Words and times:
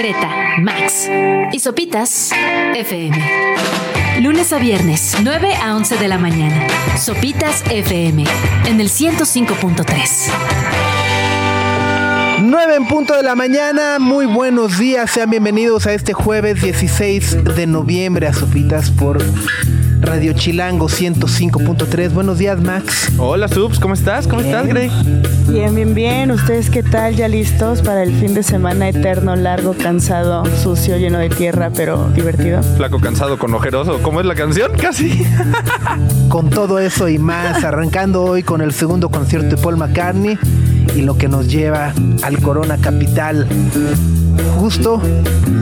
Greta, 0.00 0.30
Max 0.62 1.10
y 1.52 1.58
Sopitas 1.58 2.30
FM. 2.74 3.18
Lunes 4.22 4.50
a 4.54 4.58
viernes, 4.58 5.14
9 5.22 5.54
a 5.56 5.76
11 5.76 5.98
de 5.98 6.08
la 6.08 6.16
mañana. 6.16 6.66
Sopitas 6.96 7.62
FM 7.70 8.24
en 8.64 8.80
el 8.80 8.88
105.3. 8.88 10.32
9 12.40 12.76
en 12.76 12.88
punto 12.88 13.14
de 13.14 13.22
la 13.22 13.34
mañana, 13.34 13.98
muy 13.98 14.24
buenos 14.24 14.78
días, 14.78 15.10
sean 15.10 15.28
bienvenidos 15.28 15.86
a 15.86 15.92
este 15.92 16.14
jueves 16.14 16.62
16 16.62 17.44
de 17.54 17.66
noviembre 17.66 18.26
a 18.26 18.32
Sopitas 18.32 18.90
por 18.90 19.18
Radio 20.00 20.32
Chilango 20.32 20.88
105.3. 20.88 22.12
Buenos 22.12 22.38
días, 22.38 22.60
Max. 22.60 23.12
Hola, 23.18 23.48
Subs, 23.48 23.78
¿cómo 23.78 23.94
estás? 23.94 24.26
¿Cómo 24.26 24.40
estás, 24.40 24.66
Grey? 24.66 24.90
Bien, 25.48 25.74
bien, 25.74 25.94
bien. 25.94 26.30
¿Ustedes 26.30 26.70
qué 26.70 26.82
tal? 26.82 27.16
¿Ya 27.16 27.28
listos 27.28 27.82
para 27.82 28.02
el 28.02 28.12
fin 28.14 28.34
de 28.34 28.42
semana 28.42 28.88
eterno, 28.88 29.36
largo, 29.36 29.74
cansado, 29.74 30.44
sucio, 30.56 30.96
lleno 30.96 31.18
de 31.18 31.28
tierra, 31.28 31.70
pero 31.74 32.08
divertido? 32.14 32.62
Flaco, 32.76 32.98
cansado, 32.98 33.38
con 33.38 33.52
ojeroso. 33.54 34.00
¿Cómo 34.02 34.20
es 34.20 34.26
la 34.26 34.34
canción? 34.34 34.72
Casi. 34.76 35.24
Con 36.28 36.48
todo 36.48 36.78
eso 36.78 37.08
y 37.08 37.18
más, 37.18 37.62
arrancando 37.64 38.22
hoy 38.22 38.42
con 38.42 38.62
el 38.62 38.72
segundo 38.72 39.10
concierto 39.10 39.56
de 39.56 39.62
Paul 39.62 39.76
McCartney 39.76 40.38
y 40.94 41.02
lo 41.02 41.16
que 41.16 41.28
nos 41.28 41.48
lleva 41.48 41.92
al 42.22 42.38
Corona 42.40 42.76
Capital. 42.78 43.46
Justo, 44.58 45.00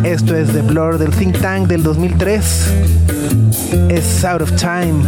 esto 0.05 0.37
es 0.37 0.49
The 0.53 0.63
Blur 0.63 0.99
del 0.99 1.11
Think 1.11 1.39
Tank 1.41 1.69
del 1.69 1.83
2003. 1.83 2.73
Es 3.89 4.25
Out 4.25 4.43
of 4.43 4.53
Time. 4.57 5.03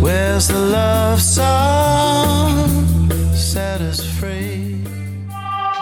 Where's 0.00 0.48
the 0.48 0.58
love 0.58 1.20
song? 1.20 2.49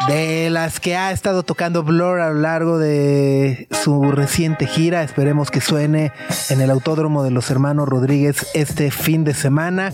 De 0.09 0.49
las 0.51 0.81
que 0.81 0.97
ha 0.97 1.13
estado 1.13 1.43
tocando 1.43 1.83
Blur 1.83 2.21
a 2.21 2.31
lo 2.31 2.41
largo 2.41 2.79
de 2.79 3.69
su 3.83 4.11
reciente 4.11 4.67
gira, 4.67 5.03
esperemos 5.03 5.51
que 5.51 5.61
suene 5.61 6.13
en 6.49 6.61
el 6.63 6.71
Autódromo 6.71 7.23
de 7.23 7.31
los 7.31 7.51
Hermanos 7.51 7.89
Rodríguez 7.89 8.47
este 8.55 8.91
fin 8.91 9.25
de 9.25 9.35
semana. 9.35 9.93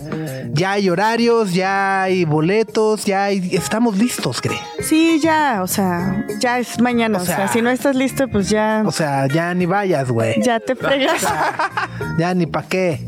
Ya 0.53 0.71
hay 0.71 0.89
horarios, 0.89 1.53
ya 1.53 2.03
hay 2.03 2.23
boletos, 2.23 3.03
ya 3.05 3.25
hay, 3.25 3.49
estamos 3.55 3.97
listos, 3.97 4.39
cree. 4.41 4.59
Sí, 4.79 5.19
ya, 5.21 5.59
o 5.61 5.67
sea, 5.67 6.25
ya 6.39 6.59
es 6.59 6.79
mañana. 6.79 7.19
O 7.19 7.21
O 7.21 7.25
sea, 7.25 7.35
sea- 7.35 7.47
si 7.49 7.61
no 7.61 7.69
estás 7.69 7.95
listo, 7.95 8.27
pues 8.29 8.49
ya, 8.49 8.83
O 8.85 8.91
sea, 8.91 9.27
ya 9.27 9.53
ni 9.53 9.65
vayas, 9.65 10.09
güey. 10.09 10.41
ya 10.41 10.59
te 10.59 10.75
fregas. 10.75 11.25
Ya 12.17 12.33
ni 12.33 12.45
pa' 12.45 12.63
qué. 12.63 13.01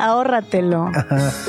Ahórratelo. 0.00 0.90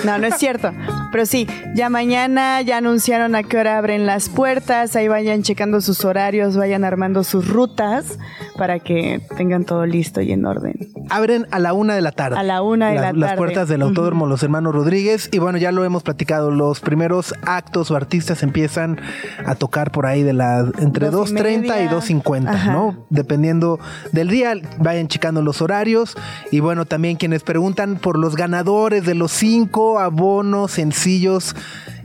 No, 0.03 0.17
no 0.19 0.27
es 0.27 0.38
cierto. 0.38 0.72
Pero 1.12 1.26
sí, 1.26 1.48
ya 1.76 1.90
mañana 1.90 2.62
ya 2.62 2.78
anunciaron 2.78 3.36
a 3.36 3.44
qué 3.44 3.58
hora 3.58 3.78
abren 3.78 4.06
las 4.06 4.30
puertas. 4.30 4.95
Ahí 4.95 5.08
vayan 5.08 5.44
checando 5.44 5.81
sus 5.81 6.06
horarios, 6.06 6.56
vayan 6.56 6.84
armando 6.84 7.23
sus 7.23 7.48
rutas 7.48 8.17
para 8.58 8.80
que 8.80 9.22
tengan 9.38 9.66
todo 9.66 9.86
listo 9.86 10.22
y 10.22 10.32
en 10.32 10.45
orden. 10.45 10.76
Abren 11.09 11.48
a 11.52 11.59
la 11.59 11.73
una 11.73 11.95
de 11.95 12.02
la 12.02 12.12
tarde. 12.12 12.38
A 12.38 12.44
la 12.44 12.62
una 12.62 12.89
de 12.89 12.95
la 12.95 13.12
Las 13.14 13.32
tarde. 13.32 13.38
puertas 13.38 13.67
del 13.67 13.82
Autódromo 13.82 14.28
Los 14.28 14.44
Hermanos 14.44 14.73
Rodríguez. 14.73 15.30
Y 15.32 15.39
bueno, 15.39 15.58
ya 15.58 15.72
lo 15.72 15.84
hemos 15.84 16.04
platicado. 16.04 16.52
Los 16.52 16.80
primeros 16.80 17.34
actos 17.45 17.92
o 17.92 17.95
artistas 17.95 18.44
empiezan 18.44 19.00
a 19.45 19.56
tocar 19.56 19.92
por 19.92 20.06
ahí 20.06 20.23
de 20.23 20.34
las 20.34 20.67
entre 20.80 21.09
Dos 21.09 21.32
y 21.32 21.36
2.30 21.36 21.54
y 21.54 21.58
media. 21.59 21.92
2.50, 21.92 22.48
Ajá. 22.48 22.72
¿no? 22.72 23.06
Dependiendo 23.09 23.80
del 24.12 24.30
día, 24.30 24.54
vayan 24.78 25.08
checando 25.08 25.42
los 25.42 25.62
horarios. 25.62 26.16
Y 26.52 26.59
bueno, 26.62 26.86
también 26.86 27.17
quienes 27.17 27.44
preguntan 27.44 27.98
por 27.98 28.17
los 28.17 28.36
ganadores 28.36 29.06
de 29.06 29.16
los 29.16 29.32
cinco 29.32 30.00
abonos 30.00 30.78
sencillos 31.02 31.56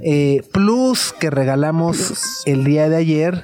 eh, 0.01 0.43
Plus 0.53 1.13
que 1.13 1.29
regalamos 1.29 2.43
el 2.47 2.65
día 2.65 2.89
de 2.89 2.97
ayer. 2.97 3.43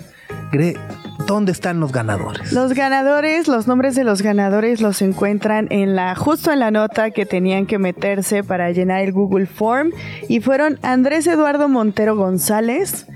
¿Dónde 1.26 1.52
están 1.52 1.78
los 1.78 1.92
ganadores? 1.92 2.52
Los 2.52 2.72
ganadores, 2.72 3.48
los 3.48 3.66
nombres 3.66 3.94
de 3.94 4.04
los 4.04 4.22
ganadores 4.22 4.80
los 4.80 5.02
encuentran 5.02 5.68
en 5.70 5.94
la 5.94 6.14
justo 6.14 6.52
en 6.52 6.60
la 6.60 6.70
nota 6.70 7.10
que 7.10 7.26
tenían 7.26 7.66
que 7.66 7.78
meterse 7.78 8.42
para 8.42 8.70
llenar 8.70 9.02
el 9.02 9.12
Google 9.12 9.46
Form 9.46 9.92
y 10.28 10.40
fueron 10.40 10.78
Andrés 10.82 11.26
Eduardo 11.26 11.68
Montero 11.68 12.16
González, 12.16 13.06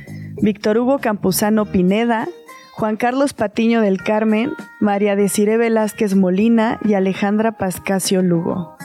Víctor 0.41 0.79
Hugo 0.79 0.99
Campuzano 0.99 1.67
Pineda, 1.67 2.29
Juan 2.73 2.97
Carlos 2.97 3.33
Patiño 3.33 3.81
del 3.81 4.03
Carmen, 4.03 4.53
María 4.81 5.17
Desiree 5.17 5.57
Velázquez 5.57 6.15
Molina 6.15 6.79
y 6.85 6.95
Alejandra 6.95 7.53
Pascasio 7.53 8.21
Lugo. 8.23 8.77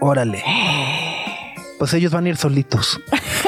Órale. 0.00 0.42
Pues 1.82 1.94
ellos 1.94 2.12
van 2.12 2.26
a 2.26 2.28
ir 2.28 2.36
solitos. 2.36 3.00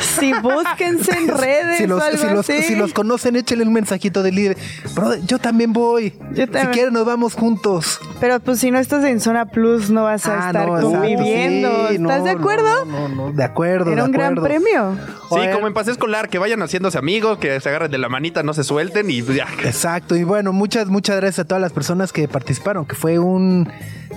Si 0.00 0.32
búsquense 0.32 1.12
en 1.16 1.28
redes 1.38 1.78
si 1.78 1.86
los, 1.86 2.00
o 2.00 2.04
algo 2.04 2.18
si 2.18 2.26
los- 2.34 2.50
así. 2.50 2.62
si 2.62 2.76
los 2.76 2.92
conocen, 2.92 3.36
échenle 3.36 3.64
un 3.64 3.72
mensajito 3.72 4.22
de 4.22 4.32
líder. 4.32 4.56
Brother, 4.94 5.20
yo 5.26 5.38
también 5.38 5.72
voy. 5.72 6.14
Yo 6.34 6.44
Si 6.46 6.66
quieren, 6.72 6.92
nos 6.94 7.04
vamos 7.06 7.34
juntos. 7.34 8.00
Pero 8.20 8.40
pues 8.40 8.58
si 8.60 8.70
no 8.70 8.78
estás 8.78 9.04
en 9.04 9.20
zona 9.20 9.46
plus 9.46 9.90
no 9.90 10.04
vas 10.04 10.26
a 10.26 10.44
Ah, 10.44 10.46
estar 10.48 10.66
no, 10.68 10.80
conviviendo. 10.80 11.88
sí, 11.88 11.94
¿Estás 11.96 12.18
no, 12.20 12.24
de 12.24 12.30
acuerdo? 12.30 12.84
No, 12.86 13.08
no, 13.08 13.26
no, 13.28 13.32
de 13.32 13.44
acuerdo. 13.44 13.92
Era 13.92 14.02
de 14.02 14.06
un 14.08 14.12
gran 14.12 14.34
premio. 14.34 14.96
Sí, 15.30 15.40
como 15.52 15.66
en 15.66 15.74
pase 15.74 15.90
escolar, 15.92 16.28
que 16.28 16.38
vayan 16.38 16.60
haciéndose 16.62 16.98
amigos, 16.98 17.38
que 17.38 17.60
se 17.60 17.68
agarren 17.68 17.90
de 17.90 17.98
la 17.98 18.08
manita, 18.08 18.42
no 18.42 18.54
se 18.54 18.64
suelten 18.64 19.10
y 19.10 19.22
ya. 19.22 19.46
Exacto, 19.64 20.16
y 20.16 20.24
bueno, 20.24 20.52
muchas, 20.52 20.88
muchas 20.88 21.16
gracias 21.16 21.40
a 21.40 21.44
todas 21.46 21.60
las 21.60 21.72
personas 21.72 22.12
que 22.12 22.26
participaron, 22.28 22.86
que 22.86 22.94
fue 22.94 23.18
un 23.18 23.68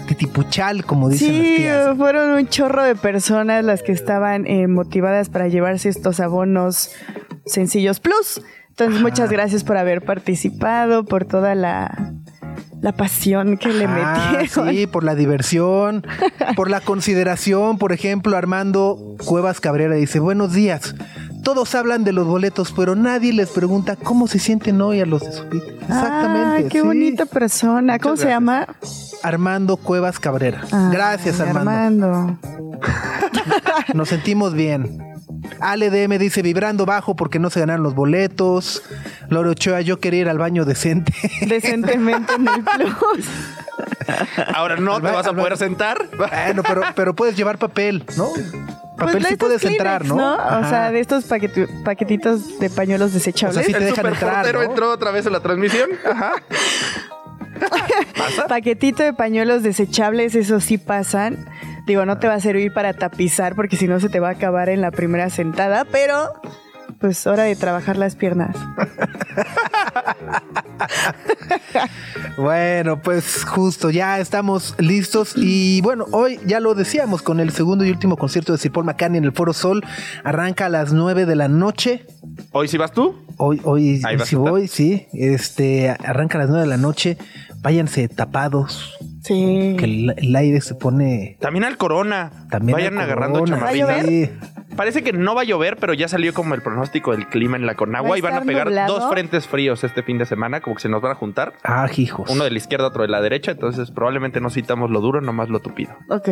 titipuchal, 0.07 0.85
como 0.85 1.09
dicen 1.09 1.37
las 1.37 1.45
Sí, 1.47 1.55
tías. 1.57 1.97
fueron 1.97 2.31
un 2.31 2.47
chorro 2.47 2.83
de 2.83 2.95
personas 2.95 3.63
las 3.63 3.83
que 3.83 3.91
estaban 3.91 4.47
eh, 4.47 4.67
motivadas 4.67 5.29
para 5.29 5.47
llevarse 5.51 5.89
estos 5.89 6.19
abonos 6.19 6.91
sencillos 7.45 7.99
plus. 7.99 8.41
Entonces, 8.69 9.01
muchas 9.01 9.29
gracias 9.29 9.63
por 9.63 9.77
haber 9.77 10.01
participado, 10.03 11.03
por 11.05 11.25
toda 11.25 11.53
la, 11.55 12.13
la 12.81 12.93
pasión 12.93 13.57
que 13.57 13.69
le 13.73 13.85
Ah, 13.85 14.31
metieron. 14.39 14.69
sí, 14.69 14.87
por 14.87 15.03
la 15.03 15.13
diversión, 15.13 16.05
por 16.55 16.69
la 16.69 16.79
consideración. 16.81 17.77
Por 17.77 17.91
ejemplo, 17.91 18.37
Armando 18.37 18.97
Cuevas 19.25 19.59
Cabrera 19.59 19.95
dice, 19.95 20.19
buenos 20.19 20.53
días. 20.53 20.95
Todos 21.43 21.73
hablan 21.75 22.03
de 22.03 22.13
los 22.13 22.27
boletos, 22.27 22.71
pero 22.71 22.95
nadie 22.95 23.33
les 23.33 23.49
pregunta 23.49 23.95
cómo 23.95 24.27
se 24.27 24.37
sienten 24.39 24.79
hoy 24.79 25.01
a 25.01 25.05
los 25.07 25.21
de 25.23 25.31
su 25.31 25.43
vida. 25.49 25.65
Exactamente. 25.81 26.65
Ah, 26.67 26.69
qué 26.69 26.81
sí. 26.81 26.85
bonita 26.87 27.25
persona. 27.25 27.97
¿Cómo 27.99 28.15
se 28.15 28.25
gracias. 28.25 28.35
llama? 28.35 28.67
Armando 29.23 29.77
Cuevas 29.77 30.19
Cabrera. 30.19 30.61
Ah, 30.71 30.89
Gracias, 30.93 31.39
Armando. 31.39 32.37
Nos 33.93 34.09
sentimos 34.09 34.53
bien. 34.53 34.99
Ale 35.59 35.89
DM 35.89 36.17
dice 36.17 36.41
vibrando 36.41 36.85
bajo 36.85 37.15
porque 37.15 37.39
no 37.39 37.49
se 37.49 37.59
ganaron 37.59 37.83
los 37.83 37.93
boletos. 37.95 38.81
Lore 39.29 39.49
Ochoa, 39.49 39.81
yo 39.81 39.99
quería 39.99 40.21
ir 40.21 40.29
al 40.29 40.37
baño 40.37 40.65
decente. 40.65 41.13
Decentemente 41.47 42.33
en 42.33 42.47
el 42.47 42.63
plus. 42.63 43.25
Ahora 44.55 44.75
no 44.77 44.99
te 45.01 45.11
vas 45.11 45.27
a 45.27 45.33
poder 45.33 45.57
sentar. 45.57 46.07
bueno, 46.17 46.63
pero, 46.63 46.81
pero 46.95 47.15
puedes 47.15 47.35
llevar 47.35 47.57
papel, 47.57 48.03
¿no? 48.17 48.29
Papel 48.97 49.13
Pues 49.13 49.27
sí 49.27 49.33
estos 49.33 49.37
puedes 49.37 49.63
entrar, 49.65 50.05
¿no? 50.05 50.35
O 50.35 50.69
sea, 50.69 50.91
de 50.91 50.99
estos 50.99 51.25
paqueti- 51.27 51.67
paquetitos 51.83 52.59
de 52.59 52.69
pañuelos 52.69 53.13
desechables. 53.13 53.57
O 53.57 53.59
sea, 53.59 53.65
sí 53.65 53.71
te 53.73 53.79
El 53.79 53.85
dejan 53.85 54.05
entrar, 54.05 54.53
¿no? 54.53 54.61
entró 54.61 54.91
otra 54.91 55.11
vez 55.11 55.25
a 55.25 55.29
la 55.31 55.39
transmisión. 55.39 55.89
Ajá. 56.09 56.33
Paquetito 58.47 59.03
de 59.03 59.13
pañuelos 59.13 59.63
desechables, 59.63 60.35
esos 60.35 60.63
sí 60.63 60.77
pasan. 60.77 61.45
Digo, 61.91 62.05
no 62.05 62.19
te 62.19 62.27
va 62.29 62.35
a 62.35 62.39
servir 62.39 62.71
para 62.71 62.93
tapizar 62.93 63.53
porque 63.53 63.75
si 63.75 63.85
no 63.85 63.99
se 63.99 64.07
te 64.07 64.21
va 64.21 64.29
a 64.29 64.31
acabar 64.31 64.69
en 64.69 64.79
la 64.79 64.91
primera 64.91 65.29
sentada, 65.29 65.83
pero 65.83 66.31
pues 67.01 67.27
hora 67.27 67.43
de 67.43 67.57
trabajar 67.57 67.97
las 67.97 68.15
piernas. 68.15 68.55
Bueno, 72.37 73.01
pues 73.01 73.43
justo, 73.43 73.89
ya 73.89 74.19
estamos 74.19 74.73
listos. 74.79 75.33
Y 75.35 75.81
bueno, 75.81 76.05
hoy 76.11 76.39
ya 76.45 76.61
lo 76.61 76.73
decíamos 76.75 77.21
con 77.21 77.39
el 77.41 77.51
segundo 77.51 77.83
y 77.83 77.91
último 77.91 78.15
concierto 78.15 78.53
de 78.53 78.57
Sir 78.57 78.71
Paul 78.71 78.85
McCartney 78.85 79.17
en 79.17 79.25
el 79.25 79.33
Foro 79.33 79.51
Sol. 79.51 79.83
Arranca 80.23 80.67
a 80.67 80.69
las 80.69 80.93
9 80.93 81.25
de 81.25 81.35
la 81.35 81.49
noche. 81.49 82.05
¿Hoy 82.51 82.69
sí 82.69 82.77
vas 82.77 82.93
tú? 82.93 83.15
Hoy, 83.37 83.59
hoy, 83.65 84.01
Ahí 84.05 84.15
estar. 84.15 84.39
voy, 84.39 84.67
sí. 84.69 85.07
Este, 85.13 85.89
arranca 85.89 86.37
a 86.37 86.41
las 86.41 86.49
9 86.49 86.63
de 86.63 86.69
la 86.69 86.77
noche. 86.77 87.17
Váyanse 87.61 88.07
tapados. 88.07 88.97
Sí. 89.21 89.75
Que 89.77 89.85
el, 89.85 90.13
el 90.17 90.35
aire 90.35 90.61
se 90.61 90.75
pone. 90.75 91.37
También 91.39 91.63
al 91.63 91.77
corona. 91.77 92.31
También 92.49 92.75
Vayan 92.77 92.97
al 92.97 93.03
agarrando 93.05 93.39
corona. 93.39 93.67
Parece 94.75 95.03
que 95.03 95.11
no 95.13 95.35
va 95.35 95.41
a 95.41 95.43
llover, 95.43 95.77
pero 95.77 95.93
ya 95.93 96.07
salió 96.07 96.33
como 96.33 96.55
el 96.55 96.61
pronóstico 96.61 97.11
del 97.11 97.27
clima 97.27 97.57
en 97.57 97.65
la 97.65 97.73
¿Va 97.73 97.77
Conagua 97.77 98.17
y 98.17 98.21
van 98.21 98.35
a 98.35 98.41
pegar 98.41 98.67
nublado? 98.67 98.99
dos 98.99 99.09
frentes 99.11 99.45
fríos 99.45 99.83
este 99.83 100.01
fin 100.01 100.17
de 100.17 100.25
semana, 100.25 100.61
como 100.61 100.75
que 100.77 100.81
se 100.81 100.89
nos 100.89 101.01
van 101.01 101.11
a 101.11 101.15
juntar. 101.15 101.53
Ah, 101.63 101.89
hijos. 101.95 102.29
Uno 102.31 102.45
de 102.45 102.51
la 102.51 102.57
izquierda, 102.57 102.87
otro 102.87 103.01
de 103.03 103.09
la 103.09 103.21
derecha, 103.21 103.51
entonces 103.51 103.91
probablemente 103.91 104.39
no 104.39 104.49
citamos 104.49 104.89
lo 104.89 105.01
duro, 105.01 105.19
nomás 105.19 105.49
lo 105.49 105.59
tupido. 105.59 105.93
Ok. 106.09 106.29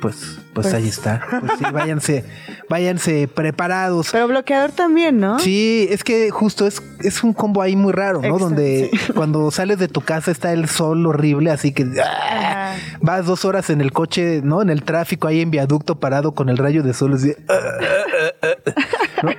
Pues, 0.00 0.16
pues, 0.52 0.66
Pues- 0.68 0.74
ahí 0.74 0.86
está. 0.88 1.26
Pues 1.40 1.52
sí, 1.58 1.64
váyanse, 1.72 2.24
váyanse 2.68 3.26
preparados. 3.28 4.08
Pero 4.12 4.28
bloqueador 4.28 4.70
también, 4.72 5.18
¿no? 5.18 5.38
Sí, 5.38 5.86
es 5.90 6.04
que 6.04 6.30
justo 6.30 6.66
es, 6.66 6.82
es 7.00 7.24
un 7.24 7.32
combo 7.32 7.62
ahí 7.62 7.74
muy 7.74 7.92
raro, 7.92 8.20
¿no? 8.20 8.26
Exacto, 8.26 8.44
Donde 8.44 8.90
sí. 8.92 9.12
cuando 9.14 9.50
sales 9.50 9.78
de 9.78 9.88
tu 9.88 10.00
casa 10.02 10.30
está 10.30 10.52
el 10.52 10.68
sol 10.68 11.06
horrible, 11.06 11.50
así 11.50 11.72
que 11.72 11.86
¡ah! 12.04 12.74
Vas 13.00 13.26
dos 13.26 13.44
horas 13.44 13.70
en 13.70 13.80
el 13.80 13.92
coche, 13.92 14.40
¿no? 14.44 14.60
En 14.62 14.70
el 14.70 14.82
tráfico 14.82 15.26
ahí 15.28 15.40
en 15.40 15.50
viaducto 15.50 15.98
parado 16.00 16.32
con 16.34 16.48
el 16.48 16.58
rayo 16.58 16.82
de 16.82 16.92
sol, 16.94 17.14
así, 17.14 17.32
¡ah! 17.48 18.74
¿no? 19.22 19.30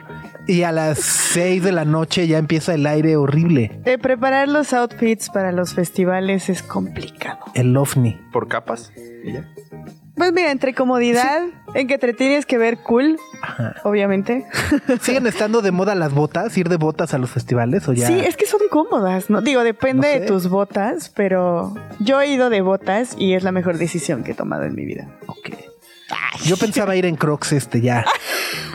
Y 0.47 0.61
a 0.63 0.71
las 0.71 0.99
seis 0.99 1.63
de 1.63 1.71
la 1.71 1.85
noche 1.85 2.27
ya 2.27 2.37
empieza 2.37 2.73
el 2.75 2.85
aire 2.85 3.17
horrible, 3.17 3.79
Eh, 3.85 3.97
preparar 3.97 4.47
los 4.47 4.73
outfits 4.73 5.29
para 5.29 5.51
los 5.51 5.73
festivales 5.73 6.49
es 6.49 6.61
complicado. 6.61 7.39
el 7.55 7.75
ovni. 7.77 8.19
Por 8.31 8.47
capas. 8.47 8.91
y 9.23 9.33
ya. 9.33 9.49
Pues 10.15 10.31
mira, 10.31 10.51
entre 10.51 10.73
comodidad, 10.73 11.41
en 11.73 11.87
que 11.87 11.97
te 11.97 12.13
tienes 12.13 12.45
que 12.45 12.57
ver 12.57 12.77
cool, 12.77 13.19
Ajá. 13.41 13.75
obviamente. 13.83 14.45
¿Siguen 15.01 15.27
estando 15.27 15.61
de 15.61 15.71
moda 15.71 15.93
las 15.93 16.13
botas? 16.13 16.57
¿Ir 16.57 16.69
de 16.69 16.77
botas 16.77 17.13
a 17.13 17.17
los 17.17 17.29
festivales 17.31 17.87
o 17.89 17.93
ya? 17.93 18.07
Sí, 18.07 18.13
es 18.19 18.37
que 18.37 18.45
son 18.45 18.61
cómodas, 18.69 19.29
¿no? 19.29 19.41
Digo, 19.41 19.63
depende 19.63 20.07
No 20.07 20.13
sé. 20.13 20.19
de 20.21 20.27
tus 20.27 20.47
botas, 20.47 21.09
pero 21.09 21.73
yo 21.99 22.21
he 22.21 22.27
ido 22.27 22.49
de 22.49 22.61
botas 22.61 23.15
y 23.19 23.33
es 23.33 23.43
la 23.43 23.51
mejor 23.51 23.77
decisión 23.77 24.23
que 24.23 24.31
he 24.31 24.35
tomado 24.35 24.63
en 24.63 24.73
mi 24.73 24.85
vida. 24.85 25.09
Ok. 25.27 25.49
Yo 26.45 26.55
pensaba 26.55 26.95
ir 26.95 27.05
en 27.05 27.15
Crocs 27.17 27.51
este 27.51 27.81
ya. 27.81 28.05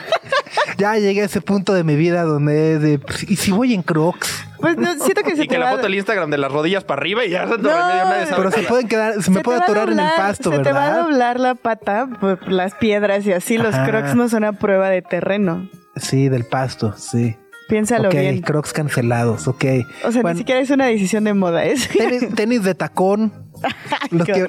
ya 0.79 0.97
llegué 0.99 1.23
a 1.23 1.25
ese 1.25 1.41
punto 1.41 1.73
de 1.73 1.85
mi 1.85 1.97
vida 1.97 2.25
donde 2.25 2.79
de, 2.79 2.99
pues, 2.99 3.23
¿y 3.31 3.37
si 3.37 3.51
voy 3.53 3.73
en 3.75 3.83
Crocs? 3.83 4.45
Pues 4.61 4.77
no, 4.77 4.93
siento 4.95 5.23
que 5.23 5.37
se 5.37 5.45
Y 5.45 5.49
te 5.49 5.55
que 5.55 5.59
la 5.59 5.67
va 5.67 5.71
foto 5.73 5.83
del 5.85 5.95
Instagram 5.95 6.31
de 6.31 6.39
las 6.39 6.53
rodillas 6.53 6.85
para 6.85 7.01
arriba 7.01 7.25
y 7.25 7.31
ya 7.31 7.47
No, 7.47 7.57
remedio, 7.57 7.71
nadie 7.71 8.27
sabe 8.27 8.37
Pero 8.37 8.51
se 8.51 8.63
pueden 8.63 8.89
quedar, 8.89 9.23
se 9.23 9.31
me 9.31 9.39
se 9.39 9.43
puede 9.43 9.59
atorar 9.63 9.91
en 9.91 10.01
el 10.01 10.09
pasto, 10.17 10.51
Se 10.53 10.59
te 10.59 10.73
va 10.73 10.85
a 10.85 10.89
¿verdad? 10.91 11.03
doblar 11.05 11.41
la 11.41 11.55
pata 11.55 12.09
por 12.21 12.51
las 12.53 12.75
piedras 12.75 13.27
y 13.27 13.33
así 13.33 13.57
los 13.59 13.75
Ajá. 13.75 13.87
crocs 13.87 14.15
no 14.15 14.29
son 14.29 14.45
a 14.45 14.53
prueba 14.53 14.89
de 14.91 15.03
terreno. 15.03 15.69
Sí, 15.97 16.29
del 16.29 16.45
pasto, 16.45 16.95
sí. 16.97 17.37
Piénsalo 17.69 18.09
ok, 18.09 18.15
bien. 18.15 18.41
Crocs 18.41 18.73
cancelados, 18.73 19.47
ok. 19.47 19.65
O 20.05 20.11
sea, 20.11 20.23
Bueno, 20.23 20.35
ni 20.35 20.39
siquiera 20.39 20.61
es 20.61 20.71
una 20.71 20.87
decisión 20.87 21.23
de 21.25 21.35
moda, 21.35 21.65
es. 21.65 21.89
tenis, 21.97 22.35
tenis 22.35 22.65
de 22.65 22.75
tacón. 22.75 23.33
Que, 24.25 24.47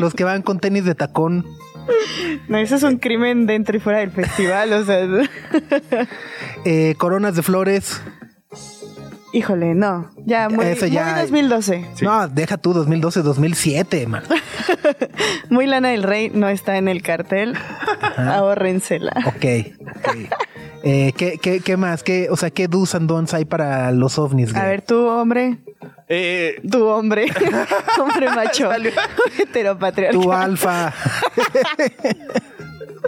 los 0.00 0.14
que 0.14 0.24
van 0.24 0.42
con 0.42 0.58
tenis 0.58 0.84
de 0.84 0.94
tacón. 0.94 1.44
No, 2.48 2.56
eso 2.58 2.76
es 2.76 2.82
un 2.82 2.96
crimen 2.96 3.46
dentro 3.46 3.76
y 3.76 3.80
fuera 3.80 3.98
del 3.98 4.10
festival, 4.10 4.72
o 4.72 4.84
sea. 4.84 5.06
eh, 6.64 6.94
coronas 6.98 7.36
de 7.36 7.42
flores. 7.42 8.00
Híjole, 9.34 9.74
no. 9.74 10.10
Ya, 10.26 10.48
muy, 10.48 10.64
Eso 10.66 10.86
ya- 10.86 11.06
muy 11.12 11.20
2012. 11.22 11.86
Sí. 11.96 12.04
No, 12.04 12.28
deja 12.28 12.56
tú 12.56 12.72
2012, 12.72 13.22
2007, 13.22 14.06
man. 14.06 14.22
Muy 15.50 15.66
Lana 15.66 15.88
del 15.88 16.04
Rey 16.04 16.30
no 16.32 16.48
está 16.48 16.76
en 16.76 16.86
el 16.86 17.02
cartel. 17.02 17.54
Ahórrensela. 18.16 19.12
Ok, 19.26 19.44
ok. 19.98 20.16
Eh, 20.84 21.12
¿qué, 21.16 21.38
qué, 21.38 21.60
qué 21.60 21.76
más? 21.76 22.04
¿Qué, 22.04 22.28
o 22.30 22.36
sea, 22.36 22.50
¿qué 22.50 22.68
do's 22.68 22.94
and 22.94 23.08
don'ts 23.08 23.34
hay 23.34 23.44
para 23.44 23.90
los 23.90 24.18
ovnis? 24.18 24.50
A 24.54 24.58
güey? 24.60 24.70
ver, 24.70 24.82
tú, 24.82 25.04
hombre. 25.06 25.58
Eh, 26.08 26.60
Tu 26.70 26.84
hombre. 26.86 27.26
hombre 28.00 28.28
macho. 28.30 28.70
Salió. 28.70 28.92
Heteropatriarcal. 29.38 30.20
Tu 30.22 30.32
alfa. 30.32 30.92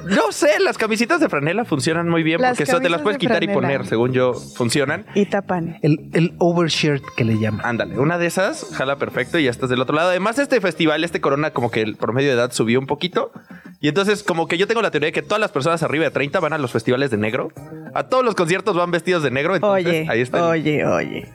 No 0.08 0.32
sé, 0.32 0.58
las 0.60 0.78
camisitas 0.78 1.20
de 1.20 1.28
franela 1.28 1.64
funcionan 1.64 2.08
muy 2.08 2.22
bien 2.22 2.40
Las 2.40 2.52
porque 2.56 2.64
eso 2.64 2.80
te 2.80 2.88
las 2.88 3.02
puedes 3.02 3.16
de 3.16 3.20
quitar 3.20 3.42
y 3.42 3.48
poner, 3.48 3.86
según 3.86 4.12
yo, 4.12 4.34
funcionan. 4.34 5.06
Y 5.14 5.26
tapan. 5.26 5.78
El, 5.82 6.10
el 6.12 6.34
overshirt 6.38 7.02
que 7.16 7.24
le 7.24 7.38
llaman. 7.38 7.64
Ándale, 7.64 7.98
una 7.98 8.18
de 8.18 8.26
esas 8.26 8.66
jala 8.74 8.96
perfecto 8.96 9.38
y 9.38 9.44
ya 9.44 9.50
estás 9.50 9.70
del 9.70 9.80
otro 9.80 9.94
lado. 9.96 10.10
Además, 10.10 10.38
este 10.38 10.60
festival, 10.60 11.04
este 11.04 11.20
Corona, 11.20 11.50
como 11.50 11.70
que 11.70 11.82
el 11.82 11.96
promedio 11.96 12.28
de 12.28 12.34
edad 12.34 12.52
subió 12.52 12.78
un 12.78 12.86
poquito. 12.86 13.32
Y 13.80 13.88
entonces, 13.88 14.22
como 14.22 14.48
que 14.48 14.58
yo 14.58 14.66
tengo 14.66 14.82
la 14.82 14.90
teoría 14.90 15.08
de 15.08 15.12
que 15.12 15.22
todas 15.22 15.40
las 15.40 15.52
personas 15.52 15.82
arriba 15.82 16.04
de 16.04 16.10
30 16.10 16.40
van 16.40 16.52
a 16.52 16.58
los 16.58 16.72
festivales 16.72 17.10
de 17.10 17.16
negro. 17.18 17.48
A 17.94 18.04
todos 18.04 18.24
los 18.24 18.34
conciertos 18.34 18.76
van 18.76 18.90
vestidos 18.90 19.22
de 19.22 19.30
negro. 19.30 19.54
Entonces, 19.54 19.86
Oye, 19.86 20.06
ahí 20.08 20.20
está. 20.20 20.46
oye, 20.48 20.84
oye. 20.86 21.28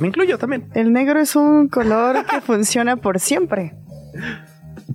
Me 0.00 0.08
incluyo 0.08 0.38
también. 0.38 0.68
El 0.74 0.92
negro 0.92 1.20
es 1.20 1.36
un 1.36 1.68
color 1.68 2.24
que 2.26 2.40
funciona 2.40 2.96
por 2.96 3.20
siempre. 3.20 3.74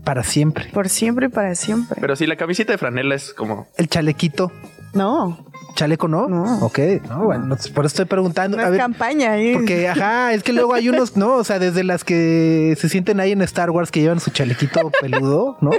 Para 0.03 0.23
siempre. 0.23 0.65
Por 0.73 0.89
siempre 0.89 1.27
y 1.27 1.29
para 1.29 1.55
siempre. 1.55 1.97
Pero 1.99 2.15
sí, 2.15 2.25
la 2.27 2.35
camisita 2.35 2.71
de 2.73 2.77
franela 2.77 3.15
es 3.15 3.33
como. 3.33 3.67
El 3.77 3.87
chalequito. 3.89 4.51
no, 4.93 5.45
¿Chaleco 5.75 6.07
no? 6.09 6.27
No. 6.27 6.57
Ok, 6.65 6.79
no, 7.07 7.25
bueno, 7.25 7.55
por 7.73 7.85
eso 7.85 7.93
estoy 7.93 8.05
preguntando. 8.05 8.57
no 8.57 8.63
a 8.63 8.65
es 8.65 8.71
ver, 8.71 8.79
campaña. 8.81 9.37
¿eh? 9.37 9.53
porque, 9.53 9.87
ajá, 9.87 10.33
es 10.33 10.43
que 10.43 10.51
luego 10.51 10.73
hay 10.73 10.89
unos, 10.89 11.15
no, 11.15 11.35
o 11.35 11.43
sea, 11.45 11.57
desde 11.59 11.83
las 11.85 12.03
que 12.03 12.75
se 12.77 12.89
sienten 12.89 13.19
ahí 13.21 13.31
en 13.31 13.41
Star 13.43 13.69
Wars 13.69 13.91
que 13.91 14.01
llevan 14.01 14.19
su 14.19 14.31
chalequito 14.31 14.91
peludo, 14.99 15.57
¿no? 15.61 15.71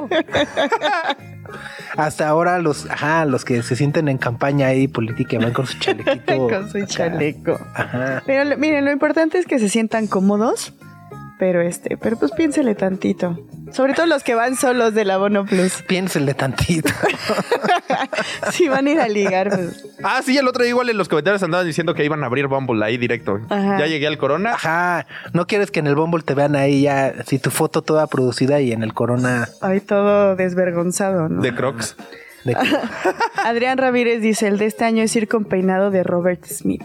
Hasta 1.97 2.29
ahora 2.29 2.59
los, 2.61 2.89
ajá, 2.89 3.25
los 3.25 3.45
que 3.45 3.63
se 3.63 3.77
sienten 3.77 4.09
en 4.09 4.17
campaña 4.19 4.69
ahí 4.69 4.87
política 4.89 5.39
van 5.39 5.53
con 5.53 5.67
su 5.67 5.79
chalequito. 5.81 6.49
Con 6.49 6.71
su 6.71 6.79
acá. 6.79 6.87
chaleco. 6.87 7.59
Ajá. 7.75 8.23
Pero 8.25 8.57
miren, 8.57 8.85
lo 8.85 8.93
importante 8.93 9.39
es 9.39 9.47
que 9.47 9.59
se 9.59 9.69
sientan 9.69 10.07
cómodos. 10.07 10.73
Pero 11.41 11.63
este, 11.63 11.97
pero 11.97 12.19
pues 12.19 12.33
piénsele 12.33 12.75
tantito. 12.75 13.39
Sobre 13.73 13.95
todo 13.95 14.05
los 14.05 14.23
que 14.23 14.35
van 14.35 14.57
solos 14.57 14.93
del 14.95 15.11
abono 15.11 15.47
plus. 15.47 15.83
Piénsenle 15.89 16.35
tantito. 16.35 16.93
Si 18.53 18.69
van 18.69 18.87
a 18.87 18.91
ir 18.91 19.01
a 19.01 19.09
ligar, 19.09 19.49
pues. 19.51 19.85
Ah, 20.03 20.21
sí, 20.25 20.37
el 20.37 20.47
otro 20.49 20.63
día 20.63 20.71
igual 20.71 20.89
en 20.91 20.97
los 20.97 21.09
comentarios 21.09 21.43
andaban 21.43 21.67
diciendo 21.67 21.95
que 21.95 22.05
iban 22.05 22.23
a 22.23 22.27
abrir 22.27 22.47
Bumble 22.47 22.85
ahí 22.85 22.97
directo. 22.97 23.41
Ajá. 23.49 23.79
Ya 23.79 23.87
llegué 23.87 24.07
al 24.07 24.17
Corona. 24.19 24.53
Ajá, 24.55 25.07
no 25.33 25.47
quieres 25.47 25.71
que 25.71 25.81
en 25.81 25.87
el 25.87 25.97
Bumble 25.97 26.23
te 26.23 26.35
vean 26.35 26.57
ahí 26.57 26.83
ya, 26.83 27.15
así 27.21 27.39
tu 27.39 27.51
foto 27.51 27.83
toda 27.83 28.07
producida 28.07 28.61
y 28.61 28.73
en 28.73 28.83
el 28.83 28.95
Corona 28.95 29.49
Ahí 29.61 29.81
todo 29.81 30.37
desvergonzado, 30.37 31.29
¿no? 31.29 31.43
De 31.43 31.55
Crocs. 31.55 31.97
de 32.45 32.57
Adrián 33.45 33.79
Ramírez 33.79 34.21
dice: 34.23 34.47
el 34.49 34.59
de 34.59 34.67
este 34.67 34.85
año 34.85 35.03
es 35.03 35.15
ir 35.17 35.29
con 35.29 35.45
peinado 35.45 35.91
de 35.91 36.03
Robert 36.03 36.45
Smith. 36.47 36.85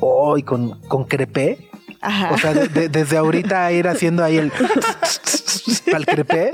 oh, 0.00 0.36
y 0.38 0.42
con, 0.42 0.80
con 0.88 1.04
crepé. 1.04 1.68
Ajá. 2.02 2.32
O 2.34 2.38
sea, 2.38 2.52
de- 2.52 2.68
de- 2.68 2.88
desde 2.88 3.16
ahorita 3.16 3.70
ir 3.72 3.86
haciendo 3.88 4.22
ahí 4.24 4.36
el 4.36 4.50
para 5.86 5.98
el 5.98 6.06
crepé. 6.06 6.50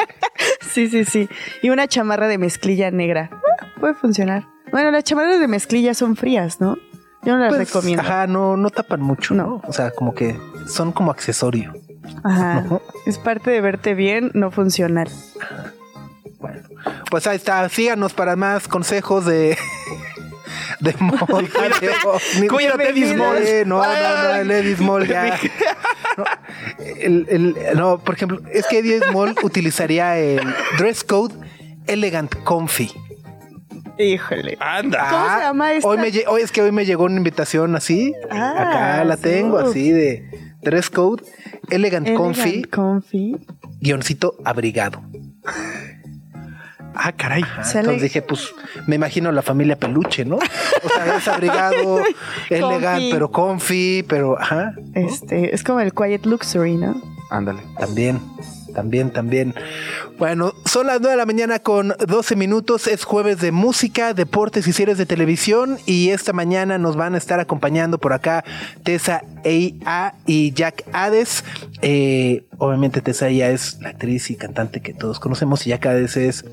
Sí, 0.72 0.88
sí, 0.88 1.04
sí. 1.04 1.28
Y 1.62 1.70
una 1.70 1.88
chamarra 1.88 2.28
de 2.28 2.38
mezclilla 2.38 2.90
negra. 2.90 3.30
Ah, 3.32 3.66
Puede 3.80 3.94
funcionar. 3.94 4.46
Bueno, 4.70 4.90
las 4.90 5.04
chamarras 5.04 5.40
de 5.40 5.48
mezclilla 5.48 5.94
son 5.94 6.14
frías, 6.16 6.60
¿no? 6.60 6.76
Yo 7.22 7.32
no 7.34 7.38
las 7.38 7.48
Pues, 7.48 7.68
recomiendo. 7.68 8.02
Ajá, 8.02 8.26
no, 8.26 8.56
no 8.56 8.70
tapan 8.70 9.00
mucho, 9.00 9.34
¿no? 9.34 9.46
No. 9.46 9.62
O 9.66 9.72
sea, 9.72 9.90
como 9.90 10.14
que 10.14 10.38
son 10.68 10.92
como 10.92 11.10
accesorio. 11.10 11.72
Ajá. 12.22 12.64
Es 13.06 13.18
parte 13.18 13.50
de 13.50 13.60
verte 13.60 13.94
bien, 13.94 14.30
no 14.34 14.50
funcional. 14.50 15.08
Bueno, 16.38 16.60
pues 17.10 17.26
ahí 17.26 17.36
está. 17.36 17.68
Síganos 17.68 18.12
para 18.12 18.36
más 18.36 18.68
consejos 18.68 19.24
de. 19.26 19.56
De 20.80 20.94
moda. 21.00 21.26
de 21.80 21.88
ovnis. 22.04 22.50
Cuídate, 22.50 22.88
Eddie 22.90 23.12
Small. 23.14 23.36
Eh, 23.38 23.64
No, 23.66 23.82
no, 23.82 23.84
no, 23.84 24.34
el 24.36 24.50
Eddie 24.50 24.76
Small 24.76 25.06
ya. 25.08 25.38
No, 26.16 26.24
el- 27.00 27.26
el- 27.28 27.56
no, 27.76 27.98
por 27.98 28.14
ejemplo, 28.14 28.40
es 28.52 28.66
que 28.66 28.78
Eddie 28.78 29.00
Small 29.00 29.34
utilizaría 29.42 30.16
el 30.18 30.40
dress 30.78 31.04
code 31.04 31.34
elegant 31.86 32.34
comfy. 32.44 32.90
Híjole. 33.98 34.56
Anda. 34.60 35.08
¿Cómo 35.10 35.24
se 35.34 35.40
llama 35.40 35.72
esta? 35.72 35.88
Hoy, 35.88 35.98
me, 35.98 36.12
hoy 36.28 36.42
es 36.42 36.52
que 36.52 36.62
hoy 36.62 36.70
me 36.70 36.84
llegó 36.86 37.04
una 37.04 37.16
invitación 37.16 37.74
así. 37.74 38.12
Ah, 38.30 38.50
acá 38.58 39.04
la 39.04 39.16
tengo, 39.16 39.58
así 39.58 39.90
de 39.90 40.24
dress 40.62 40.88
code 40.90 41.24
elegant, 41.70 42.06
Elegant 42.06 42.16
comfy, 42.16 42.62
Comfy. 42.64 43.36
guioncito 43.80 44.36
abrigado. 44.44 45.02
Ah, 47.00 47.12
caray. 47.12 47.42
Sale- 47.62 47.80
Entonces 47.80 48.02
dije, 48.02 48.22
pues 48.22 48.52
me 48.86 48.96
imagino 48.96 49.30
la 49.30 49.42
familia 49.42 49.76
peluche, 49.78 50.24
¿no? 50.24 50.36
O 50.36 50.88
sea, 50.88 51.16
es 51.16 51.28
abrigado, 51.28 52.00
elegant, 52.50 52.82
Comfy. 52.98 53.10
pero 53.12 53.30
comfy, 53.30 54.02
pero 54.08 54.38
ajá, 54.40 54.74
Este, 54.94 55.54
es 55.54 55.62
como 55.62 55.80
el 55.80 55.92
Quiet 55.94 56.26
Luxury, 56.26 56.74
¿no? 56.74 57.00
Ándale. 57.30 57.60
también, 57.78 58.20
también, 58.74 59.10
también. 59.12 59.54
Bueno, 60.18 60.52
son 60.64 60.86
las 60.86 60.98
9 61.00 61.10
de 61.12 61.16
la 61.18 61.26
mañana 61.26 61.58
con 61.58 61.94
12 62.06 62.36
minutos. 62.36 62.86
Es 62.86 63.04
jueves 63.04 63.38
de 63.40 63.52
música, 63.52 64.14
deportes 64.14 64.66
y 64.66 64.72
series 64.72 64.96
de 64.96 65.04
televisión. 65.04 65.78
Y 65.84 66.08
esta 66.08 66.32
mañana 66.32 66.78
nos 66.78 66.96
van 66.96 67.14
a 67.14 67.18
estar 67.18 67.38
acompañando 67.38 67.98
por 67.98 68.14
acá 68.14 68.44
Tessa 68.82 69.22
A 69.84 70.14
y 70.26 70.52
Jack 70.54 70.84
Hades. 70.92 71.44
Eh, 71.82 72.46
obviamente 72.56 73.02
Tessa 73.02 73.28
ya 73.30 73.50
es 73.50 73.78
la 73.82 73.90
actriz 73.90 74.30
y 74.30 74.36
cantante 74.36 74.80
que 74.80 74.94
todos 74.94 75.20
conocemos 75.20 75.66
y 75.66 75.70
Jack 75.70 75.84
Hades 75.86 76.16
es 76.16 76.44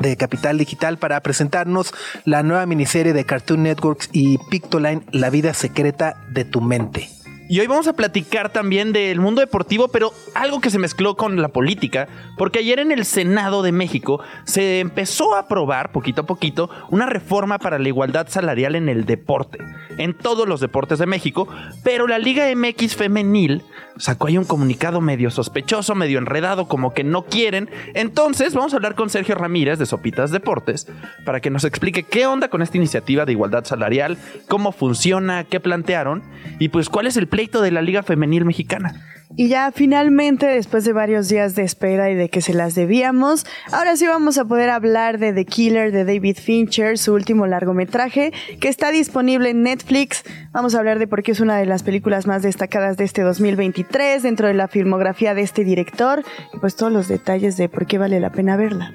de 0.00 0.16
Capital 0.16 0.58
Digital 0.58 0.98
para 0.98 1.20
presentarnos 1.20 1.94
la 2.24 2.42
nueva 2.42 2.66
miniserie 2.66 3.12
de 3.12 3.24
Cartoon 3.24 3.62
Networks 3.62 4.10
y 4.12 4.38
Pictoline, 4.50 5.02
La 5.12 5.30
vida 5.30 5.54
secreta 5.54 6.16
de 6.30 6.44
tu 6.44 6.60
mente. 6.60 7.08
Y 7.50 7.60
hoy 7.60 7.66
vamos 7.66 7.88
a 7.88 7.94
platicar 7.94 8.52
también 8.52 8.92
del 8.92 9.20
mundo 9.20 9.40
deportivo, 9.40 9.88
pero 9.88 10.12
algo 10.34 10.60
que 10.60 10.68
se 10.68 10.78
mezcló 10.78 11.16
con 11.16 11.40
la 11.40 11.48
política, 11.48 12.06
porque 12.36 12.58
ayer 12.58 12.78
en 12.78 12.92
el 12.92 13.06
Senado 13.06 13.62
de 13.62 13.72
México 13.72 14.20
se 14.44 14.80
empezó 14.80 15.34
a 15.34 15.40
aprobar 15.40 15.90
poquito 15.90 16.20
a 16.20 16.26
poquito 16.26 16.68
una 16.90 17.06
reforma 17.06 17.58
para 17.58 17.78
la 17.78 17.88
igualdad 17.88 18.28
salarial 18.28 18.74
en 18.74 18.90
el 18.90 19.06
deporte, 19.06 19.60
en 19.96 20.12
todos 20.12 20.46
los 20.46 20.60
deportes 20.60 20.98
de 20.98 21.06
México, 21.06 21.48
pero 21.82 22.06
la 22.06 22.18
Liga 22.18 22.44
MX 22.54 22.96
femenil 22.96 23.64
sacó 23.98 24.28
ahí 24.28 24.38
un 24.38 24.44
comunicado 24.44 25.00
medio 25.00 25.30
sospechoso, 25.30 25.94
medio 25.94 26.18
enredado, 26.18 26.68
como 26.68 26.94
que 26.94 27.04
no 27.04 27.24
quieren. 27.24 27.68
Entonces 27.94 28.54
vamos 28.54 28.72
a 28.72 28.76
hablar 28.76 28.94
con 28.94 29.10
Sergio 29.10 29.34
Ramírez 29.34 29.78
de 29.78 29.86
Sopitas 29.86 30.30
Deportes 30.30 30.86
para 31.24 31.40
que 31.40 31.50
nos 31.50 31.64
explique 31.64 32.02
qué 32.02 32.26
onda 32.26 32.48
con 32.48 32.62
esta 32.62 32.76
iniciativa 32.76 33.24
de 33.24 33.32
igualdad 33.32 33.64
salarial, 33.64 34.18
cómo 34.48 34.72
funciona, 34.72 35.44
qué 35.44 35.60
plantearon 35.60 36.22
y 36.58 36.68
pues 36.68 36.88
cuál 36.88 37.06
es 37.06 37.16
el 37.16 37.28
pleito 37.28 37.60
de 37.60 37.70
la 37.70 37.82
Liga 37.82 38.02
Femenil 38.02 38.44
Mexicana. 38.44 39.17
Y 39.36 39.48
ya 39.48 39.70
finalmente, 39.72 40.46
después 40.46 40.84
de 40.84 40.92
varios 40.92 41.28
días 41.28 41.54
de 41.54 41.62
espera 41.62 42.10
y 42.10 42.14
de 42.14 42.28
que 42.28 42.40
se 42.40 42.54
las 42.54 42.74
debíamos, 42.74 43.46
ahora 43.70 43.96
sí 43.96 44.06
vamos 44.06 44.38
a 44.38 44.44
poder 44.44 44.70
hablar 44.70 45.18
de 45.18 45.32
The 45.32 45.44
Killer 45.44 45.92
de 45.92 46.04
David 46.04 46.38
Fincher, 46.38 46.98
su 46.98 47.12
último 47.12 47.46
largometraje, 47.46 48.32
que 48.60 48.68
está 48.68 48.90
disponible 48.90 49.50
en 49.50 49.62
Netflix. 49.62 50.24
Vamos 50.52 50.74
a 50.74 50.78
hablar 50.78 50.98
de 50.98 51.06
por 51.06 51.22
qué 51.22 51.32
es 51.32 51.40
una 51.40 51.56
de 51.56 51.66
las 51.66 51.82
películas 51.82 52.26
más 52.26 52.42
destacadas 52.42 52.96
de 52.96 53.04
este 53.04 53.22
2023 53.22 54.22
dentro 54.22 54.48
de 54.48 54.54
la 54.54 54.66
filmografía 54.68 55.34
de 55.34 55.42
este 55.42 55.62
director 55.62 56.24
y 56.54 56.58
pues 56.58 56.74
todos 56.74 56.92
los 56.92 57.06
detalles 57.06 57.56
de 57.56 57.68
por 57.68 57.86
qué 57.86 57.98
vale 57.98 58.20
la 58.20 58.32
pena 58.32 58.56
verla. 58.56 58.92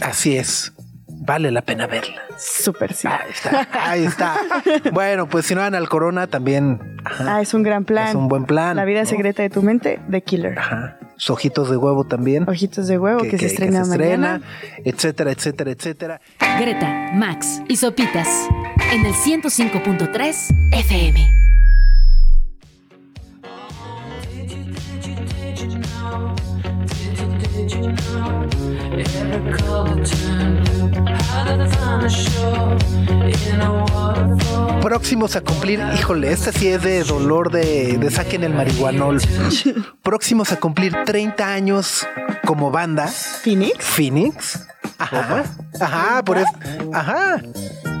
Así 0.00 0.36
es. 0.36 0.72
Vale 1.24 1.52
la 1.52 1.62
pena 1.62 1.86
verla. 1.86 2.20
Súper 2.36 2.94
sí. 2.94 3.06
Ahí 3.06 3.30
está. 3.30 3.68
Ahí 3.72 4.04
está. 4.04 4.36
bueno, 4.92 5.28
pues 5.28 5.46
si 5.46 5.54
no 5.54 5.60
van 5.60 5.76
al 5.76 5.88
corona, 5.88 6.26
también. 6.26 6.96
ajá, 7.04 7.36
Ah, 7.36 7.40
es 7.40 7.54
un 7.54 7.62
gran 7.62 7.84
plan. 7.84 8.08
Es 8.08 8.14
un 8.16 8.26
buen 8.26 8.44
plan. 8.44 8.74
La 8.74 8.84
vida 8.84 9.00
¿no? 9.02 9.06
secreta 9.06 9.40
de 9.40 9.48
tu 9.48 9.62
mente, 9.62 10.00
The 10.10 10.22
Killer. 10.22 10.58
Ajá. 10.58 10.98
Sus 11.16 11.30
ojitos 11.30 11.70
de 11.70 11.76
huevo 11.76 12.02
también. 12.04 12.48
Ojitos 12.48 12.88
de 12.88 12.98
huevo 12.98 13.20
que, 13.20 13.38
se 13.38 13.46
estrena 13.46 13.84
mañana. 13.84 14.40
etcétera, 14.84 15.30
etcétera, 15.30 15.70
etcétera. 15.70 16.20
Greta, 16.58 17.10
Max 17.14 17.62
y 17.68 17.76
Sopitas 17.76 18.48
en 18.90 19.06
el 19.06 19.14
105.3 19.14 20.72
FM. 20.72 21.42
Próximos 34.82 35.36
a 35.36 35.40
cumplir, 35.40 35.80
híjole, 35.94 36.32
esta 36.32 36.52
sí 36.52 36.68
es 36.68 36.82
de 36.82 37.02
dolor 37.04 37.50
de, 37.50 37.96
de 37.98 38.10
saquen 38.10 38.44
el 38.44 38.52
marihuanol. 38.52 39.20
Próximos 40.02 40.52
a 40.52 40.60
cumplir 40.60 40.94
30 41.04 41.46
años 41.46 42.06
como 42.44 42.70
banda. 42.70 43.06
Phoenix. 43.08 43.84
Phoenix. 43.84 44.66
Ajá. 44.98 45.44
Ajá, 45.80 46.22
por 46.24 46.38
eso. 46.38 46.50
Ajá. 46.92 47.40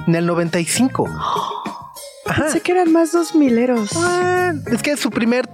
En 0.06 0.14
el 0.14 0.26
95. 0.26 1.08
Ajá. 2.26 2.42
Pensé 2.42 2.60
que 2.60 2.72
eran 2.72 2.92
más 2.92 3.12
dos 3.12 3.34
mileros. 3.34 3.90
Ah, 3.96 4.52
es 4.70 4.82
que 4.82 4.96
su 4.96 5.10
primer 5.10 5.48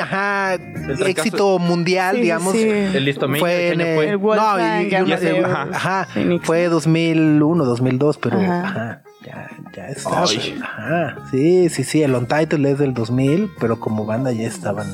ajá, 0.00 0.58
fracaso- 0.86 1.06
éxito 1.06 1.58
mundial, 1.58 2.16
Sí, 2.16 2.22
digamos, 2.22 2.52
sí. 2.52 2.68
El 2.68 3.04
listomía, 3.04 3.40
fue 3.40 3.54
¿de 3.54 3.72
en 3.72 3.80
el, 3.80 3.94
fue? 3.96 4.08
El 4.10 4.20
no, 4.20 4.58
y- 4.82 4.88
y- 4.88 4.94
Amadeus 4.94 5.44
ajá, 5.44 5.68
ajá, 5.72 6.08
Phoenix. 6.12 6.46
fue 6.46 6.64
2001, 6.68 7.64
2002, 7.64 8.18
pero 8.18 8.38
Ajá. 8.40 8.60
ajá, 8.62 9.02
ya, 9.26 9.50
ya 9.76 9.88
está. 9.88 10.22
Ay. 10.22 10.58
Ajá, 10.62 11.16
sí, 11.30 11.68
sí, 11.68 11.84
sí, 11.84 12.02
el 12.02 12.14
Untitled 12.14 12.66
es 12.72 12.78
del 12.78 12.94
2000, 12.94 13.50
pero 13.60 13.78
como 13.80 14.04
banda 14.06 14.32
ya 14.32 14.46
estaban. 14.46 14.86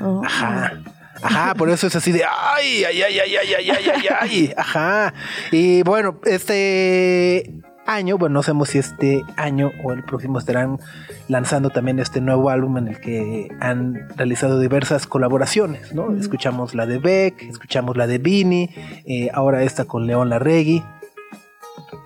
Oh. 0.00 0.22
Ajá. 0.24 0.72
Ajá, 1.20 1.54
por 1.56 1.68
eso 1.68 1.88
es 1.88 1.96
así 1.96 2.12
de 2.12 2.22
ay, 2.24 2.84
ay, 2.84 3.02
ay, 3.02 3.18
ay, 3.18 3.36
ay, 3.36 3.54
ay, 3.58 3.70
ay, 3.70 3.90
ay, 3.92 4.08
ay. 4.20 4.54
Ajá. 4.56 5.12
Y 5.50 5.82
bueno, 5.82 6.20
este 6.24 7.50
año, 7.88 8.18
bueno, 8.18 8.34
no 8.34 8.42
sabemos 8.42 8.68
si 8.68 8.78
este 8.78 9.24
año 9.36 9.72
o 9.82 9.92
el 9.92 10.04
próximo 10.04 10.38
estarán 10.38 10.78
lanzando 11.26 11.70
también 11.70 11.98
este 11.98 12.20
nuevo 12.20 12.50
álbum 12.50 12.76
en 12.76 12.88
el 12.88 13.00
que 13.00 13.48
han 13.60 14.08
realizado 14.14 14.60
diversas 14.60 15.06
colaboraciones, 15.06 15.94
¿no? 15.94 16.14
Escuchamos 16.14 16.74
la 16.74 16.86
de 16.86 16.98
Beck, 16.98 17.42
escuchamos 17.42 17.96
la 17.96 18.06
de 18.06 18.18
Vini, 18.18 18.70
eh, 19.06 19.30
ahora 19.32 19.62
esta 19.62 19.86
con 19.86 20.06
León 20.06 20.28
Larregui. 20.28 20.84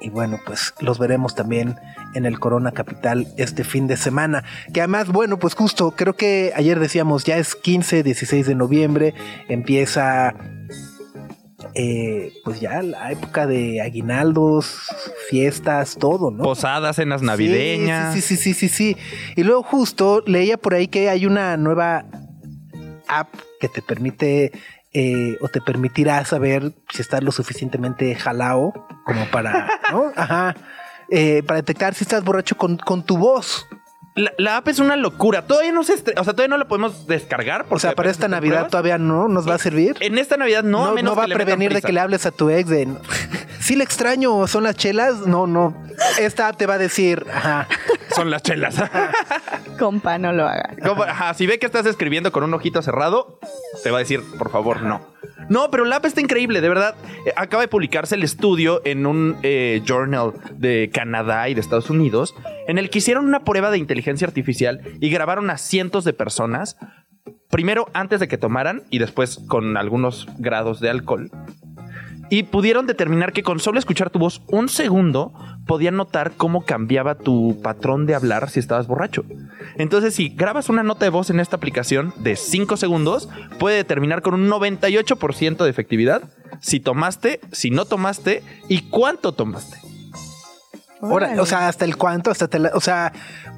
Y 0.01 0.11
bueno, 0.11 0.39
pues 0.45 0.75
los 0.81 0.99
veremos 0.99 1.35
también 1.35 1.77
en 2.15 2.27
el 2.27 2.39
Corona 2.39 2.73
Capital 2.73 3.27
este 3.37 3.65
fin 3.65 3.87
de 3.87 3.97
semana. 3.97 4.45
Que 4.73 4.81
además, 4.81 5.09
bueno, 5.09 5.39
pues 5.39 5.55
justo, 5.55 5.93
creo 5.93 6.15
que 6.15 6.53
ayer 6.55 6.79
decíamos, 6.79 7.25
ya 7.25 7.39
es 7.39 7.55
15, 7.55 8.03
16 8.03 8.47
de 8.47 8.55
noviembre, 8.55 9.15
empieza 9.49 10.35
eh, 11.75 12.33
pues 12.45 12.61
ya 12.61 12.83
la 12.83 13.12
época 13.12 13.47
de 13.47 13.81
aguinaldos, 13.81 14.88
fiestas, 15.28 15.97
todo, 15.99 16.31
¿no? 16.31 16.42
Posadas, 16.42 16.97
cenas 16.97 17.23
navideñas. 17.23 18.14
Sí, 18.14 18.21
sí, 18.21 18.37
sí, 18.37 18.54
sí, 18.54 18.69
sí, 18.69 18.95
sí. 18.95 18.97
Y 19.37 19.42
luego 19.42 19.62
justo 19.62 20.23
leía 20.26 20.57
por 20.57 20.75
ahí 20.75 20.88
que 20.88 21.09
hay 21.09 21.26
una 21.26 21.57
nueva 21.57 22.04
app 23.09 23.28
que 23.61 23.69
te 23.69 23.83
permite 23.83 24.52
eh, 24.92 25.37
o 25.40 25.49
te 25.49 25.61
permitirá 25.61 26.25
saber 26.25 26.73
si 26.92 27.00
estás 27.00 27.23
lo 27.23 27.33
suficientemente 27.33 28.14
jalao 28.14 28.73
como 29.04 29.26
para, 29.31 29.69
¿no? 29.90 30.12
Ajá. 30.16 30.54
Eh, 31.11 31.42
para 31.47 31.57
detectar 31.61 31.95
si 31.95 32.04
estás 32.04 32.25
borracho 32.25 32.57
con, 32.57 32.76
con 32.76 33.02
tu 33.04 33.16
voz. 33.16 33.66
La, 34.14 34.31
la 34.37 34.59
app 34.59 34.69
es 34.69 34.78
una 34.78 34.97
locura. 34.97 35.47
Todavía 35.47 35.73
no 35.73 35.85
se 35.85 35.95
estre- 35.95 36.12
o 36.21 36.25
sea, 36.25 36.35
todavía 36.35 36.49
no 36.49 36.59
la 36.59 36.69
podemos 36.69 37.07
descargar. 37.07 37.64
O 37.71 37.78
sea, 37.78 37.95
para 37.95 38.11
esta 38.11 38.28
Navidad 38.28 38.52
pruebas. 38.54 38.71
todavía 38.71 38.99
no 38.99 39.26
nos 39.28 39.49
va 39.49 39.54
a 39.54 39.59
servir. 39.59 39.97
En 40.00 40.19
esta 40.19 40.37
Navidad 40.37 40.62
no, 40.62 40.85
a 40.85 40.88
no, 40.88 40.95
menos 40.95 41.12
no 41.14 41.16
va 41.21 41.26
que 41.26 41.33
a 41.33 41.37
prevenir 41.37 41.73
de 41.73 41.81
que 41.81 41.92
le 41.92 42.00
hables 42.00 42.26
a 42.26 42.31
tu 42.31 42.50
ex 42.50 42.69
de 42.69 42.88
sí 43.61 43.75
le 43.75 43.85
extraño 43.85 44.47
son 44.47 44.64
las 44.64 44.76
chelas. 44.76 45.26
No, 45.26 45.47
no. 45.47 45.75
Esta 46.19 46.49
app 46.49 46.57
te 46.59 46.66
va 46.66 46.75
a 46.75 46.78
decir, 46.78 47.25
ajá, 47.33 47.69
Son 48.14 48.31
las 48.31 48.42
chelas. 48.42 48.76
Compa, 49.78 50.19
no 50.19 50.33
lo 50.33 50.47
haga. 50.47 50.75
Como- 50.85 51.02
ajá, 51.04 51.35
si 51.35 51.47
ve 51.47 51.59
que 51.59 51.66
estás 51.66 51.87
escribiendo 51.87 52.33
con 52.33 52.45
un 52.45 52.52
ojito 52.54 52.83
cerrado, 52.83 53.38
te 53.83 53.90
va 53.90 53.99
a 53.99 54.00
decir, 54.00 54.21
por 54.38 54.50
favor, 54.50 54.83
no. 54.83 55.00
No, 55.49 55.71
pero 55.71 55.85
la 55.85 55.97
app 55.97 56.04
está 56.07 56.21
increíble, 56.21 56.61
de 56.61 56.69
verdad. 56.69 56.95
Eh, 57.26 57.33
acaba 57.37 57.62
de 57.62 57.69
publicarse 57.69 58.14
el 58.14 58.23
estudio 58.23 58.81
en 58.85 59.07
un 59.07 59.37
eh, 59.42 59.83
journal 59.85 60.33
de 60.52 60.90
Canadá 60.92 61.49
y 61.49 61.54
de 61.54 61.61
Estados 61.61 61.90
Unidos, 61.90 62.35
en 62.69 62.78
el 62.78 62.90
que 62.90 62.99
hicieron 62.99 63.26
una 63.26 63.40
prueba 63.45 63.71
de 63.71 63.78
inteligencia 63.78 64.26
artificial 64.26 64.81
y 65.00 65.11
grabaron 65.11 65.50
a 65.50 65.59
cientos 65.59 66.04
de 66.04 66.12
personas, 66.12 66.76
primero 67.50 67.88
antes 67.92 68.21
de 68.21 68.28
que 68.28 68.38
tomaran 68.38 68.83
y 68.90 68.99
después 68.99 69.40
con 69.49 69.76
algunos 69.76 70.26
grados 70.38 70.81
de 70.81 70.90
alcohol. 70.90 71.31
Y 72.33 72.45
pudieron 72.45 72.87
determinar 72.87 73.35
que 73.35 73.43
con 73.43 73.61
solo 73.61 73.79
escuchar 73.79 74.09
tu 74.09 74.19
voz 74.19 74.41
un 74.47 74.71
segundo 74.71 75.35
podían 75.67 75.97
notar 75.97 76.33
cómo 76.35 76.65
cambiaba 76.65 77.15
tu 77.15 77.61
patrón 77.62 78.07
de 78.07 78.15
hablar 78.15 78.49
si 78.49 78.59
estabas 78.59 78.87
borracho. 78.87 79.23
Entonces, 79.77 80.15
si 80.15 80.31
grabas 80.31 80.71
una 80.71 80.83
nota 80.83 81.05
de 81.05 81.11
voz 81.11 81.29
en 81.29 81.41
esta 81.41 81.57
aplicación 81.57 82.15
de 82.21 82.37
5 82.37 82.79
segundos, 82.79 83.29
puede 83.59 83.77
determinar 83.77 84.23
con 84.23 84.33
un 84.33 84.49
98% 84.49 85.62
de 85.62 85.69
efectividad 85.69 86.23
si 86.62 86.81
tomaste, 86.81 87.39
si 87.53 87.71
no 87.71 87.85
tomaste 87.85 88.43
y 88.67 88.89
cuánto 88.89 89.33
tomaste. 89.33 89.92
Órale. 91.11 91.41
o 91.41 91.47
sea, 91.47 91.69
hasta 91.69 91.85
el 91.85 91.97
cuánto, 91.97 92.31
hasta 92.31 92.49
te 92.49 92.59
la- 92.59 92.71
o 92.75 92.81
sea, 92.81 93.13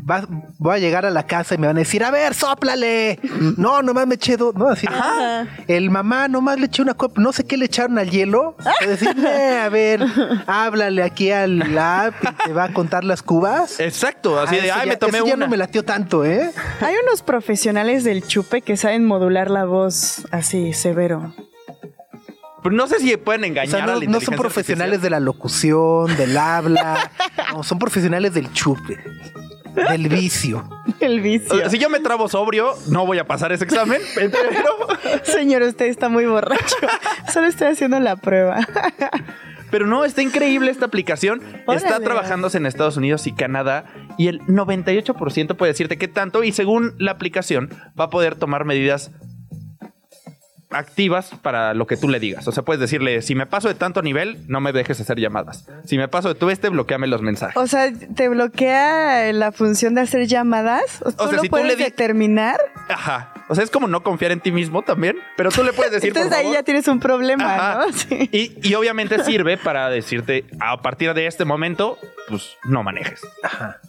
va- 0.08 0.26
voy 0.58 0.76
a 0.76 0.78
llegar 0.78 1.04
a 1.06 1.10
la 1.10 1.26
casa 1.26 1.54
y 1.54 1.58
me 1.58 1.66
van 1.66 1.76
a 1.76 1.80
decir, 1.80 2.02
a 2.04 2.10
ver, 2.10 2.34
sóplale. 2.34 3.18
No, 3.56 3.82
nomás 3.82 4.06
me 4.06 4.14
eché 4.14 4.36
dos, 4.36 4.54
no, 4.54 4.68
así. 4.68 4.86
El 5.68 5.90
mamá 5.90 6.28
nomás 6.28 6.58
le 6.58 6.66
eché 6.66 6.82
una 6.82 6.94
copa, 6.94 7.20
no 7.20 7.32
sé 7.32 7.44
qué 7.44 7.56
le 7.56 7.66
echaron 7.66 7.98
al 7.98 8.10
hielo. 8.10 8.56
A 8.80 8.86
decir, 8.86 9.14
"Eh, 9.18 9.60
a 9.62 9.68
ver, 9.68 10.00
háblale 10.46 11.02
aquí 11.02 11.30
al 11.30 11.76
app 11.78 12.14
y 12.22 12.44
te 12.46 12.52
va 12.52 12.64
a 12.64 12.72
contar 12.72 13.04
las 13.04 13.22
cubas. 13.22 13.78
Exacto, 13.80 14.40
así 14.40 14.56
Ah, 14.58 14.62
de, 14.62 14.70
ay, 14.72 14.80
ya- 14.80 14.86
me 14.86 14.96
tomé 14.96 15.18
eso 15.18 15.26
ya 15.26 15.34
una. 15.34 15.46
no 15.46 15.50
me 15.50 15.56
latió 15.56 15.84
tanto, 15.84 16.24
¿eh? 16.24 16.50
Hay 16.80 16.94
unos 17.06 17.22
profesionales 17.22 18.04
del 18.04 18.26
chupe 18.26 18.62
que 18.62 18.76
saben 18.76 19.04
modular 19.04 19.50
la 19.50 19.64
voz 19.64 20.26
así, 20.30 20.72
severo. 20.72 21.34
No 22.70 22.86
sé 22.86 22.98
si 23.00 23.16
pueden 23.16 23.42
O 23.44 23.46
engañar 23.46 23.68
sea, 23.70 23.84
a 23.84 23.86
no, 23.86 24.00
la 24.00 24.06
no 24.06 24.20
son 24.20 24.36
profesionales 24.36 24.94
artificial. 24.94 25.00
de 25.02 25.10
la 25.10 25.20
locución, 25.20 26.16
del 26.16 26.36
habla, 26.36 27.10
no, 27.52 27.62
son 27.62 27.78
profesionales 27.78 28.32
del 28.34 28.52
chupe, 28.52 28.98
del 29.90 30.08
vicio. 30.08 30.68
El 31.00 31.20
O 31.20 31.22
vicio. 31.22 31.56
sea, 31.56 31.68
si 31.70 31.78
yo 31.78 31.90
me 31.90 32.00
trabo 32.00 32.28
sobrio, 32.28 32.74
no 32.88 33.06
voy 33.06 33.18
a 33.18 33.26
pasar 33.26 33.52
ese 33.52 33.64
examen, 33.64 34.00
pero 34.14 34.38
Señor, 35.24 35.62
usted 35.62 35.86
está 35.86 36.08
muy 36.08 36.24
borracho. 36.26 36.76
Solo 37.32 37.46
estoy 37.48 37.68
haciendo 37.68 38.00
la 38.00 38.16
prueba. 38.16 38.66
Pero 39.70 39.86
no, 39.88 40.04
está 40.04 40.22
increíble 40.22 40.70
esta 40.70 40.86
aplicación. 40.86 41.42
Está 41.74 41.98
trabajándose 41.98 42.58
en 42.58 42.66
Estados 42.66 42.96
Unidos 42.96 43.26
y 43.26 43.32
Canadá 43.32 43.86
y 44.18 44.28
el 44.28 44.40
98% 44.42 45.56
puede 45.56 45.72
decirte 45.72 45.98
qué 45.98 46.06
tanto 46.06 46.44
y 46.44 46.52
según 46.52 46.94
la 46.98 47.10
aplicación 47.12 47.70
va 47.98 48.04
a 48.04 48.10
poder 48.10 48.36
tomar 48.36 48.64
medidas 48.64 49.10
activas 50.74 51.30
para 51.42 51.72
lo 51.74 51.86
que 51.86 51.96
tú 51.96 52.08
le 52.08 52.20
digas. 52.20 52.46
O 52.48 52.52
sea, 52.52 52.62
puedes 52.64 52.80
decirle, 52.80 53.22
si 53.22 53.34
me 53.34 53.46
paso 53.46 53.68
de 53.68 53.74
tanto 53.74 54.02
nivel, 54.02 54.38
no 54.48 54.60
me 54.60 54.72
dejes 54.72 55.00
hacer 55.00 55.18
llamadas. 55.18 55.66
Si 55.84 55.96
me 55.96 56.08
paso 56.08 56.28
de 56.28 56.34
tu 56.34 56.50
este, 56.50 56.68
bloqueame 56.68 57.06
los 57.06 57.22
mensajes. 57.22 57.56
O 57.56 57.66
sea, 57.66 57.90
te 57.92 58.28
bloquea 58.28 59.32
la 59.32 59.52
función 59.52 59.94
de 59.94 60.02
hacer 60.02 60.26
llamadas. 60.26 61.00
¿Tú 61.02 61.10
sea, 61.12 61.26
lo 61.32 61.40
si 61.42 61.48
tú 61.48 61.50
puedes 61.50 61.66
le 61.68 61.76
di- 61.76 61.84
determinar? 61.84 62.58
Ajá. 62.88 63.32
O 63.48 63.54
sea, 63.54 63.62
es 63.64 63.70
como 63.70 63.86
no 63.88 64.02
confiar 64.02 64.32
en 64.32 64.40
ti 64.40 64.52
mismo 64.52 64.82
también, 64.82 65.16
pero 65.36 65.50
tú 65.50 65.62
le 65.62 65.72
puedes 65.72 65.92
decir, 65.92 66.08
Entonces 66.08 66.30
por 66.30 66.38
ahí 66.38 66.44
favor. 66.44 66.56
ya 66.58 66.62
tienes 66.62 66.88
un 66.88 66.98
problema, 67.00 67.54
Ajá. 67.54 67.86
¿no? 67.86 67.92
Sí. 67.92 68.28
Y, 68.32 68.68
y 68.68 68.74
obviamente 68.74 69.22
sirve 69.22 69.56
para 69.58 69.88
decirte, 69.90 70.44
a 70.60 70.80
partir 70.82 71.12
de 71.14 71.26
este 71.26 71.44
momento, 71.44 71.98
pues 72.28 72.56
no 72.64 72.82
manejes. 72.82 73.20
Ajá. 73.42 73.80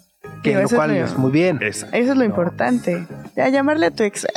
Que 0.43 0.49
Digo, 0.49 0.61
lo 0.61 0.65
es 0.67 0.73
cual 0.73 0.89
lo- 0.97 1.05
es 1.05 1.17
muy 1.17 1.31
bien. 1.31 1.59
Esa. 1.61 1.87
Eso 1.87 2.11
es 2.11 2.17
lo 2.17 2.23
importante. 2.25 3.05
Ya 3.35 3.47
llamarle 3.49 3.85
a 3.87 3.91
tu 3.91 4.03
ex. 4.03 4.27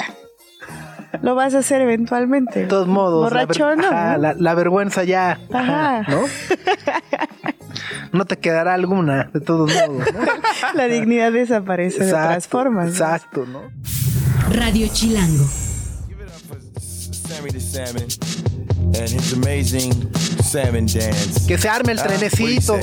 Lo 1.22 1.34
vas 1.34 1.54
a 1.54 1.58
hacer 1.58 1.80
eventualmente. 1.80 2.60
De 2.60 2.66
todos 2.66 2.86
modos, 2.86 3.32
la, 3.32 3.38
ver- 3.38 3.46
Borrachón, 3.48 3.78
¿no? 3.78 3.86
ajá, 3.88 4.18
la, 4.18 4.34
la 4.34 4.54
vergüenza 4.54 5.04
ya. 5.04 5.38
Ajá. 5.52 6.02
¿No? 6.08 6.24
no 8.12 8.24
te 8.24 8.38
quedará 8.38 8.74
alguna, 8.74 9.30
de 9.32 9.40
todos 9.40 9.72
modos. 9.72 10.06
¿no? 10.12 10.20
La 10.74 10.86
dignidad 10.86 11.32
desaparece 11.32 12.04
de 12.04 12.12
otras 12.12 12.46
formas. 12.48 12.86
¿no? 12.86 12.92
Exacto, 12.92 13.46
¿no? 13.46 13.62
Radio 14.52 14.88
Chilango. 14.92 15.44
Give 16.08 16.22
it 16.22 16.28
up 16.28 16.48
for 16.48 16.58
Sammy 16.80 17.50
the 17.50 17.60
Salmon 17.60 18.06
and 18.94 19.08
his 19.10 19.32
amazing 19.34 19.92
salmon 20.42 20.86
dance. 20.86 21.46
Que 21.46 21.58
se 21.58 21.68
arme 21.68 21.92
el 21.92 21.98
Ah, 21.98 22.04
trenecito 22.04 22.78